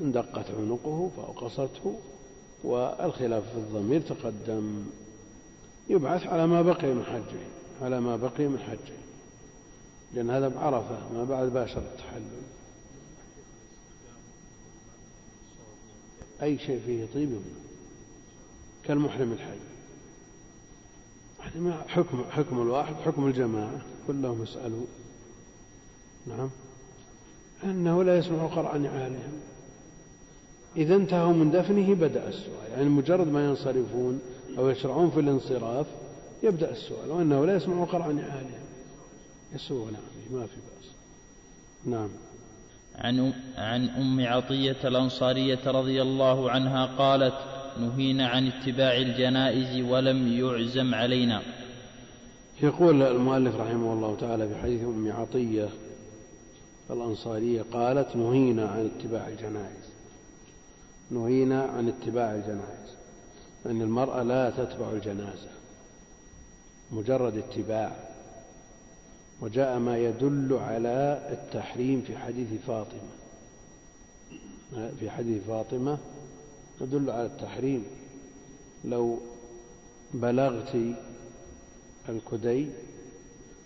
اندقت 0.00 0.46
عنقه 0.58 1.10
فأوقصته 1.16 1.94
والخلاف 2.64 3.42
في 3.42 3.58
الضمير 3.58 4.00
تقدم. 4.00 4.84
يبعث 5.88 6.26
على 6.26 6.46
ما 6.46 6.62
بقي 6.62 6.94
من 6.94 7.04
حجه 7.04 7.40
على 7.82 8.00
ما 8.00 8.16
بقي 8.16 8.48
من 8.48 8.58
حجه. 8.58 9.07
لأن 10.14 10.30
هذا 10.30 10.48
بعرفة 10.48 11.12
ما 11.14 11.24
بعد 11.24 11.48
باشر 11.48 11.80
التحلل. 11.80 12.42
أي 16.42 16.58
شيء 16.58 16.80
فيه 16.86 17.06
طيب 17.14 17.28
يمنع 17.28 17.58
كالمحرم 18.84 19.32
الحي. 19.32 19.58
يعني 21.40 21.72
حكم 21.88 22.24
حكم 22.30 22.62
الواحد 22.62 22.94
حكم 22.94 23.26
الجماعة 23.26 23.80
كلهم 24.06 24.42
يسألون 24.42 24.86
نعم. 26.26 26.50
أنه 27.64 28.04
لا 28.04 28.18
يسمع 28.18 28.46
قرع 28.46 28.76
نعالهم 28.76 29.40
إذا 30.76 30.96
انتهوا 30.96 31.32
من 31.32 31.50
دفنه 31.50 31.94
بدأ 31.94 32.28
السؤال. 32.28 32.70
يعني 32.70 32.88
مجرد 32.88 33.26
ما 33.26 33.44
ينصرفون 33.44 34.20
أو 34.58 34.68
يشرعون 34.68 35.10
في 35.10 35.20
الانصراف 35.20 35.86
يبدأ 36.42 36.70
السؤال. 36.70 37.10
وأنه 37.10 37.44
لا 37.44 37.56
يسمع 37.56 37.84
قرع 37.84 38.06
نعالهم 38.06 38.67
يسوع 39.54 39.90
نعم 39.90 40.02
ما 40.30 40.46
في 40.46 40.56
بأس. 40.56 40.90
نعم. 41.84 42.08
عن 42.94 43.32
عن 43.56 43.88
أم 43.88 44.26
عطية 44.26 44.76
الأنصارية 44.84 45.60
رضي 45.66 46.02
الله 46.02 46.50
عنها 46.50 46.86
قالت 46.86 47.34
نهينا 47.80 48.28
عن 48.28 48.46
اتباع 48.46 48.96
الجنائز 48.96 49.84
ولم 49.90 50.32
يعزم 50.32 50.94
علينا. 50.94 51.42
يقول 52.62 53.02
المؤلف 53.02 53.56
رحمه 53.56 53.92
الله 53.92 54.16
تعالى 54.16 54.48
في 54.48 54.56
حديث 54.56 54.82
أم 54.82 55.12
عطية 55.12 55.68
الأنصارية 56.90 57.62
قالت 57.72 58.16
نهينا 58.16 58.68
عن 58.68 58.90
اتباع 58.96 59.28
الجنائز. 59.28 59.88
نهينا 61.10 61.62
عن 61.62 61.88
اتباع 61.88 62.34
الجنائز. 62.34 62.88
أن 63.66 63.82
المرأة 63.82 64.22
لا 64.22 64.50
تتبع 64.50 64.90
الجنازة 64.92 65.48
مجرد 66.92 67.36
اتباع. 67.36 68.07
وجاء 69.40 69.78
ما 69.78 69.98
يدل 69.98 70.58
على 70.60 71.28
التحريم 71.32 72.02
في 72.06 72.16
حديث 72.18 72.48
فاطمة. 72.66 73.10
في 75.00 75.10
حديث 75.10 75.42
فاطمة 75.48 75.98
يدل 76.80 77.10
على 77.10 77.26
التحريم. 77.26 77.84
لو 78.84 79.18
بلغت 80.14 80.76
الكدي 82.08 82.66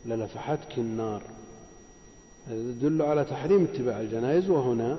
للفحتك 0.07 0.79
النار. 0.79 1.23
يدل 2.51 3.03
على 3.03 3.25
تحريم 3.25 3.64
اتباع 3.64 4.01
الجنائز 4.01 4.51
وهنا 4.51 4.99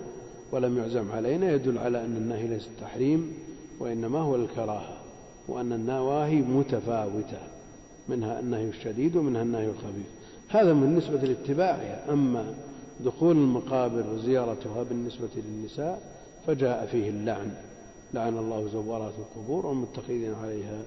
ولم 0.52 0.78
يعزم 0.78 1.12
علينا 1.12 1.52
يدل 1.52 1.78
على 1.78 2.06
أن 2.06 2.18
النهي 2.18 2.48
ليس 2.48 2.68
التحريم 2.68 3.34
وإنما 3.80 4.20
هو 4.20 4.36
الكراهة 4.36 4.98
وأن 5.48 5.74
النواهي 5.74 6.36
متفاوتة 6.36 7.40
منها 8.10 8.40
النهي 8.40 8.70
الشديد 8.70 9.16
ومنها 9.16 9.42
النهي 9.42 9.66
الخفيف. 9.66 10.13
هذا 10.54 10.74
بالنسبة 10.74 11.18
لاتباعها 11.18 12.14
أما 12.14 12.56
دخول 13.00 13.36
المقابر 13.36 14.10
وزيارتها 14.14 14.84
بالنسبة 14.84 15.30
للنساء 15.36 16.02
فجاء 16.48 16.86
فيه 16.86 17.10
اللعن 17.10 17.54
لعن 18.14 18.38
الله 18.38 18.68
زوارات 18.68 19.14
القبور 19.20 19.66
والمتخذين 19.66 20.34
عليها 20.34 20.82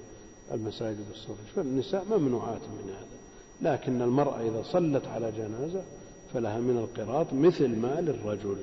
المساجد 0.51 1.05
والصور 1.09 1.35
فالنساء 1.55 2.05
ممنوعات 2.09 2.61
من 2.61 2.89
هذا 2.89 3.17
لكن 3.73 4.01
المرأة 4.01 4.41
إذا 4.41 4.63
صلت 4.63 5.07
على 5.07 5.31
جنازة 5.31 5.83
فلها 6.33 6.59
من 6.59 6.77
القراط 6.77 7.33
مثل 7.33 7.67
ما 7.67 8.01
للرجل 8.01 8.57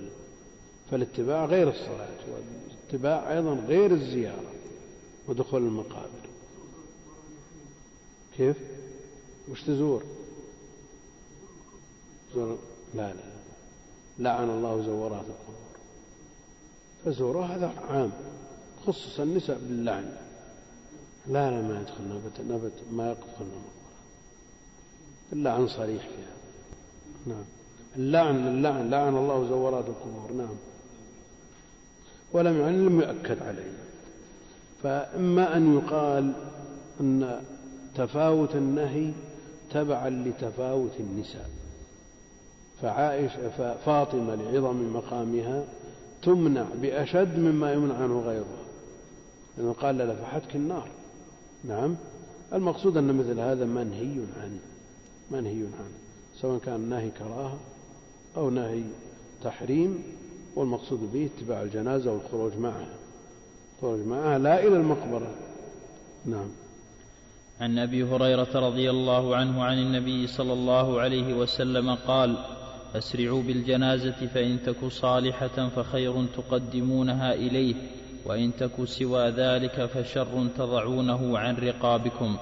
فالاتباع 0.90 1.44
غير 1.44 1.68
الصلاة 1.68 2.18
والاتباع 2.32 3.32
أيضا 3.32 3.54
غير 3.54 3.90
الزيارة 3.90 4.52
ودخول 5.28 5.62
المقابر 5.62 6.24
كيف؟ 8.36 8.56
وش 9.50 9.62
تزور؟ 9.62 10.02
لا 12.94 13.12
لا 13.12 13.14
لعن 14.18 14.50
الله 14.50 14.82
زورات 14.86 15.24
القبور. 15.24 15.64
فزورها 17.04 17.56
هذا 17.56 17.72
عام 17.88 18.10
خصص 18.86 19.20
النساء 19.20 19.58
باللعن. 19.58 20.12
لا 21.26 21.50
لا 21.50 21.62
ما 21.62 21.80
يدخل 21.80 22.04
نبت 22.04 22.40
نبت 22.40 22.72
ما 22.92 23.10
يدخل 23.10 23.40
المقبرة 23.40 23.74
اللعن 25.32 25.68
صريح 25.68 26.02
فيها. 26.02 26.34
نعم. 27.26 27.44
اللعن 27.96 28.36
للعن 28.36 28.90
لعن 28.90 29.16
الله 29.16 29.48
زورات 29.48 29.84
القبور. 29.88 30.32
نعم. 30.32 30.56
ولم 32.32 32.60
يعني 32.60 32.76
لم 32.76 33.00
يؤكد 33.00 33.42
عليه. 33.42 33.72
فإما 34.82 35.56
أن 35.56 35.76
يقال 35.76 36.32
أن 37.00 37.40
تفاوت 37.94 38.54
النهي 38.54 39.12
تبعا 39.70 40.10
لتفاوت 40.10 40.92
النساء. 41.00 41.50
فعائشة 42.84 43.76
فاطمة 43.86 44.34
لعظم 44.34 44.92
مقامها 44.94 45.64
تمنع 46.22 46.66
بأشد 46.82 47.38
مما 47.38 47.72
يمنع 47.72 47.94
عنه 47.94 48.20
غيرها 48.20 48.64
لأنه 49.58 49.72
قال 49.72 49.98
لفحتك 49.98 50.56
النار. 50.56 50.88
نعم. 51.64 51.96
المقصود 52.52 52.96
أن 52.96 53.14
مثل 53.16 53.40
هذا 53.40 53.64
منهي 53.64 54.20
عنه 54.42 54.58
منهي 55.30 55.60
عنه 55.62 55.98
سواء 56.40 56.58
كان 56.58 56.80
نهي 56.80 57.10
كراهة 57.10 57.58
أو 58.36 58.50
نهي 58.50 58.82
تحريم 59.44 60.02
والمقصود 60.56 61.12
به 61.12 61.28
اتباع 61.36 61.62
الجنازة 61.62 62.12
والخروج 62.12 62.56
معها. 62.56 62.94
الخروج 63.76 64.06
معها 64.06 64.38
لا 64.38 64.66
إلى 64.66 64.76
المقبرة. 64.76 65.34
نعم. 66.26 66.48
عن 67.60 67.78
أبي 67.78 68.04
هريرة 68.04 68.48
رضي 68.54 68.90
الله 68.90 69.36
عنه 69.36 69.64
عن 69.64 69.78
النبي 69.78 70.26
صلى 70.26 70.52
الله 70.52 71.00
عليه 71.00 71.34
وسلم 71.34 71.94
قال 71.94 72.36
أسرعوا 72.94 73.42
بالجنازة 73.42 74.26
فإن 74.26 74.62
تك 74.62 74.88
صالحة 74.88 75.68
فخير 75.68 76.26
تقدمونها 76.26 77.34
إليه 77.34 77.74
وإن 78.26 78.56
تك 78.56 78.84
سوى 78.84 79.30
ذلك 79.30 79.86
فشر 79.86 80.48
تضعونه 80.58 81.38
عن 81.38 81.56
رقابكم. 81.56 82.36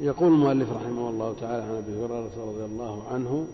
يقول 0.00 0.32
المؤلف 0.32 0.72
رحمه 0.72 1.10
الله 1.10 1.34
تعالى 1.40 1.62
عن 1.62 1.74
أبي 1.76 1.92
هريرة 1.92 2.32
رضي 2.36 2.64
الله 2.64 3.08
عنه 3.08 3.46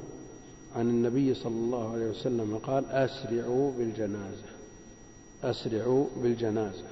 عن 0.76 0.88
النبي 0.88 1.34
صلى 1.34 1.54
الله 1.54 1.92
عليه 1.92 2.06
وسلم 2.06 2.56
قال 2.56 2.86
أسرعوا 2.86 3.72
بالجنازة 3.78 4.46
أسرعوا 5.44 6.06
بالجنازة 6.22 6.84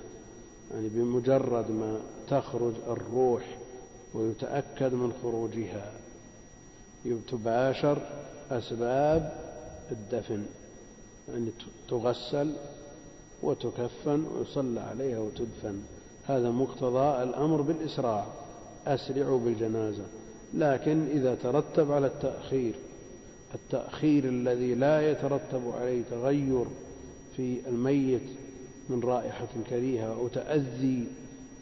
يعني 0.74 0.89
بمجرد 0.89 1.70
ما 1.70 2.01
تخرج 2.28 2.74
الروح 2.89 3.59
ويتأكد 4.15 4.94
من 4.94 5.12
خروجها. 5.23 5.93
تباشر 7.31 7.98
أسباب 8.51 9.32
الدفن 9.90 10.44
يعني 11.28 11.51
تغسل 11.89 12.52
وتكفن 13.43 14.24
ويصلى 14.24 14.81
عليها 14.81 15.18
وتدفن. 15.18 15.81
هذا 16.26 16.51
مقتضى 16.51 17.22
الأمر 17.22 17.60
بالإسراع 17.60 18.26
أسرعوا 18.86 19.40
بالجنازة. 19.40 20.05
لكن 20.55 21.06
إذا 21.06 21.35
ترتب 21.35 21.93
على 21.93 22.06
التأخير 22.06 22.74
التأخير 23.55 24.24
الذي 24.24 24.74
لا 24.74 25.10
يترتب 25.10 25.62
عليه 25.81 26.02
تغير 26.10 26.64
في 27.36 27.60
الميت 27.68 28.22
من 28.89 29.01
رائحة 29.01 29.48
كريهة 29.70 30.14
أو 30.14 30.28
تأذي 30.28 31.06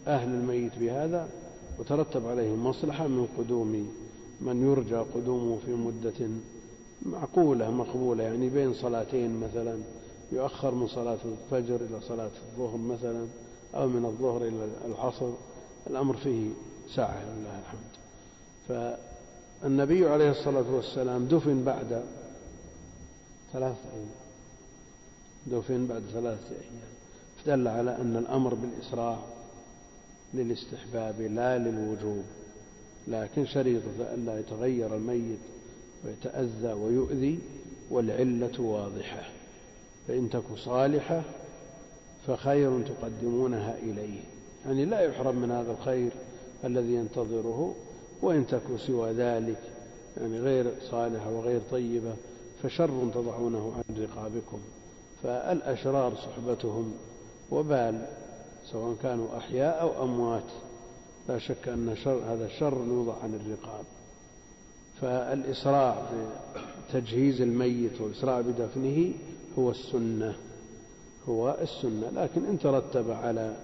أهل 0.06 0.28
الميت 0.28 0.72
بهذا 0.80 1.28
وترتب 1.78 2.28
عليه 2.28 2.56
مصلحة 2.56 3.06
من 3.06 3.28
قدوم 3.38 3.88
من 4.42 4.70
يرجى 4.70 4.96
قدومه 4.96 5.58
في 5.66 5.72
مدة 5.72 6.28
معقولة 7.02 7.70
مقبولة 7.70 8.24
يعني 8.24 8.48
بين 8.48 8.74
صلاتين 8.74 9.40
مثلا 9.40 9.78
يؤخر 10.32 10.74
من 10.74 10.88
صلاة 10.88 11.18
الفجر 11.24 11.76
إلى 11.76 12.00
صلاة 12.00 12.30
الظهر 12.52 12.76
مثلا 12.76 13.26
أو 13.74 13.88
من 13.88 14.04
الظهر 14.04 14.42
إلى 14.42 14.68
العصر 14.84 15.30
الأمر 15.86 16.16
فيه 16.16 16.50
ساعة 16.94 17.24
لله 17.24 17.60
الحمد. 17.60 18.96
النبي 19.64 20.08
عليه 20.08 20.30
الصلاة 20.30 20.74
والسلام 20.74 21.24
دفن 21.24 21.64
بعد 21.64 22.02
ثلاثة 23.52 23.90
أيام. 23.94 24.08
دفن 25.46 25.86
بعد 25.86 26.02
ثلاثة 26.12 26.50
أيام. 26.50 26.92
فدل 27.44 27.68
على 27.68 27.96
أن 27.96 28.16
الأمر 28.16 28.54
بالإسراع 28.54 29.18
للاستحباب 30.34 31.20
لا 31.20 31.58
للوجوب. 31.58 32.24
لكن 33.08 33.46
شريطة 33.46 34.14
ألا 34.14 34.38
يتغير 34.38 34.96
الميت 34.96 35.38
ويتأذى 36.04 36.72
ويؤذي 36.72 37.38
والعلة 37.90 38.60
واضحة. 38.60 39.22
فإن 40.08 40.30
تك 40.30 40.42
صالحة 40.56 41.22
فخير 42.26 42.82
تقدمونها 42.82 43.78
إليه. 43.82 44.20
يعني 44.66 44.84
لا 44.84 45.00
يحرم 45.00 45.36
من 45.36 45.50
هذا 45.50 45.72
الخير 45.72 46.10
الذي 46.64 46.94
ينتظره 46.94 47.74
وإن 48.22 48.46
تكو 48.46 48.76
سوى 48.76 49.12
ذلك 49.12 49.60
يعني 50.16 50.40
غير 50.40 50.72
صالحة 50.90 51.30
وغير 51.30 51.60
طيبة 51.70 52.14
فشر 52.62 53.10
تضعونه 53.14 53.72
عن 53.76 53.96
رقابكم. 54.02 54.58
فالأشرار 55.22 56.14
صحبتهم 56.14 56.94
وبال 57.50 58.06
سواء 58.72 58.96
كانوا 59.02 59.36
أحياء 59.36 59.80
أو 59.80 60.04
أموات. 60.04 60.50
لا 61.28 61.38
شك 61.38 61.68
أن 61.68 61.96
شر 62.04 62.20
هذا 62.26 62.46
الشر 62.46 62.84
يوضع 62.86 63.14
عن 63.22 63.34
الرقاب. 63.34 63.84
فالإسراع 65.00 66.02
في 66.10 66.26
تجهيز 67.00 67.40
الميت 67.40 68.00
والإسراع 68.00 68.40
بدفنه 68.40 69.12
هو 69.58 69.70
السنة 69.70 70.34
هو 71.28 71.58
السنة. 71.60 72.10
لكن 72.10 72.44
إن 72.44 72.58
ترتب 72.58 73.10
على 73.10 73.56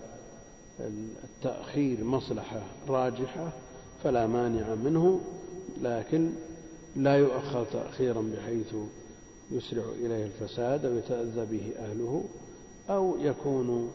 التأخير 1.25 2.05
مصلحة 2.05 2.63
راجحة 2.89 3.53
فلا 4.05 4.27
مانع 4.27 4.75
منه 4.75 5.21
لكن 5.83 6.31
لا 6.97 7.17
يؤخر 7.17 7.65
تأخيرا 7.65 8.23
بحيث 8.23 8.75
يسرع 9.51 9.85
إليه 10.01 10.25
الفساد 10.25 10.85
أو 10.85 10.97
يتأذى 10.97 11.47
به 11.51 11.73
أهله 11.79 12.25
أو 12.91 13.17
يكون 13.21 13.91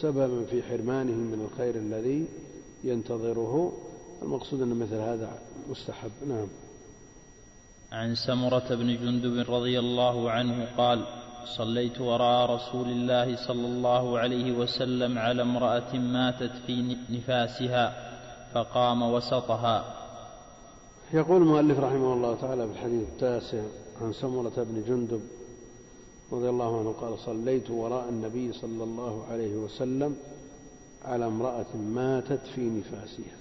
سببا 0.00 0.44
في 0.44 0.62
حرمانه 0.62 1.12
من 1.12 1.48
الخير 1.50 1.74
الذي 1.74 2.26
ينتظره. 2.84 3.72
المقصود 4.22 4.62
أن 4.62 4.78
مثل 4.78 4.94
هذا 4.94 5.38
مستحب. 5.70 6.10
نعم. 6.28 6.46
عن 7.92 8.14
سمرة 8.14 8.74
بن 8.74 8.96
جندب 8.96 9.50
رضي 9.50 9.78
الله 9.78 10.30
عنه 10.30 10.68
قال 10.76 11.04
صليت 11.56 12.00
وراء 12.00 12.50
رسول 12.50 12.88
الله 12.88 13.36
صلى 13.46 13.66
الله 13.66 14.18
عليه 14.18 14.52
وسلم 14.52 15.18
على 15.18 15.42
امرأة 15.42 15.96
ماتت 15.96 16.52
في 16.66 16.96
نفاسها 17.10 17.84
فقام 18.54 19.02
وسطها. 19.02 19.94
يقول 21.12 21.42
المؤلف 21.42 21.78
رحمه 21.78 22.12
الله 22.12 22.34
تعالى 22.40 22.66
في 22.66 22.72
الحديث 22.72 23.08
التاسع 23.08 23.62
عن 24.02 24.12
سمرة 24.12 24.52
بن 24.56 24.82
جندب 24.88 25.20
رضي 26.32 26.48
الله 26.48 26.80
عنه 26.80 26.92
قال 27.00 27.18
صليت 27.18 27.70
وراء 27.70 28.08
النبي 28.08 28.52
صلى 28.52 28.84
الله 28.84 29.24
عليه 29.30 29.54
وسلم 29.56 30.16
على 31.04 31.26
امرأة 31.26 31.76
ماتت 31.76 32.40
في 32.54 32.60
نفاسها 32.60 33.36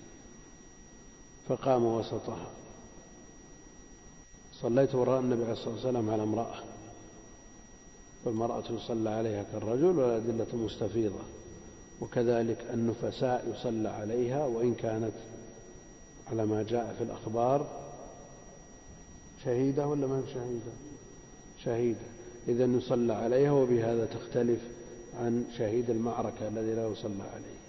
فقام 1.47 1.85
وسطها. 1.85 2.47
صليت 4.53 4.95
وراء 4.95 5.19
النبي 5.19 5.43
عليه 5.43 5.53
الصلاة 5.53 5.73
والسلام 5.73 6.09
على 6.09 6.23
امرأة 6.23 6.55
والمرأة 8.25 8.63
يصلى 8.69 9.09
عليها 9.09 9.43
كالرجل 9.43 9.99
والأدلة 9.99 10.47
مستفيضة. 10.53 11.19
وكذلك 12.01 12.65
النفساء 12.73 13.55
يصلى 13.55 13.89
عليها 13.89 14.45
وإن 14.45 14.73
كانت 14.73 15.13
على 16.31 16.45
ما 16.45 16.63
جاء 16.63 16.95
في 16.97 17.03
الأخبار 17.03 17.83
شهيدة 19.45 19.87
ولا 19.87 20.07
ما 20.07 20.19
هي 20.19 20.33
شهيدة؟ 20.33 20.71
شهيدة. 21.63 22.13
إذا 22.47 22.65
يصلى 22.65 23.13
عليها 23.13 23.51
وبهذا 23.51 24.05
تختلف 24.05 24.59
عن 25.19 25.45
شهيد 25.57 25.89
المعركة 25.89 26.47
الذي 26.47 26.73
لا 26.73 26.87
يصلى 26.87 27.23
عليه. 27.33 27.63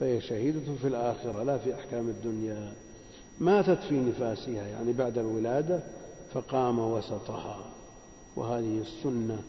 فهي 0.00 0.20
شهيدة 0.20 0.74
في 0.82 0.88
الآخرة 0.88 1.42
لا 1.42 1.58
في 1.58 1.74
أحكام 1.74 2.08
الدنيا. 2.08 2.72
ماتت 3.40 3.78
في 3.88 3.94
نفاسها 3.94 4.66
يعني 4.66 4.92
بعد 4.92 5.18
الولادة 5.18 5.80
فقام 6.34 6.78
وسطها. 6.78 7.64
وهذه 8.36 8.80
السنة 8.80 9.42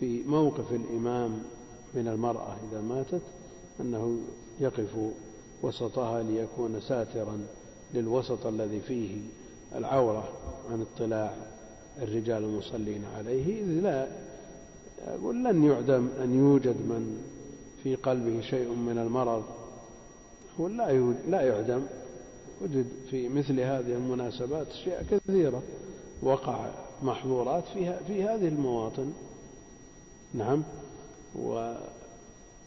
في 0.00 0.22
موقف 0.22 0.72
الإمام 0.72 1.42
من 1.94 2.08
المرأة 2.08 2.56
إذا 2.70 2.80
ماتت 2.80 3.22
أنه 3.80 4.18
يقف 4.60 4.96
وسطها 5.62 6.22
ليكون 6.22 6.80
ساترا 6.80 7.46
للوسط 7.94 8.46
الذي 8.46 8.80
فيه 8.80 9.16
العورة 9.74 10.28
عن 10.70 10.86
اطلاع 10.94 11.34
الرجال 12.02 12.44
المصلين 12.44 13.04
عليه. 13.16 13.62
إذ 13.62 13.80
لا 13.80 14.08
أقول 15.04 15.44
لن 15.44 15.64
يعدم 15.64 16.08
أن 16.22 16.38
يوجد 16.38 16.76
من 16.76 17.22
في 17.82 17.94
قلبه 17.94 18.40
شيء 18.40 18.68
من 18.68 18.98
المرض. 18.98 19.44
هو 20.60 20.68
لا 20.68 21.14
لا 21.28 21.40
يعدم. 21.40 21.82
وجد 22.62 22.86
في 23.10 23.28
مثل 23.28 23.60
هذه 23.60 23.92
المناسبات 23.92 24.66
أشياء 24.68 25.04
كثيرة. 25.10 25.62
وقع 26.22 26.70
محظورات 27.02 27.64
فيها 27.74 28.00
في 28.06 28.24
هذه 28.24 28.48
المواطن. 28.48 29.12
نعم. 30.34 30.62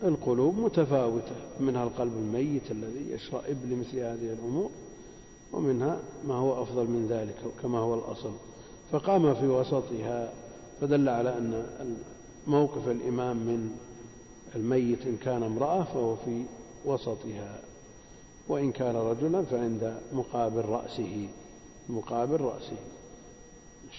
والقلوب 0.02 0.58
متفاوتة. 0.58 1.36
منها 1.60 1.84
القلب 1.84 2.14
الميت 2.14 2.72
الذي 2.72 3.12
يشرئب 3.12 3.58
لمثل 3.66 3.98
هذه 3.98 4.34
الأمور. 4.34 4.70
ومنها 5.54 6.00
ما 6.28 6.36
هو 6.36 6.64
أفضل 6.64 6.84
من 6.86 7.08
ذلك 7.10 7.38
كما 7.62 7.80
هو 7.80 7.94
الأصل. 7.94 8.32
فقام 8.92 9.36
في 9.36 9.48
وسطها 9.48 10.34
فدل 10.82 11.10
على 11.10 11.38
أن 11.38 11.66
موقف 12.50 12.88
الإمام 12.88 13.38
من 13.38 13.78
الميت 14.56 15.06
إن 15.06 15.18
كان 15.18 15.44
امرأة 15.44 15.84
فهو 15.84 16.16
في 16.16 16.44
وسطها 16.86 17.62
وإن 18.48 18.72
كان 18.72 18.96
رجلا 18.96 19.44
فعند 19.44 20.02
مقابل 20.14 20.66
رأسه 20.66 21.28
مقابل 21.90 22.42
رأسه. 22.42 22.78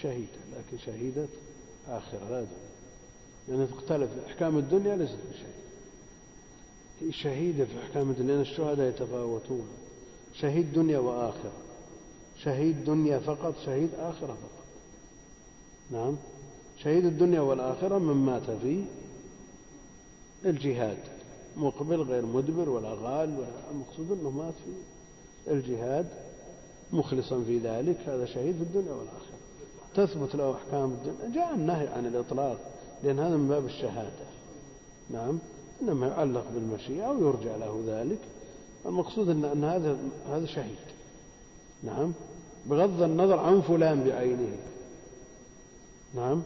شهيدة 0.01 0.41
لكن 0.57 0.77
شهيدة 0.85 1.25
آخرة 1.87 2.29
لا 2.29 2.45
لأن 3.47 3.67
تختلف 3.71 4.09
أحكام 4.27 4.57
الدنيا 4.57 4.95
ليست 4.95 5.17
بشيء 5.29 5.53
هي 7.01 7.11
شهيدة 7.11 7.65
في 7.65 7.71
أحكام 7.83 8.09
الدنيا 8.09 8.31
لأن 8.31 8.41
الشهداء 8.41 8.89
يتفاوتون. 8.89 9.67
شهيد 10.33 10.73
دنيا 10.73 10.99
وآخرة. 10.99 11.51
شهيد 12.43 12.85
دنيا 12.85 13.19
فقط 13.19 13.55
شهيد 13.65 13.89
آخرة 13.99 14.33
فقط. 14.33 14.65
نعم؟ 15.91 16.15
شهيد 16.83 17.05
الدنيا 17.05 17.41
والآخرة 17.41 17.97
من 17.97 18.13
مات 18.13 18.51
في 18.61 18.83
الجهاد. 20.45 20.97
مقبل 21.57 22.01
غير 22.01 22.25
مدبر 22.25 22.69
ولا 22.69 22.89
غال 22.89 23.45
المقصود 23.71 24.11
أنه 24.11 24.29
مات 24.29 24.53
في 25.45 25.51
الجهاد 25.51 26.07
مخلصا 26.93 27.43
في 27.43 27.57
ذلك. 27.57 27.97
هذا 28.07 28.25
شهيد 28.25 28.55
في 28.55 28.61
الدنيا 28.61 28.91
والآخرة. 28.91 29.37
تثبت 29.95 30.35
له 30.35 30.55
أحكام 30.55 30.91
الدنيا. 30.91 31.35
جاء 31.35 31.55
النهي 31.55 31.87
عن 31.87 32.05
الإطلاق 32.05 32.57
لأن 33.03 33.19
هذا 33.19 33.37
من 33.37 33.47
باب 33.47 33.65
الشهادة. 33.65 34.25
نعم 35.09 35.39
إنما 35.81 36.07
يعلق 36.07 36.45
بالمشيئة 36.53 37.03
أو 37.03 37.27
يرجى 37.27 37.57
له 37.59 37.83
ذلك. 37.87 38.19
المقصود 38.85 39.29
أن, 39.29 39.45
أن 39.45 39.63
هذا 39.63 39.97
هذا 40.29 40.45
شهيد. 40.45 40.75
نعم 41.83 42.13
بغض 42.65 43.01
النظر 43.01 43.39
عن 43.39 43.61
فلان 43.61 44.03
بعينه. 44.03 44.57
نعم 46.15 46.43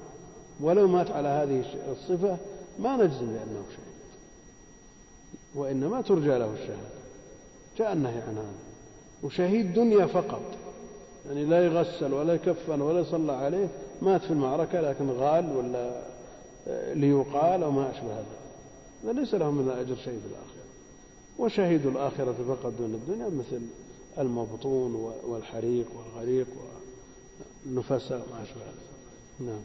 ولو 0.59 0.87
مات 0.87 1.11
على 1.11 1.27
هذه 1.27 1.65
الصفة 1.91 2.37
ما 2.79 2.95
نجزم 2.95 3.25
بأنه 3.25 3.63
شهيد 3.69 3.95
وإنما 5.55 6.01
ترجى 6.01 6.27
له 6.37 6.53
الشهادة 6.53 6.95
جاء 7.77 7.93
النهي 7.93 8.21
عن 8.21 8.37
هذا. 8.37 8.65
وشهيد 9.23 9.73
دنيا 9.73 10.05
فقط 10.05 10.41
يعني 11.27 11.45
لا 11.45 11.65
يغسل 11.65 12.13
ولا 12.13 12.33
يكفن 12.33 12.81
ولا 12.81 12.99
يصلى 12.99 13.31
عليه 13.31 13.67
مات 14.01 14.21
في 14.21 14.31
المعركة 14.31 14.81
لكن 14.81 15.09
غال 15.09 15.57
ولا 15.57 16.01
ليقال 16.93 17.63
أو 17.63 17.71
ما 17.71 17.91
أشبه 17.91 18.13
هذا. 18.13 19.13
ليس 19.13 19.33
له 19.33 19.51
من 19.51 19.67
الأجر 19.67 19.95
شيء 19.95 20.19
في 20.19 20.27
الآخرة. 20.27 20.65
وشهيد 21.39 21.85
الآخرة 21.85 22.35
فقط 22.47 22.73
دون 22.77 22.93
الدنيا 22.93 23.29
مثل 23.29 23.61
المبطون 24.17 25.13
والحريق 25.27 25.85
والغريق 25.95 26.47
والنفساء 27.65 28.17
ما 28.17 28.43
أشبه 28.43 28.61
هذا. 28.61 28.85
نعم. 29.39 29.61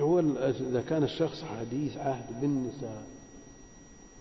هو 0.00 0.20
إذا 0.20 0.84
كان 0.88 1.02
الشخص 1.02 1.42
حديث 1.42 1.96
عهد 1.96 2.40
بالنساء 2.40 3.02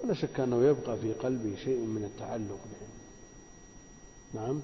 ولا 0.04 0.14
شك 0.14 0.40
أنه 0.40 0.66
يبقى 0.66 0.98
في 0.98 1.14
قلبه 1.14 1.56
شيء 1.64 1.80
من 1.80 2.04
التعلق 2.04 2.60
بهم 2.72 2.96
نعم. 4.34 4.62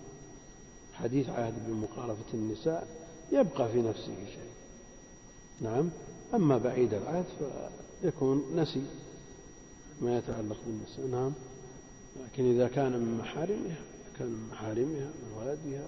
حديث 0.94 1.30
عهد 1.30 1.54
بمخالفة 1.68 2.34
النساء 2.34 2.88
يبقى 3.32 3.72
في 3.72 3.82
نفسه 3.82 4.16
شيء. 4.26 4.52
نعم. 5.62 5.90
أما 6.34 6.58
بعيد 6.58 6.94
العهد 6.94 7.26
فيكون 8.02 8.44
نسي 8.56 8.84
ما 10.02 10.18
يتعلق 10.18 10.58
بالنساء. 10.66 11.08
نعم. 11.08 11.32
لكن 12.24 12.52
إذا 12.52 12.68
كان 12.68 12.92
من 12.92 13.18
محارمها 13.18 13.82
كان 14.20 14.28
من 14.28 14.50
محارمها 14.52 15.06
من 15.06 15.34
ولدها 15.38 15.88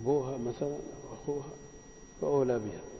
أبوها 0.00 0.38
مثلا 0.38 0.68
أو 0.68 1.14
أخوها 1.14 1.50
فأولى 2.20 2.58
بها. 2.58 2.95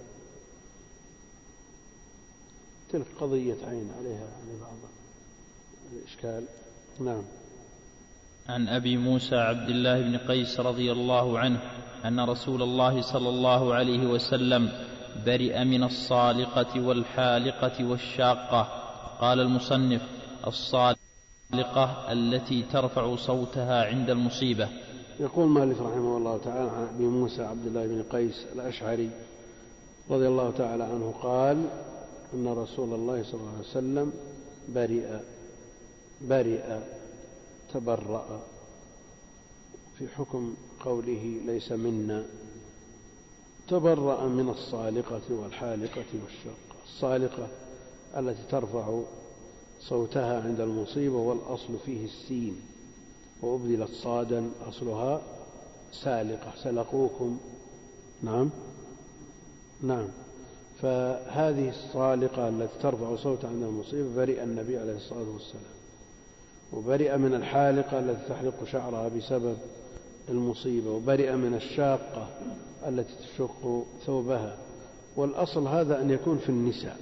تلك 2.91 3.07
قضية 3.21 3.57
عين 3.69 3.91
عليها 3.99 4.29
يعني 4.39 4.61
بعض 4.61 4.77
الإشكال. 5.93 6.45
نعم. 7.01 7.23
عن 8.49 8.69
أبي 8.69 8.97
موسى 8.97 9.37
عبد 9.37 9.69
الله 9.69 10.01
بن 10.01 10.17
قيس 10.17 10.61
رضي 10.61 10.93
الله 10.93 11.39
عنه 11.39 11.61
أن 12.05 12.21
رسول 12.21 12.63
الله 12.63 13.01
صلى 13.01 13.29
الله 13.29 13.75
عليه 13.75 14.07
وسلم 14.07 14.69
برئ 15.27 15.65
من 15.65 15.85
الصالقة 15.85 16.81
والحالقة 16.81 17.85
والشاقة. 17.85 18.63
قال 19.21 19.41
المصنف 19.41 20.03
الصالقة 20.47 22.13
التي 22.13 22.63
ترفع 22.63 23.17
صوتها 23.17 23.85
عند 23.85 24.11
المصيبة. 24.11 24.69
يقول 25.21 25.49
مالك 25.49 25.81
رحمه 25.81 26.17
الله 26.17 26.39
تعالى 26.39 26.71
عن 26.71 26.89
أبي 26.95 27.05
موسى 27.05 27.43
عبد 27.43 27.67
الله 27.67 27.87
بن 27.87 28.03
قيس 28.03 28.47
الأشعري 28.55 29.11
رضي 30.11 30.29
الله 30.29 30.51
تعالى 30.51 30.85
عنه 30.85 31.15
قال 31.23 31.69
أن 32.35 32.48
رسول 32.48 32.94
الله 32.94 33.23
صلى 33.23 33.40
الله 33.40 33.53
عليه 33.53 33.69
وسلم 33.69 34.12
برئ 34.69 35.19
برئ 36.20 36.78
تبرأ 37.74 38.40
في 39.98 40.09
حكم 40.09 40.55
قوله 40.81 41.40
ليس 41.47 41.73
منا. 41.73 42.27
تبرأ 43.69 44.27
من 44.27 44.48
الصالقة 44.48 45.23
والحالقة 45.31 46.05
والشاقة 46.24 46.77
الصالقة 46.85 47.48
التي 48.16 48.43
ترفع 48.51 49.01
صوتها 49.81 50.43
عند 50.43 50.61
المصيبة 50.61 51.16
والأصل 51.16 51.78
فيه 51.86 52.05
السين. 52.05 52.61
وأبدلت 53.43 53.90
صادا 53.90 54.51
أصلها 54.69 55.23
سالقة. 55.93 56.53
سلقوكم. 56.62 57.39
نعم. 58.23 58.51
نعم. 59.82 60.09
فهذه 60.82 61.69
الصالقة 61.69 62.48
التي 62.48 62.78
ترفع 62.82 63.16
صوتها 63.16 63.48
عند 63.48 63.62
المصيبة 63.62 64.16
برئ 64.16 64.43
النبي 64.43 64.78
عليه 64.78 64.97
الصلاة 64.97 65.31
والسلام. 65.32 65.77
وبرئ 66.73 67.16
من 67.16 67.35
الحالقة 67.35 67.98
التي 67.98 68.28
تحلق 68.28 68.65
شعرها 68.65 69.09
بسبب 69.09 69.57
المصيبة. 70.28 70.90
وبرئ 70.90 71.32
من 71.32 71.55
الشاقة 71.55 72.28
التي 72.89 73.12
تشق 73.35 73.85
ثوبها. 74.07 74.57
والأصل 75.16 75.66
هذا 75.66 76.01
أن 76.01 76.11
يكون 76.11 76.39
في 76.39 76.48
النساء 76.48 76.97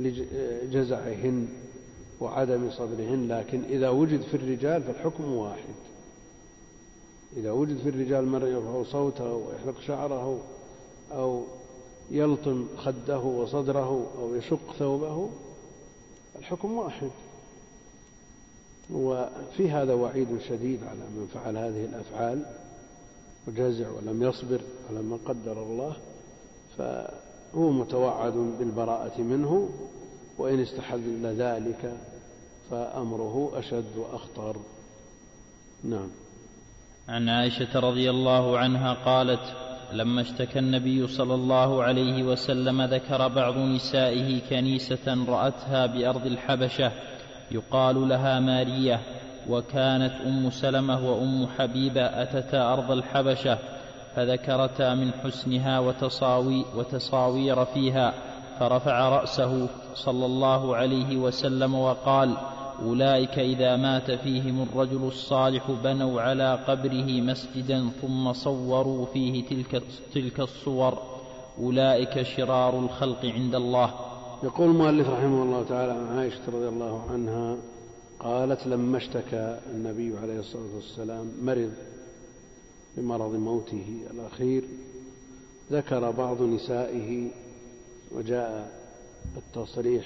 لجزعهن 0.00 1.48
وعدم 2.20 2.70
صبرهن 2.70 3.28
لكن 3.28 3.62
إذا 3.64 3.88
وجد 3.88 4.20
في 4.20 4.36
الرجال 4.36 4.82
فالحكم 4.82 5.32
واحد. 5.32 5.74
إذا 7.36 7.50
وجد 7.50 7.78
في 7.78 7.88
الرجال 7.88 8.26
من 8.26 8.42
يرفع 8.42 8.90
صوته 8.92 9.32
ويحلق 9.34 9.80
شعره 9.86 10.40
أو 11.12 11.42
يلطم 12.10 12.66
خده 12.76 13.18
وصدره 13.18 14.06
أو 14.18 14.34
يشق 14.34 14.72
ثوبه 14.78 15.30
الحكم 16.38 16.72
واحد. 16.72 17.10
وفي 18.92 19.70
هذا 19.70 19.94
وعيد 19.94 20.28
شديد 20.48 20.84
على 20.84 20.98
من 20.98 21.28
فعل 21.34 21.56
هذه 21.56 21.84
الأفعال 21.84 22.42
وجازع 23.48 23.90
ولم 23.90 24.22
يصبر 24.22 24.60
على 24.90 25.02
ما 25.02 25.18
قدر 25.26 25.62
الله 25.62 25.96
فهو 26.78 27.70
متوعد 27.70 28.32
بالبراءة 28.32 29.20
منه 29.20 29.68
وإن 30.38 30.60
استحل 30.60 31.26
ذلك 31.26 31.96
فأمره 32.70 33.50
أشد 33.54 33.96
وأخطر. 33.96 34.56
نعم. 35.84 36.08
عن 37.08 37.28
عائشة 37.28 37.80
رضي 37.80 38.10
الله 38.10 38.58
عنها 38.58 38.94
قالت 39.04 39.69
لما 39.92 40.20
اشتكى 40.20 40.58
النبي 40.58 41.06
صلى 41.06 41.34
الله 41.34 41.82
عليه 41.82 42.22
وسلم 42.22 42.82
ذكر 42.82 43.28
بعض 43.28 43.58
نسائه 43.58 44.40
كنيسة 44.50 45.24
رأتها 45.28 45.86
بأرض 45.86 46.26
الحبشة 46.26 46.92
يقال 47.50 48.08
لها 48.08 48.40
مارية 48.40 49.00
وكانت 49.48 50.12
أم 50.26 50.50
سلمة 50.50 51.10
وأم 51.10 51.46
حبيبة 51.58 52.02
أتتا 52.02 52.72
أرض 52.72 52.90
الحبشة 52.90 53.58
فذكرتا 54.16 54.94
من 54.94 55.12
حسنها 55.12 55.78
وتصاوي 55.78 56.64
وتصاوير 56.76 57.64
فيها 57.64 58.14
فرفع 58.60 59.08
رأسه 59.08 59.68
صلى 59.94 60.26
الله 60.26 60.76
عليه 60.76 61.16
وسلم 61.16 61.74
وقال 61.74 62.36
أولئك 62.82 63.38
إذا 63.38 63.76
مات 63.76 64.10
فيهم 64.10 64.62
الرجل 64.62 65.04
الصالح 65.06 65.70
بنوا 65.70 66.20
على 66.20 66.54
قبره 66.68 67.20
مسجدا 67.20 67.90
ثم 68.02 68.32
صوروا 68.32 69.06
فيه 69.06 69.44
تلك, 69.44 69.82
تلك 70.14 70.40
الصور. 70.40 70.98
أولئك 71.58 72.22
شرار 72.22 72.78
الخلق 72.78 73.24
عند 73.24 73.54
الله. 73.54 73.94
يقول 74.42 74.68
المؤلف 74.70 75.08
رحمه 75.08 75.42
الله 75.42 75.64
تعالى 75.64 75.92
عن 75.92 76.18
عائشة 76.18 76.40
رضي 76.48 76.68
الله 76.68 77.10
عنها 77.10 77.56
قالت 78.20 78.66
لما 78.66 78.96
اشتكى 78.96 79.58
النبي 79.74 80.18
عليه 80.22 80.38
الصلاة 80.38 80.74
والسلام 80.74 81.32
مرض 81.42 81.72
بمرض 82.96 83.34
موته 83.34 83.98
الأخير 84.10 84.64
ذكر 85.72 86.10
بعض 86.10 86.42
نسائه 86.42 87.28
وجاء 88.12 88.72
التصريح 89.36 90.04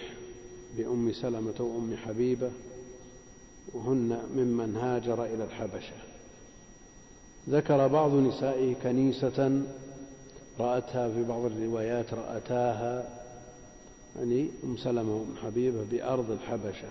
بأم 0.77 1.13
سلمة 1.13 1.55
وأم 1.61 1.97
حبيبة 1.97 2.51
وهن 3.73 4.19
ممن 4.37 4.77
هاجر 4.77 5.25
إلى 5.25 5.45
الحبشة. 5.45 5.97
ذكر 7.49 7.87
بعض 7.87 8.15
نسائه 8.15 8.75
كنيسة 8.75 9.63
رأتها 10.61 11.09
في 11.09 11.23
بعض 11.23 11.45
الروايات 11.45 12.15
رأتاها 12.15 13.09
يعني 14.17 14.49
أم 14.65 14.77
سلمة 14.77 15.17
وأم 15.17 15.37
حبيبة 15.43 15.85
بأرض 15.91 16.31
الحبشة 16.31 16.89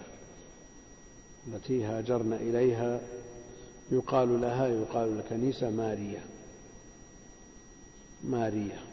التي 1.48 1.84
هاجرن 1.84 2.34
إليها. 2.34 3.02
يقال 3.92 4.42
لها 4.42 4.68
يقال 4.68 5.20
الكنيسة 5.20 5.70
ماريا. 5.70 6.22
ماريا. 8.24 8.93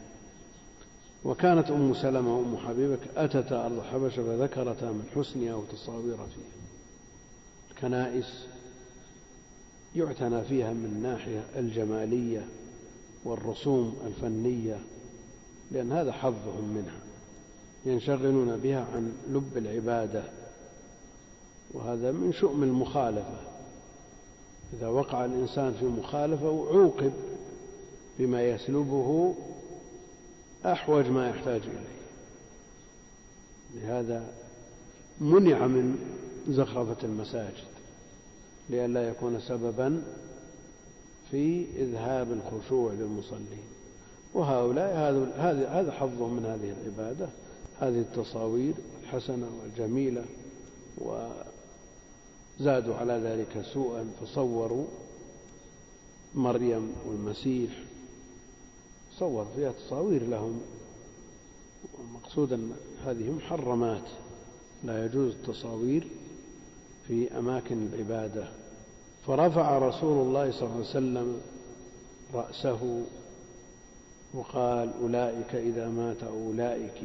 وكانت 1.25 1.71
أم 1.71 1.93
سلمة 1.93 2.37
وأم 2.37 2.57
حبيبة 2.57 2.99
أتتا 3.17 3.65
أرض 3.65 3.77
الحبشة 3.79 4.23
فذكرتا 4.23 4.85
من 4.85 5.03
حسنها 5.15 5.55
وتصاوير 5.55 6.17
فيها. 6.17 6.61
الكنائس 7.71 8.45
يعتنى 9.95 10.43
فيها 10.43 10.73
من 10.73 10.85
الناحية 10.85 11.43
الجمالية 11.55 12.45
والرسوم 13.25 13.97
الفنية 14.07 14.79
لأن 15.71 15.91
هذا 15.91 16.11
حظهم 16.11 16.73
منها. 16.75 16.99
ينشغلون 17.85 18.57
بها 18.57 18.87
عن 18.95 19.13
لب 19.29 19.57
العبادة 19.57 20.23
وهذا 21.73 22.11
من 22.11 22.33
شؤم 22.33 22.63
المخالفة. 22.63 23.51
إذا 24.73 24.87
وقع 24.87 25.25
الإنسان 25.25 25.73
في 25.79 25.85
مخالفة 25.85 26.47
عوقب 26.47 27.13
بما 28.19 28.43
يسلبه 28.43 29.35
أحوج 30.65 31.05
ما 31.05 31.29
يحتاج 31.29 31.61
إليه. 31.61 32.01
لهذا 33.75 34.33
منع 35.21 35.67
من 35.67 35.97
زخرفة 36.47 36.97
المساجد 37.03 37.71
لئلا 38.69 39.09
يكون 39.09 39.39
سببا 39.39 40.03
في 41.31 41.65
إذهاب 41.75 42.31
الخشوع 42.31 42.93
للمصلين. 42.93 43.63
وهؤلاء 44.33 44.95
هذا 45.37 45.69
هذا 45.69 45.91
حظهم 45.91 46.33
من 46.33 46.45
هذه 46.45 46.73
العبادة 46.81 47.29
هذه 47.79 47.99
التصاوير 47.99 48.73
الحسنة 49.03 49.49
والجميلة 49.61 50.25
وزادوا 50.97 52.95
على 52.95 53.13
ذلك 53.13 53.65
سوءا. 53.73 54.07
فصوروا 54.21 54.85
مريم 56.35 56.93
والمسيح 57.05 57.71
صور 59.21 59.45
فيها 59.55 59.71
تصاوير 59.71 60.23
لهم. 60.23 60.61
المقصود 61.99 62.53
أن 62.53 62.71
هذه 63.05 63.31
محرمات. 63.31 64.03
لا 64.83 65.05
يجوز 65.05 65.33
التصاوير 65.33 66.07
في 67.07 67.37
أماكن 67.37 67.87
العبادة. 67.93 68.47
فرفع 69.27 69.77
رسول 69.77 70.27
الله 70.27 70.51
صلى 70.51 70.61
الله 70.61 70.75
عليه 70.75 70.89
وسلم 70.89 71.41
رأسه 72.33 73.03
وقال 74.33 74.93
أولئك 75.01 75.55
إذا 75.55 75.89
مات 75.89 76.23
أولئك 76.23 77.03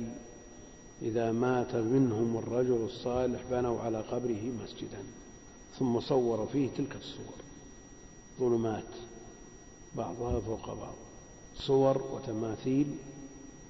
إذا 1.02 1.32
مات 1.32 1.74
منهم 1.74 2.36
الرجل 2.36 2.84
الصالح 2.84 3.42
بنوا 3.50 3.80
على 3.80 4.00
قبره 4.00 4.52
مسجدا. 4.64 5.02
ثم 5.78 6.00
صور 6.00 6.46
فيه 6.52 6.68
تلك 6.76 6.96
الصور. 6.96 7.34
ظلمات 8.40 8.92
بعضها 9.96 10.40
فوق 10.40 10.66
بعض. 10.66 11.05
صور 11.58 12.02
وتماثيل 12.12 12.86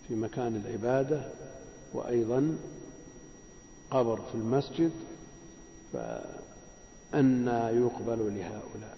في 0.08 0.14
مكان 0.14 0.56
العبادة 0.56 1.28
وأيضا 1.94 2.58
قبر 3.90 4.16
في 4.16 4.34
المسجد 4.34 4.90
فأنى 5.92 7.80
يقبل 7.80 8.38
لهؤلاء. 8.38 8.96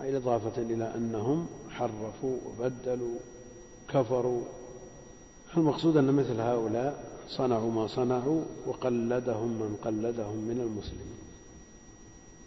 إضافة 0.00 0.62
إلى 0.62 0.94
أنهم 0.94 1.46
حرفوا 1.70 2.36
وبدلوا 2.46 3.16
كفروا. 3.88 4.42
المقصود 5.56 5.96
أن 5.96 6.12
مثل 6.12 6.40
هؤلاء 6.40 7.04
صنعوا 7.28 7.70
ما 7.70 7.86
صنعوا 7.86 8.42
وقلدهم 8.66 9.48
من 9.48 9.76
قلدهم 9.84 10.36
من 10.36 10.60
المسلمين. 10.60 11.18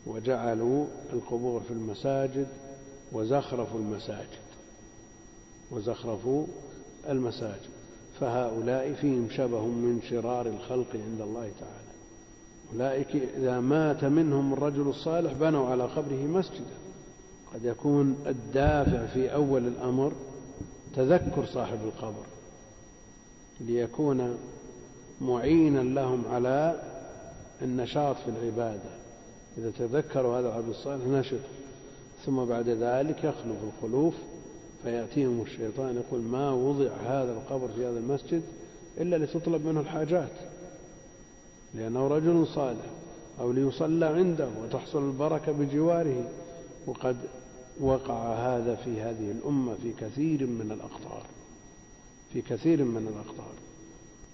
وجعلوا 0.08 0.86
القبور 1.14 1.62
في 1.62 1.72
المساجد 1.72 2.48
وزخرفوا 3.12 3.80
المساجد. 3.80 4.47
وزخرفوا 5.72 6.46
المساجد 7.10 7.70
فهؤلاء 8.20 8.94
فيهم 8.94 9.28
شبه 9.32 9.66
من 9.66 10.02
شرار 10.10 10.48
الخلق 10.48 10.88
عند 10.94 11.22
الله 11.22 11.52
تعالى. 11.60 11.88
أولئك 12.74 13.16
إذا 13.38 13.60
مات 13.60 14.04
منهم 14.04 14.54
الرجل 14.54 14.88
الصالح 14.88 15.34
بنوا 15.34 15.70
على 15.70 15.84
قبره 15.84 16.26
مسجدا. 16.28 16.78
قد 17.54 17.66
يكون 17.66 18.16
الدافع 18.28 19.06
في 19.06 19.34
أول 19.34 19.68
الأمر 19.68 20.12
تذكر 20.96 21.46
صاحب 21.46 21.80
القبر 21.86 22.26
ليكون 23.60 24.38
معينا 25.22 25.80
لهم 25.80 26.24
على 26.32 26.82
النشاط 27.62 28.16
في 28.16 28.30
العبادة. 28.30 28.98
إذا 29.58 29.72
تذكروا 29.80 30.40
هذا 30.40 30.48
العبد 30.48 30.70
الصالح 30.70 31.06
نشطوا 31.06 31.38
ثم 32.26 32.46
بعد 32.46 32.70
ذلك 32.70 33.24
يخلف 33.24 33.58
الخلوف 33.64 34.14
فيأتيهم 34.88 35.42
الشيطان 35.42 35.96
يقول 35.96 36.22
ما 36.22 36.52
وضع 36.52 36.92
هذا 37.06 37.32
القبر 37.32 37.68
في 37.68 37.86
هذا 37.86 38.00
المسجد 38.00 38.42
إلا 38.98 39.16
لتطلب 39.16 39.66
منه 39.66 39.80
الحاجات 39.80 40.32
لأنه 41.74 42.08
رجل 42.08 42.48
صالح 42.48 42.86
أو 43.40 43.52
ليصلى 43.52 44.06
عنده 44.06 44.50
وتحصل 44.64 45.08
البركة 45.10 45.52
بجواره. 45.52 46.30
وقد 46.88 47.18
وقع 47.80 48.34
هذا 48.34 48.76
في 48.76 49.02
هذه 49.02 49.32
الأمة 49.32 49.76
في 49.84 49.92
كثير 50.00 50.46
من 50.48 50.72
الأقطار 50.72 51.24
في 52.34 52.42
كثير 52.42 52.84
من 52.84 53.08
الأقطار. 53.08 53.54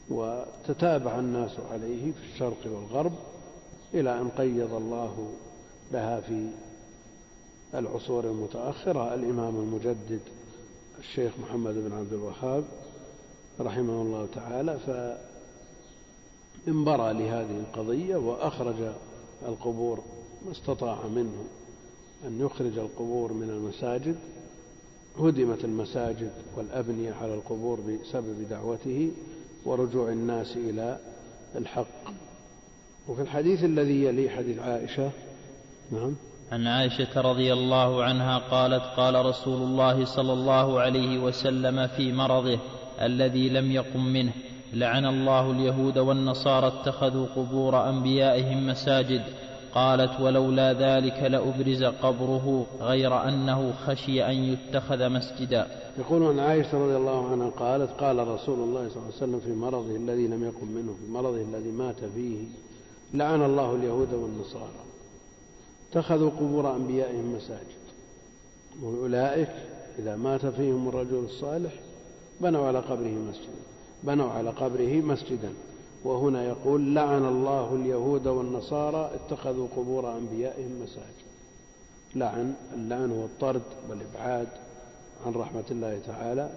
وتتابع 0.10 1.20
الناس 1.20 1.52
عليه 1.72 2.12
في 2.12 2.34
الشرق 2.34 2.58
والغرب 2.66 3.14
إلى 3.94 4.22
أن 4.22 4.30
قيض 4.30 4.74
الله 4.74 5.30
لها 5.92 6.22
في 6.22 6.48
العصور 7.76 8.26
المتأخرة. 8.26 9.14
الإمام 9.14 9.56
المجدد 9.56 10.22
الشيخ 11.10 11.32
محمد 11.40 11.74
بن 11.74 11.94
عبد 11.94 12.14
الوهاب 12.14 12.64
رحمه 13.60 14.02
الله 14.02 14.28
تعالى 14.36 14.80
فانبرى 16.66 17.14
لهذه 17.14 17.60
القضية 17.60 18.16
وأخرج 18.16 18.76
القبور 19.48 20.04
ما 20.46 20.52
استطاع 20.52 21.08
منه 21.08 21.46
أن 22.28 22.40
يخرج 22.42 22.78
القبور 22.78 23.34
من 23.34 23.50
المساجد. 23.50 24.16
هدمت 25.20 25.66
المساجد 25.66 26.32
والأبنية 26.58 27.14
على 27.14 27.34
القبور 27.34 27.80
بسبب 27.80 28.48
دعوته 28.50 29.12
ورجوع 29.66 30.10
الناس 30.10 30.58
إلى 30.58 31.00
الحق. 31.56 32.12
وفي 33.08 33.22
الحديث 33.22 33.64
الذي 33.64 34.04
يلي 34.04 34.30
حديث 34.30 34.60
عائشة 34.60 35.12
نعم 35.92 36.16
عن 36.54 36.68
عائشة 36.68 37.22
رضي 37.22 37.54
الله 37.54 38.04
عنها 38.04 38.38
قالت 38.38 38.84
قال 38.98 39.26
رسول 39.26 39.62
الله 39.62 40.06
صلى 40.06 40.34
الله 40.34 40.80
عليه 40.80 41.18
وسلم 41.20 41.88
في 41.88 42.12
مرضه 42.12 42.60
الذي 43.02 43.50
لم 43.50 43.72
يقم 43.72 44.06
منه 44.06 44.34
لعن 44.74 45.06
الله 45.06 45.52
اليهود 45.52 45.98
والنصارى 45.98 46.68
اتخذوا 46.68 47.28
قبور 47.36 47.90
أنبيائهم 47.90 48.68
مساجد. 48.68 49.22
قالت 49.76 50.20
ولولا 50.20 50.74
ذلك 50.74 51.24
لأبرز 51.24 51.84
قبره 51.84 52.66
غير 52.82 53.30
أنه 53.30 53.74
خشي 53.86 54.26
أن 54.26 54.36
يتخذ 54.36 55.10
مسجدا. 55.10 55.68
يقول 56.00 56.24
عن 56.24 56.40
عائشة 56.40 56.78
رضي 56.78 56.98
الله 56.98 57.32
عنها 57.32 57.50
قالت 57.50 57.92
قال 57.92 58.28
رسول 58.28 58.60
الله 58.60 58.90
صلى 58.90 58.98
الله 58.98 59.14
عليه 59.16 59.24
وسلم 59.24 59.40
في 59.40 59.52
مرضه 59.52 59.96
الذي 59.96 60.28
لم 60.28 60.44
يقم 60.44 60.68
منه 60.68 60.94
في 60.94 61.12
مرضه 61.12 61.42
الذي 61.42 61.72
مات 61.72 62.06
فيه 62.16 62.38
لعن 63.14 63.46
الله 63.46 63.76
اليهود 63.76 64.14
والنصارى. 64.14 64.93
اتخذوا 65.94 66.30
قبور 66.30 66.76
أنبيائهم 66.76 67.36
مساجد. 67.36 67.84
وأولئك 68.82 69.52
إذا 70.00 70.16
مات 70.16 70.46
فيهم 70.46 70.88
الرجل 70.88 71.26
الصالح 71.26 71.74
بنوا 72.42 72.68
على 72.68 72.80
قبره 72.80 73.18
مسجدا 73.30 73.64
بنوا 74.04 74.30
على 74.30 74.50
قبره 74.50 74.94
مسجدا. 74.94 75.54
وهنا 76.04 76.46
يقول 76.46 76.96
لعن 76.96 77.26
الله 77.26 77.76
اليهود 77.76 78.28
والنصارى 78.28 79.12
اتخذوا 79.16 79.68
قبور 79.78 80.18
أنبيائهم 80.18 80.82
مساجد. 80.84 81.24
لعن 82.16 82.54
اللعن 82.74 83.12
هو 83.12 83.26
الطرد 83.26 83.62
والإبعاد 83.90 84.48
عن 85.26 85.34
رحمة 85.34 85.64
الله 85.72 86.00
تعالى. 86.08 86.50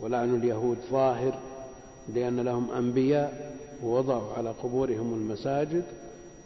ولعن 0.00 0.34
اليهود 0.34 0.78
ظاهر 0.90 1.38
لأن 2.14 2.40
لهم 2.40 2.70
أنبياء 2.70 3.56
ووضعوا 3.82 4.32
على 4.32 4.50
قبورهم 4.50 5.14
المساجد. 5.14 5.84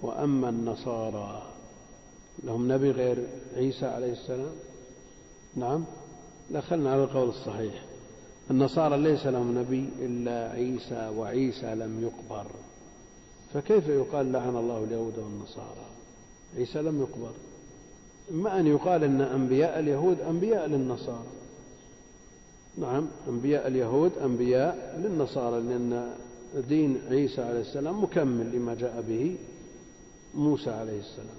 وأما 0.03 0.49
النصارى 0.49 1.48
لهم 2.45 2.73
نبي 2.73 2.91
غير 2.91 3.27
عيسى 3.57 3.87
عليه 3.87 4.13
السلام. 4.13 4.53
نعم. 5.57 5.85
دخلنا 6.51 6.93
على 6.93 7.05
القول 7.05 7.29
الصحيح. 7.29 7.85
النصارى 8.51 8.99
ليس 8.99 9.27
لهم 9.27 9.59
نبي 9.59 9.89
إلا 9.99 10.51
عيسى 10.51 11.13
وعيسى 11.17 11.75
لم 11.75 12.03
يقبر. 12.03 12.47
فكيف 13.55 13.89
يقال 13.89 14.33
لعن 14.33 14.57
الله 14.57 14.85
اليهود 14.85 15.19
والنصارى؟ 15.19 15.87
عيسى 16.57 16.83
لم 16.83 17.01
يقبر. 17.01 17.33
إما 18.31 18.61
أن 18.61 18.67
يقال 18.67 19.05
أن 19.05 19.21
أنبياء 19.21 19.79
اليهود 19.79 20.21
أنبياء 20.21 20.67
للنصارى. 20.67 21.27
نعم 22.79 23.07
أنبياء 23.29 23.69
اليهود 23.69 24.13
أنبياء 24.25 25.01
للنصارى 25.05 25.61
لأن 25.61 26.15
دين 26.69 27.01
عيسى 27.09 27.43
عليه 27.43 27.61
السلام 27.61 28.03
مكمل 28.03 28.53
لما 28.53 28.75
جاء 28.75 29.05
به 29.09 29.37
موسى 30.35 30.71
عليه 30.71 30.99
السلام. 30.99 31.39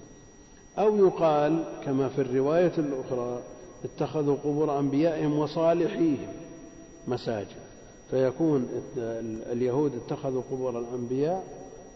أو 0.78 0.96
يقال 1.06 1.64
كما 1.84 2.08
في 2.08 2.20
الرواية 2.20 2.72
الأخرى 2.78 3.42
اتخذوا 3.84 4.36
قبور 4.44 4.78
أنبيائهم 4.78 5.38
وصالحيهم 5.38 6.32
مساجد. 7.08 7.60
فيكون 8.10 8.68
اليهود 9.52 9.92
اتخذوا 9.94 10.42
قبور 10.50 10.78
الأنبياء 10.78 11.44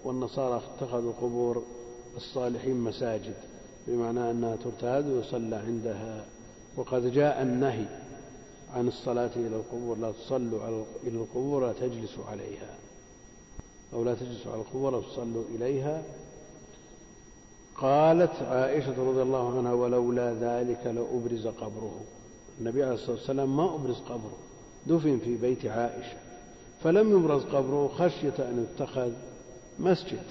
والنصارى 0.04 0.62
اتخذوا 0.76 1.12
قبور 1.12 1.62
الصالحين 2.16 2.76
مساجد 2.76 3.34
بمعنى 3.86 4.30
أنها 4.30 4.56
ترتاد 4.56 5.08
ويصلى 5.10 5.56
عندها. 5.56 6.24
وقد 6.76 7.12
جاء 7.12 7.42
النهي 7.42 7.84
عن 8.74 8.88
الصلاة 8.88 9.30
إلى 9.36 9.56
القبور 9.56 9.98
لا 9.98 10.12
تصلوا 10.12 10.84
إلى 11.04 11.16
القبور 11.18 11.66
لا 11.66 11.72
تجلسوا 11.72 12.24
عليها 12.24 12.74
أو 13.92 14.04
لا 14.04 14.14
تجلسوا 14.14 14.52
على 14.52 14.60
القبور 14.60 14.94
وتصلوا 14.94 15.44
إليها 15.54 16.02
قالت 17.76 18.42
عائشة 18.42 18.94
رضي 18.98 19.22
الله 19.22 19.58
عنها 19.58 19.72
ولولا 19.72 20.34
ذلك 20.34 20.86
لأبرز 20.86 21.46
قبره. 21.46 22.00
النبي 22.60 22.82
عليه 22.82 22.94
الصلاة 22.94 23.16
والسلام 23.16 23.56
ما 23.56 23.74
أبرز 23.74 23.96
قبره 23.96 24.36
دفن 24.86 25.18
في 25.24 25.36
بيت 25.36 25.66
عائشة 25.66 26.16
فلم 26.82 27.18
يبرز 27.18 27.42
قبره 27.42 27.88
خشية 27.88 28.34
أن 28.38 28.66
يتخذ 28.70 29.12
مسجد. 29.78 30.22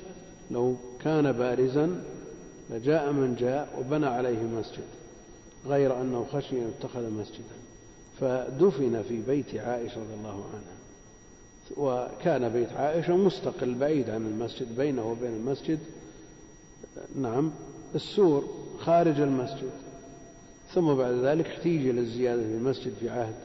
لو 0.51 0.75
كان 1.01 1.31
بارزا 1.31 2.03
لجاء 2.69 3.11
من 3.11 3.35
جاء 3.35 3.79
وبنى 3.79 4.05
عليه 4.05 4.43
مسجد 4.43 4.87
غير 5.65 6.01
أنه 6.01 6.25
خشي 6.33 6.61
أن 6.61 6.71
يتخذ 6.77 7.09
مسجدا. 7.09 7.55
فدفن 8.19 9.03
في 9.09 9.21
بيت 9.21 9.55
عائشة 9.55 9.95
رضي 9.95 10.13
الله 10.19 10.43
عنها. 10.53 10.73
وكان 11.77 12.49
بيت 12.49 12.73
عائشة 12.73 13.15
مستقل 13.15 13.73
بعيد 13.73 14.09
عن 14.09 14.25
المسجد 14.25 14.75
بينه 14.77 15.11
وبين 15.11 15.31
المسجد 15.31 15.79
نعم 17.15 17.51
السور 17.95 18.43
خارج 18.79 19.19
المسجد 19.19 19.71
ثم 20.73 20.93
بعد 20.93 21.13
ذلك 21.13 21.45
احتيج 21.45 21.87
إلى 21.87 21.99
الزيادة 21.99 22.41
في 22.41 22.53
المسجد 22.53 22.93
في 22.99 23.09
عهد 23.09 23.35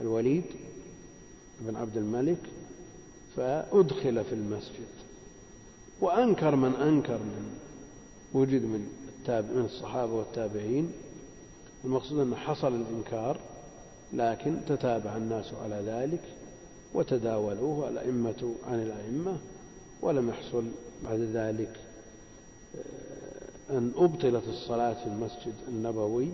الوليد 0.00 0.44
بن 1.60 1.76
عبد 1.76 1.96
الملك 1.96 2.38
فأدخل 3.36 4.24
في 4.24 4.32
المسجد 4.32 4.88
وأنكر 6.00 6.56
من 6.56 6.74
أنكر 6.74 7.18
من 7.18 7.50
وجد 8.34 8.62
من 8.62 8.86
من 9.28 9.64
الصحابة 9.64 10.12
والتابعين 10.12 10.92
المقصود 11.84 12.18
أن 12.18 12.36
حصل 12.36 12.74
الإنكار 12.74 13.40
لكن 14.12 14.56
تتابع 14.68 15.16
الناس 15.16 15.52
على 15.64 15.82
ذلك 15.86 16.20
وتداولوه 16.94 17.88
الأئمة 17.88 18.54
عن 18.68 18.82
الأئمة 18.82 19.36
ولم 20.02 20.28
يحصل 20.28 20.64
بعد 21.04 21.20
ذلك 21.20 21.76
أن 23.70 23.92
أبطلت 23.96 24.48
الصلاة 24.48 24.94
في 24.94 25.06
المسجد 25.06 25.54
النبوي 25.68 26.28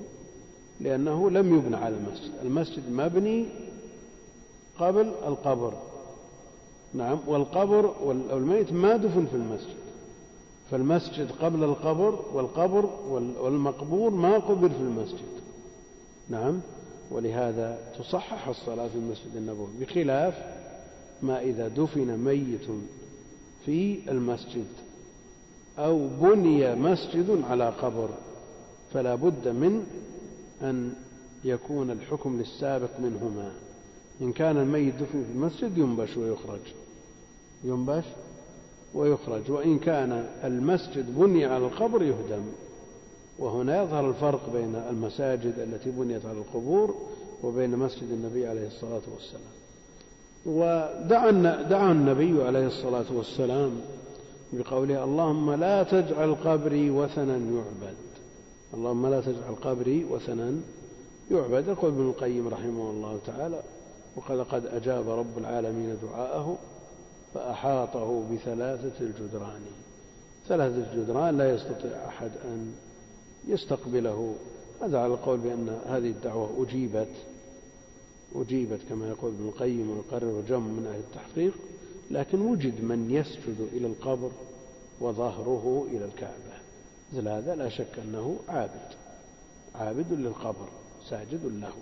لأنه 0.81 1.31
لم 1.31 1.59
يبنى 1.59 1.77
على 1.77 1.97
المسجد. 1.97 2.33
المسجد 2.43 2.91
مبني 2.91 3.47
قبل 4.79 5.13
القبر. 5.27 5.75
نعم 6.95 7.19
والقبر 7.27 7.95
والميت 8.05 8.73
ما 8.73 8.97
دفن 8.97 9.27
في 9.27 9.37
المسجد. 9.37 9.77
فالمسجد 10.71 11.31
قبل 11.31 11.65
القبر 11.65 12.25
والقبر 12.33 12.91
والمقبور 13.41 14.11
ما 14.11 14.39
قبر 14.39 14.69
في 14.69 14.81
المسجد. 14.81 15.35
نعم 16.29 16.61
ولهذا 17.11 17.79
تصحح 17.99 18.49
الصلاة 18.49 18.89
في 18.89 18.95
المسجد 18.95 19.37
النبوي 19.37 19.69
بخلاف 19.81 20.35
ما 21.23 21.43
إذا 21.43 21.69
دفن 21.69 22.19
ميت 22.19 22.67
في 23.65 24.11
المسجد. 24.11 24.67
أو 25.79 26.09
بني 26.09 26.75
مسجد 26.75 27.43
على 27.51 27.69
قبر 27.69 28.09
فلا 28.93 29.15
بد 29.15 29.49
من 29.49 29.87
أن 30.63 30.93
يكون 31.45 31.91
الحكم 31.91 32.39
للسابق 32.39 33.01
منهما. 33.01 33.53
إن 34.21 34.33
كان 34.33 34.57
الميت 34.57 34.95
دفن 34.95 35.25
في 35.25 35.33
المسجد 35.35 35.79
ينبش 35.79 36.17
ويخرج. 36.17 36.61
ينبش 37.65 38.05
ويخرج. 38.95 39.51
وإن 39.51 39.79
كان 39.79 40.29
المسجد 40.45 41.19
بني 41.19 41.45
على 41.45 41.67
القبر 41.67 42.03
يهدم. 42.03 42.43
وهنا 43.39 43.83
يظهر 43.83 44.11
الفرق 44.11 44.53
بين 44.53 44.75
المساجد 44.91 45.59
التي 45.59 45.91
بنيت 45.91 46.27
على 46.27 46.39
القبور 46.39 46.95
وبين 47.43 47.79
مسجد 47.79 48.11
النبي 48.11 48.47
عليه 48.47 48.67
الصلاة 48.67 49.03
والسلام. 49.15 49.55
ودعا 50.47 51.31
دعا 51.63 51.93
النبي 51.93 52.43
عليه 52.43 52.67
الصلاة 52.67 53.05
والسلام 53.13 53.81
بقوله 54.59 55.05
اللهم 55.05 55.53
لا 55.53 55.83
تجعل 55.83 56.35
قبري 56.35 56.91
وثنا 56.91 57.37
يعبد. 57.37 57.97
اللهم 58.75 59.07
لا 59.07 59.21
تجعل 59.21 59.55
قبري 59.63 60.05
وثنا 60.05 60.55
يعبد. 61.31 61.69
يقول 61.69 61.91
ابن 61.91 62.09
القيم 62.09 62.49
رحمه 62.49 62.91
الله 62.91 63.19
تعالى 63.27 63.63
وقد 64.17 64.41
قد 64.41 64.67
أجاب 64.67 65.09
رب 65.09 65.39
العالمين 65.39 65.97
دعاءه 66.03 66.59
فأحاطه 67.35 68.23
بثلاثة 68.33 69.01
الجدران. 69.01 69.61
ثلاثة 70.49 70.93
الجدران 70.93 71.39
لا 71.39 71.55
يستطيع 71.55 72.07
أحد 72.09 72.31
أن 72.45 72.73
يستقبله. 73.49 74.35
هذا 74.83 74.99
على 74.99 75.15
القول 75.15 75.39
بأن 75.39 75.79
هذه 75.87 76.09
الدعوة 76.11 76.51
أجيبت. 76.63 77.15
أجيبت 78.35 78.81
كما 78.89 79.09
يقول 79.09 79.33
ابن 79.33 79.49
القيم 79.49 79.91
ويقرر 79.91 80.43
جم 80.49 80.63
من 80.63 80.87
أهل 80.87 81.01
التحقيق. 81.01 81.53
لكن 82.11 82.41
وجد 82.41 82.85
من 82.85 83.11
يسجد 83.11 83.69
إلى 83.73 83.87
القبر 83.87 84.31
وظهره 85.01 85.87
إلى 85.91 86.05
الكعبة. 86.05 86.55
مثل 87.13 87.29
هذا 87.29 87.55
لا 87.55 87.69
شك 87.69 87.99
أنه 87.99 88.37
عابد. 88.49 88.95
عابد 89.75 90.13
للقبر 90.13 90.69
ساجد 91.11 91.45
له. 91.45 91.73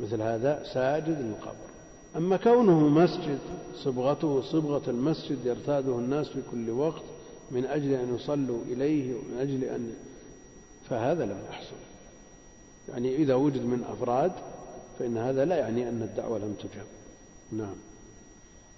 مثل 0.00 0.22
هذا 0.22 0.62
ساجد 0.74 1.20
للقبر. 1.20 1.70
أما 2.16 2.36
كونه 2.36 2.88
مسجد 2.88 3.38
صبغته 3.74 4.42
صبغة 4.42 4.90
المسجد 4.90 5.46
يرتاده 5.46 5.98
الناس 5.98 6.28
في 6.28 6.42
كل 6.50 6.70
وقت 6.70 7.02
من 7.50 7.64
أجل 7.64 7.92
أن 7.92 8.14
يصلوا 8.14 8.62
إليه 8.64 9.14
ومن 9.14 9.38
أجل 9.40 9.64
أن 9.64 9.94
فهذا 10.88 11.24
لم 11.24 11.38
يحصل. 11.50 11.76
يعني 12.88 13.16
إذا 13.16 13.34
وجد 13.34 13.62
من 13.62 13.84
أفراد 13.84 14.32
فإن 14.98 15.16
هذا 15.16 15.44
لا 15.44 15.56
يعني 15.56 15.88
أن 15.88 16.02
الدعوة 16.02 16.38
لم 16.38 16.54
تجب. 16.58 16.86
نعم. 17.52 17.89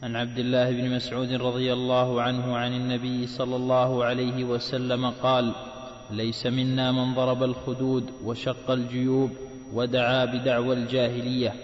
عن 0.02 0.16
عبد 0.16 0.38
الله 0.38 0.70
بن 0.70 0.96
مسعود 0.96 1.32
رضي 1.32 1.72
الله 1.72 2.22
عنه 2.22 2.56
عن 2.56 2.72
النبي 2.72 3.26
صلى 3.26 3.56
الله 3.56 4.04
عليه 4.04 4.44
وسلم 4.44 5.10
قال 5.10 5.54
ليس 6.10 6.46
منا 6.46 6.92
من 6.92 7.14
ضرب 7.14 7.42
الخدود 7.42 8.10
وشق 8.24 8.70
الجيوب 8.70 9.30
ودعا 9.74 10.24
بدعوى 10.24 10.74
الجاهلية. 10.74 11.54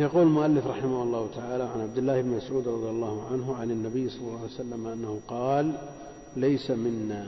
يقول 0.00 0.22
المؤلف 0.22 0.66
رحمه 0.66 1.02
الله 1.02 1.30
تعالى 1.36 1.64
عن 1.64 1.80
عبد 1.80 1.98
الله 1.98 2.22
بن 2.22 2.28
مسعود 2.28 2.68
رضي 2.68 2.90
الله 2.90 3.26
عنه 3.32 3.54
عن 3.54 3.70
النبي 3.70 4.08
صلى 4.08 4.20
الله 4.20 4.38
عليه 4.38 4.54
وسلم 4.54 4.86
أنه 4.86 5.20
قال 5.28 5.72
ليس 6.36 6.70
منا. 6.70 7.26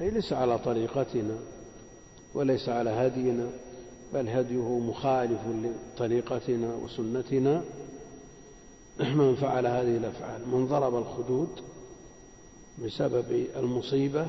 أي 0.00 0.10
ليس 0.10 0.32
على 0.32 0.58
طريقتنا 0.58 1.36
وليس 2.34 2.68
على 2.68 2.90
هدينا 2.90 3.46
بل 4.14 4.28
هديه 4.28 4.78
مخالف 4.78 5.40
لطريقتنا 5.94 6.74
وسنتنا. 6.74 7.62
من 9.00 9.36
فعل 9.40 9.66
هذه 9.66 9.96
الأفعال. 9.96 10.48
من 10.48 10.66
ضرب 10.66 10.94
الخدود 10.96 11.48
بسبب 12.84 13.46
المصيبة 13.56 14.26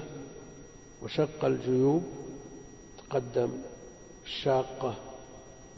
وشق 1.04 1.46
الجيوب 1.46 2.04
تقدم 3.10 3.50
الشاقة 4.26 4.96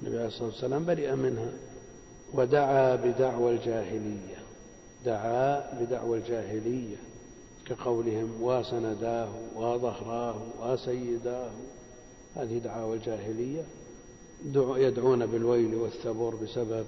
النبي 0.01 0.17
عليه 0.17 0.27
الصلاة 0.27 0.49
والسلام 0.49 0.85
برئ 0.85 1.15
منها 1.15 1.51
ودعا 2.33 2.95
بدعوى 2.95 3.51
الجاهلية. 3.51 4.39
دعا 5.05 5.73
بدعوى 5.81 6.17
الجاهلية 6.17 6.95
كقولهم 7.65 8.43
وسنداه 8.43 9.29
وظهراه 9.55 10.35
وسيداه 10.61 11.51
هذه 12.35 12.57
دعاوى 12.57 12.97
الجاهلية 12.97 13.63
يدعون 14.55 15.25
بالويل 15.25 15.75
والثبور 15.75 16.35
بسبب 16.35 16.85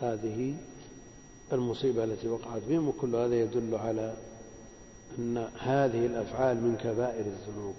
هذه 0.00 0.54
المصيبة 1.52 2.04
التي 2.04 2.28
وقعت 2.28 2.62
بهم 2.68 2.88
وكل 2.88 3.14
هذا 3.14 3.34
يدل 3.34 3.74
على 3.74 4.14
أن 5.18 5.48
هذه 5.58 6.06
الأفعال 6.06 6.56
من 6.56 6.76
كبائر 6.76 7.24
الذنوب. 7.26 7.74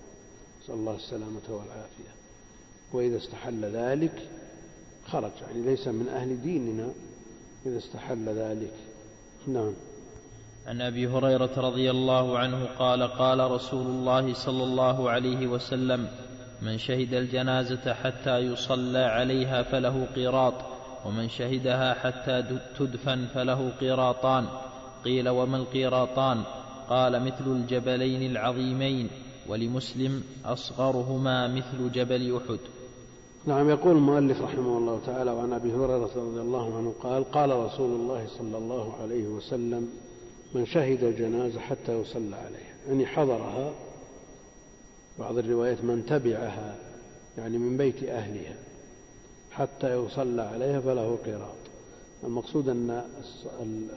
نسأل 0.64 0.76
الله 0.76 0.95
السلامة 0.95 1.41
والعافية. 1.49 2.11
وإذا 2.94 3.18
استحل 3.18 3.65
ذلك 3.65 4.30
خرج 5.07 5.31
يعني 5.41 5.61
ليس 5.61 5.88
من 5.88 6.10
أهل 6.10 6.41
ديننا 6.41 6.89
إذا 7.65 7.77
استحل 7.77 8.30
ذلك. 8.30 8.73
نعم. 9.48 9.73
عن 10.68 10.81
أبي 10.81 11.07
هريرة 11.07 11.52
رضي 11.57 11.91
الله 11.91 12.38
عنه 12.38 12.65
قال 12.65 13.03
قال 13.03 13.52
رسول 13.52 13.85
الله 13.85 14.34
صلى 14.34 14.64
الله 14.64 15.10
عليه 15.10 15.48
وسلم 15.48 16.07
من 16.61 16.77
شهد 16.77 17.14
الجنازة 17.14 17.94
حتى 17.94 18.38
يصلى 18.38 18.99
عليها 18.99 19.64
فله 19.64 20.06
قيراط 20.15 20.53
ومن 21.06 21.30
شهدها 21.30 21.94
حتى 21.94 22.44
تدفن 22.80 23.26
فله 23.26 23.69
قيراطان. 23.69 24.45
قيل 25.06 25.30
وما 25.30 25.57
القيراطان؟ 25.57 26.44
قال 26.90 27.24
مثل 27.24 27.48
الجبلين 27.48 28.32
العظيمين 28.32 29.10
ولمسلم 29.49 30.24
أصغرهما 30.45 31.48
مثل 31.48 31.91
جبل 31.91 32.36
أحد. 32.38 32.60
نعم 33.45 33.69
يقول 33.69 33.95
المؤلف 33.95 34.41
رحمه 34.41 34.78
الله 34.78 34.99
تعالى 35.06 35.32
وعن 35.32 35.53
أبي 35.53 35.72
هريرة 35.72 36.10
رضي 36.15 36.41
الله 36.41 36.78
عنه 36.78 36.94
قال 37.02 37.32
قال 37.32 37.49
رسول 37.49 37.90
الله 37.90 38.28
صلى 38.28 38.57
الله 38.57 38.94
عليه 39.02 39.28
وسلم 39.28 39.90
من 40.56 40.65
شهد 40.65 41.03
الجنازة 41.03 41.60
حتى 41.60 42.02
يصلى 42.02 42.36
عليها. 42.36 42.76
يعني 42.88 43.06
حضرها 43.06 43.72
بعض 45.19 45.38
الروايات 45.38 45.84
من 45.84 46.06
تبعها 46.06 46.76
يعني 47.38 47.57
من 47.57 47.78
بيت 47.78 48.03
أهلها. 48.03 48.56
حتى 49.57 49.95
يصلى 49.95 50.41
عليها 50.41 50.79
فله 50.79 51.17
قيراط 51.25 51.57
المقصود 52.23 52.69
أن 52.69 53.03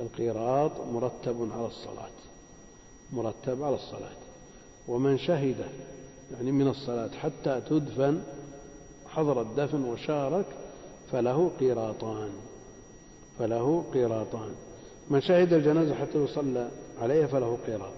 القيراط 0.00 0.72
مرتب 0.92 1.48
على 1.52 1.66
الصلاة. 1.66 2.10
مرتب 3.12 3.62
على 3.62 3.74
الصلاة. 3.74 4.20
ومن 4.88 5.18
شهد 5.18 5.56
يعني 6.32 6.52
من 6.52 6.68
الصلاة 6.68 7.08
حتى 7.08 7.60
تدفن 7.60 8.22
حضر 9.08 9.42
الدفن 9.42 9.84
وشارك 9.84 10.46
فله 11.12 11.50
قيراطان 11.60 12.30
فله 13.38 13.84
قيراطان 13.94 14.50
من 15.10 15.20
شهد 15.20 15.52
الجنازة 15.52 15.94
حتى 15.94 16.18
يصلى 16.18 16.68
عليها 17.00 17.26
فله 17.26 17.58
قيراط 17.66 17.92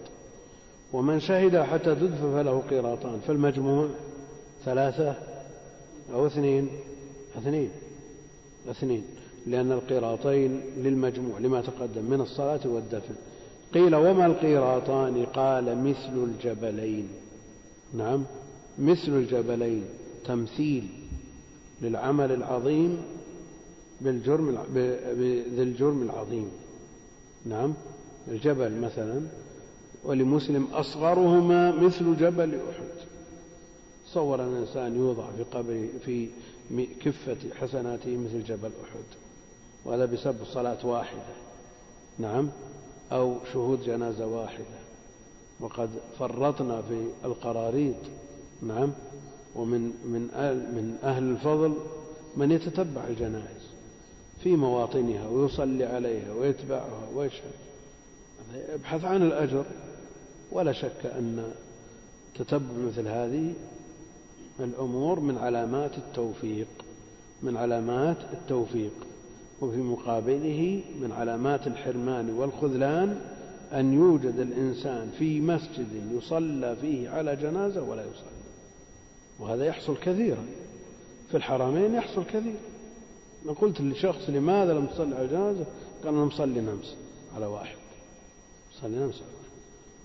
ومن 0.93 1.21
شهد 1.21 1.57
حتى 1.57 1.95
تدفن 1.95 2.33
فله 2.33 2.63
قيراطان 2.71 3.21
فالمجموع 3.27 3.89
ثلاثة 4.65 5.15
أو 6.15 6.27
اثنين. 6.27 6.69
اثنين 7.39 7.71
اثنين 8.71 9.05
لأن 9.47 9.73
القيراطين 9.73 10.61
للمجموع 10.77 11.39
لما 11.39 11.61
تقدم 11.61 12.05
من 12.05 12.21
الصلاة 12.21 12.61
والدفن. 12.65 13.15
قيل 13.75 13.95
وما 13.95 14.27
القيراطان 14.27 15.25
قال 15.25 15.85
مثل 15.85 16.25
الجبلين. 16.25 17.09
نعم 17.95 18.25
مثل 18.79 19.13
الجبلين 19.13 19.85
تمثيل 20.27 20.89
للعمل 21.83 22.33
العظيم 22.33 23.03
بالجرم 24.01 24.59
بذي 24.75 25.63
الجرم 25.63 26.03
العظيم. 26.03 26.51
نعم 27.47 27.75
الجبل 28.29 28.81
مثلا 28.81 29.21
ولمسلم 30.05 30.65
أصغرهما 30.65 31.73
مثل 31.73 32.17
جبل 32.17 32.55
أحد. 32.55 32.93
تصور 34.07 34.43
أن 34.43 34.53
الإنسان 34.53 34.97
يوضع 34.97 35.31
في 35.37 35.43
قبره 35.43 35.89
في 36.05 36.29
كفة 37.01 37.37
حسناته 37.61 38.17
مثل 38.17 38.45
جبل 38.45 38.71
أحد 38.85 39.05
وهذا 39.85 40.05
بسبب 40.05 40.45
صلاة 40.45 40.87
واحدة 40.87 41.35
نعم 42.19 42.51
أو 43.13 43.37
شهود 43.53 43.83
جنازة 43.83 44.27
واحدة. 44.27 44.83
وقد 45.61 45.91
فرطنا 46.19 46.83
في 46.83 47.07
القراريط 47.25 47.97
نعم 48.63 48.93
ومن 49.55 49.81
من 50.05 50.29
أهل 50.35 50.57
من 50.57 50.99
أهل 51.03 51.23
الفضل 51.23 51.75
من 52.37 52.51
يتتبع 52.51 53.05
الجنائز 53.09 53.63
في 54.43 54.57
مواطنها 54.57 55.29
ويصلي 55.29 55.85
عليها 55.85 56.33
ويتبعها 56.33 57.09
ويشهد. 57.15 57.53
يبحث 58.75 59.05
عن 59.05 59.23
الأجر 59.23 59.65
ولا 60.53 60.73
شك 60.73 61.07
أن 61.07 61.53
تتبع 62.39 62.73
مثل 62.87 63.09
هذه 63.09 63.55
الأمور 64.63 65.21
من 65.21 65.39
علامات 65.39 65.99
التوفيق 65.99 66.67
من 67.43 67.57
علامات 67.57 68.17
التوفيق 68.33 68.93
وفي 69.61 69.77
مقابله 69.77 70.83
من 71.01 71.13
علامات 71.13 71.67
الحرمان 71.67 72.31
والخذلان 72.31 73.21
أن 73.73 73.93
يوجد 73.93 74.39
الإنسان 74.39 75.11
في 75.19 75.41
مسجد 75.41 76.13
يصلى 76.13 76.77
فيه 76.81 77.11
على 77.11 77.37
جنازة 77.37 77.83
ولا 77.83 78.03
يصلي. 78.03 78.43
وهذا 79.41 79.65
يحصل 79.65 79.97
كثيرا. 79.97 80.45
في 81.31 81.37
الحرمين 81.37 81.95
يحصل 81.95 82.25
كثيرا. 82.25 82.61
أنا 83.45 83.53
قلت 83.53 83.81
لشخص 83.81 84.31
لماذا 84.31 84.75
لم 84.75 84.87
تصلي 84.87 85.17
على 85.17 85.27
جنازة؟ 85.27 85.65
قال 86.05 86.15
أنا 86.15 86.25
مصلي 86.25 86.61
نمس 86.61 86.97
على 87.37 87.47
واحد. 87.47 87.77
صلي 88.81 88.97
نمس 88.97 89.15
على 89.15 89.33
واحد. 89.33 89.53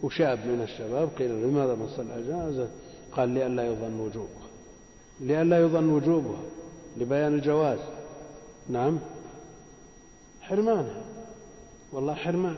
وشاب 0.04 0.40
من 0.48 0.62
الشباب 0.62 1.10
قيل 1.18 1.32
لماذا 1.32 1.76
ما 1.76 1.88
صلى 1.98 2.24
جنازة؟ 2.28 2.70
قال 3.12 3.30
لئلا 3.30 3.68
يظن 3.68 4.00
وجوبها 4.00 4.47
لئلا 5.20 5.60
يظن 5.60 5.90
وجوبها 5.90 6.42
لبيان 6.98 7.34
الجواز. 7.34 7.80
نعم. 8.70 9.00
حرمانها 10.42 11.02
والله 11.92 12.14
حرمان. 12.14 12.58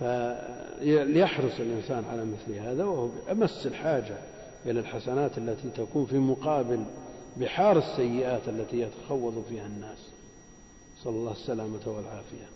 فليحرص 0.00 1.60
الإنسان 1.60 2.04
على 2.04 2.24
مثل 2.24 2.58
هذا 2.58 2.84
وهو 2.84 3.08
بأمس 3.08 3.66
الحاجة 3.66 4.18
إلى 4.66 4.80
الحسنات 4.80 5.38
التي 5.38 5.70
تكون 5.76 6.06
في 6.06 6.18
مقابل 6.18 6.84
بحار 7.36 7.78
السيئات 7.78 8.48
التي 8.48 8.80
يتخوض 8.80 9.44
فيها 9.48 9.66
الناس. 9.66 9.98
صلى 11.04 11.16
الله 11.16 11.32
السلامة 11.32 11.80
والعافية. 11.86 12.46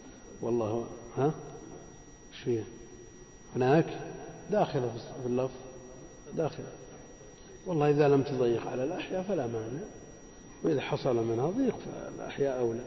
والله 0.43 0.87
ها؟ 1.17 1.33
فيه 2.45 2.65
هناك؟ 3.57 3.87
داخلة 4.51 4.91
في 5.23 5.27
اللفظ. 5.27 5.57
داخلة. 6.37 6.67
والله 7.71 7.91
إذا 7.91 8.09
لم 8.09 8.23
تضيق 8.23 8.67
على 8.67 8.85
الأحياء 8.85 9.23
فلا 9.23 9.47
مانع 9.47 9.83
وإذا 10.65 10.81
حصل 10.81 11.17
منها 11.27 11.51
ضيق 11.51 11.77
فالأحياء 11.79 12.61
أولى. 12.61 12.85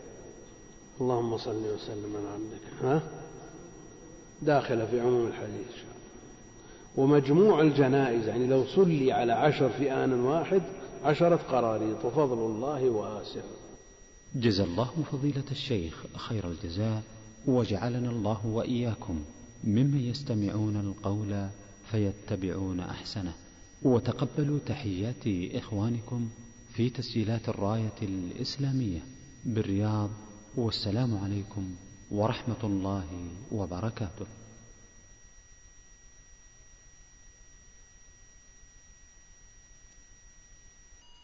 اللهم 1.01 1.37
صل 1.37 1.63
وسلم 1.75 2.15
على 2.15 2.27
عبدك. 2.27 2.83
ها؟ 2.83 3.01
داخلة 4.41 4.85
في 4.85 4.99
عموم 4.99 5.27
الحديث 5.27 5.83
ومجموع 6.97 7.61
الجنائز 7.61 8.27
يعني 8.27 8.47
لو 8.47 8.65
صلي 8.65 9.11
على 9.11 9.33
عشر 9.33 9.69
في 9.69 9.91
آن 9.91 10.13
واحد 10.13 10.61
عشرة 11.03 11.35
قراريط. 11.35 12.05
وفضل 12.05 12.37
الله 12.37 12.89
واسع. 12.89 13.41
جزى 14.35 14.63
الله 14.63 14.89
فضيلة 15.11 15.51
الشيخ 15.51 16.03
خير 16.15 16.47
الجزاء 16.47 17.01
وجعلنا 17.47 18.09
الله 18.09 18.47
وإياكم 18.47 19.23
ممن 19.63 19.99
يستمعون 19.99 20.75
القول 20.75 21.47
فيتبعون 21.91 22.79
أحسنه. 22.79 23.33
وتقبلوا 23.83 24.59
تحيات 24.65 25.27
إخوانكم 25.55 26.29
في 26.73 26.89
تسجيلات 26.89 27.49
الراية 27.49 27.99
الإسلامية 28.01 29.01
بالرياض 29.45 30.09
والسلام 30.55 31.17
عليكم 31.17 31.75
ورحمة 32.11 32.63
الله 32.63 33.05
وبركاته. 33.51 34.25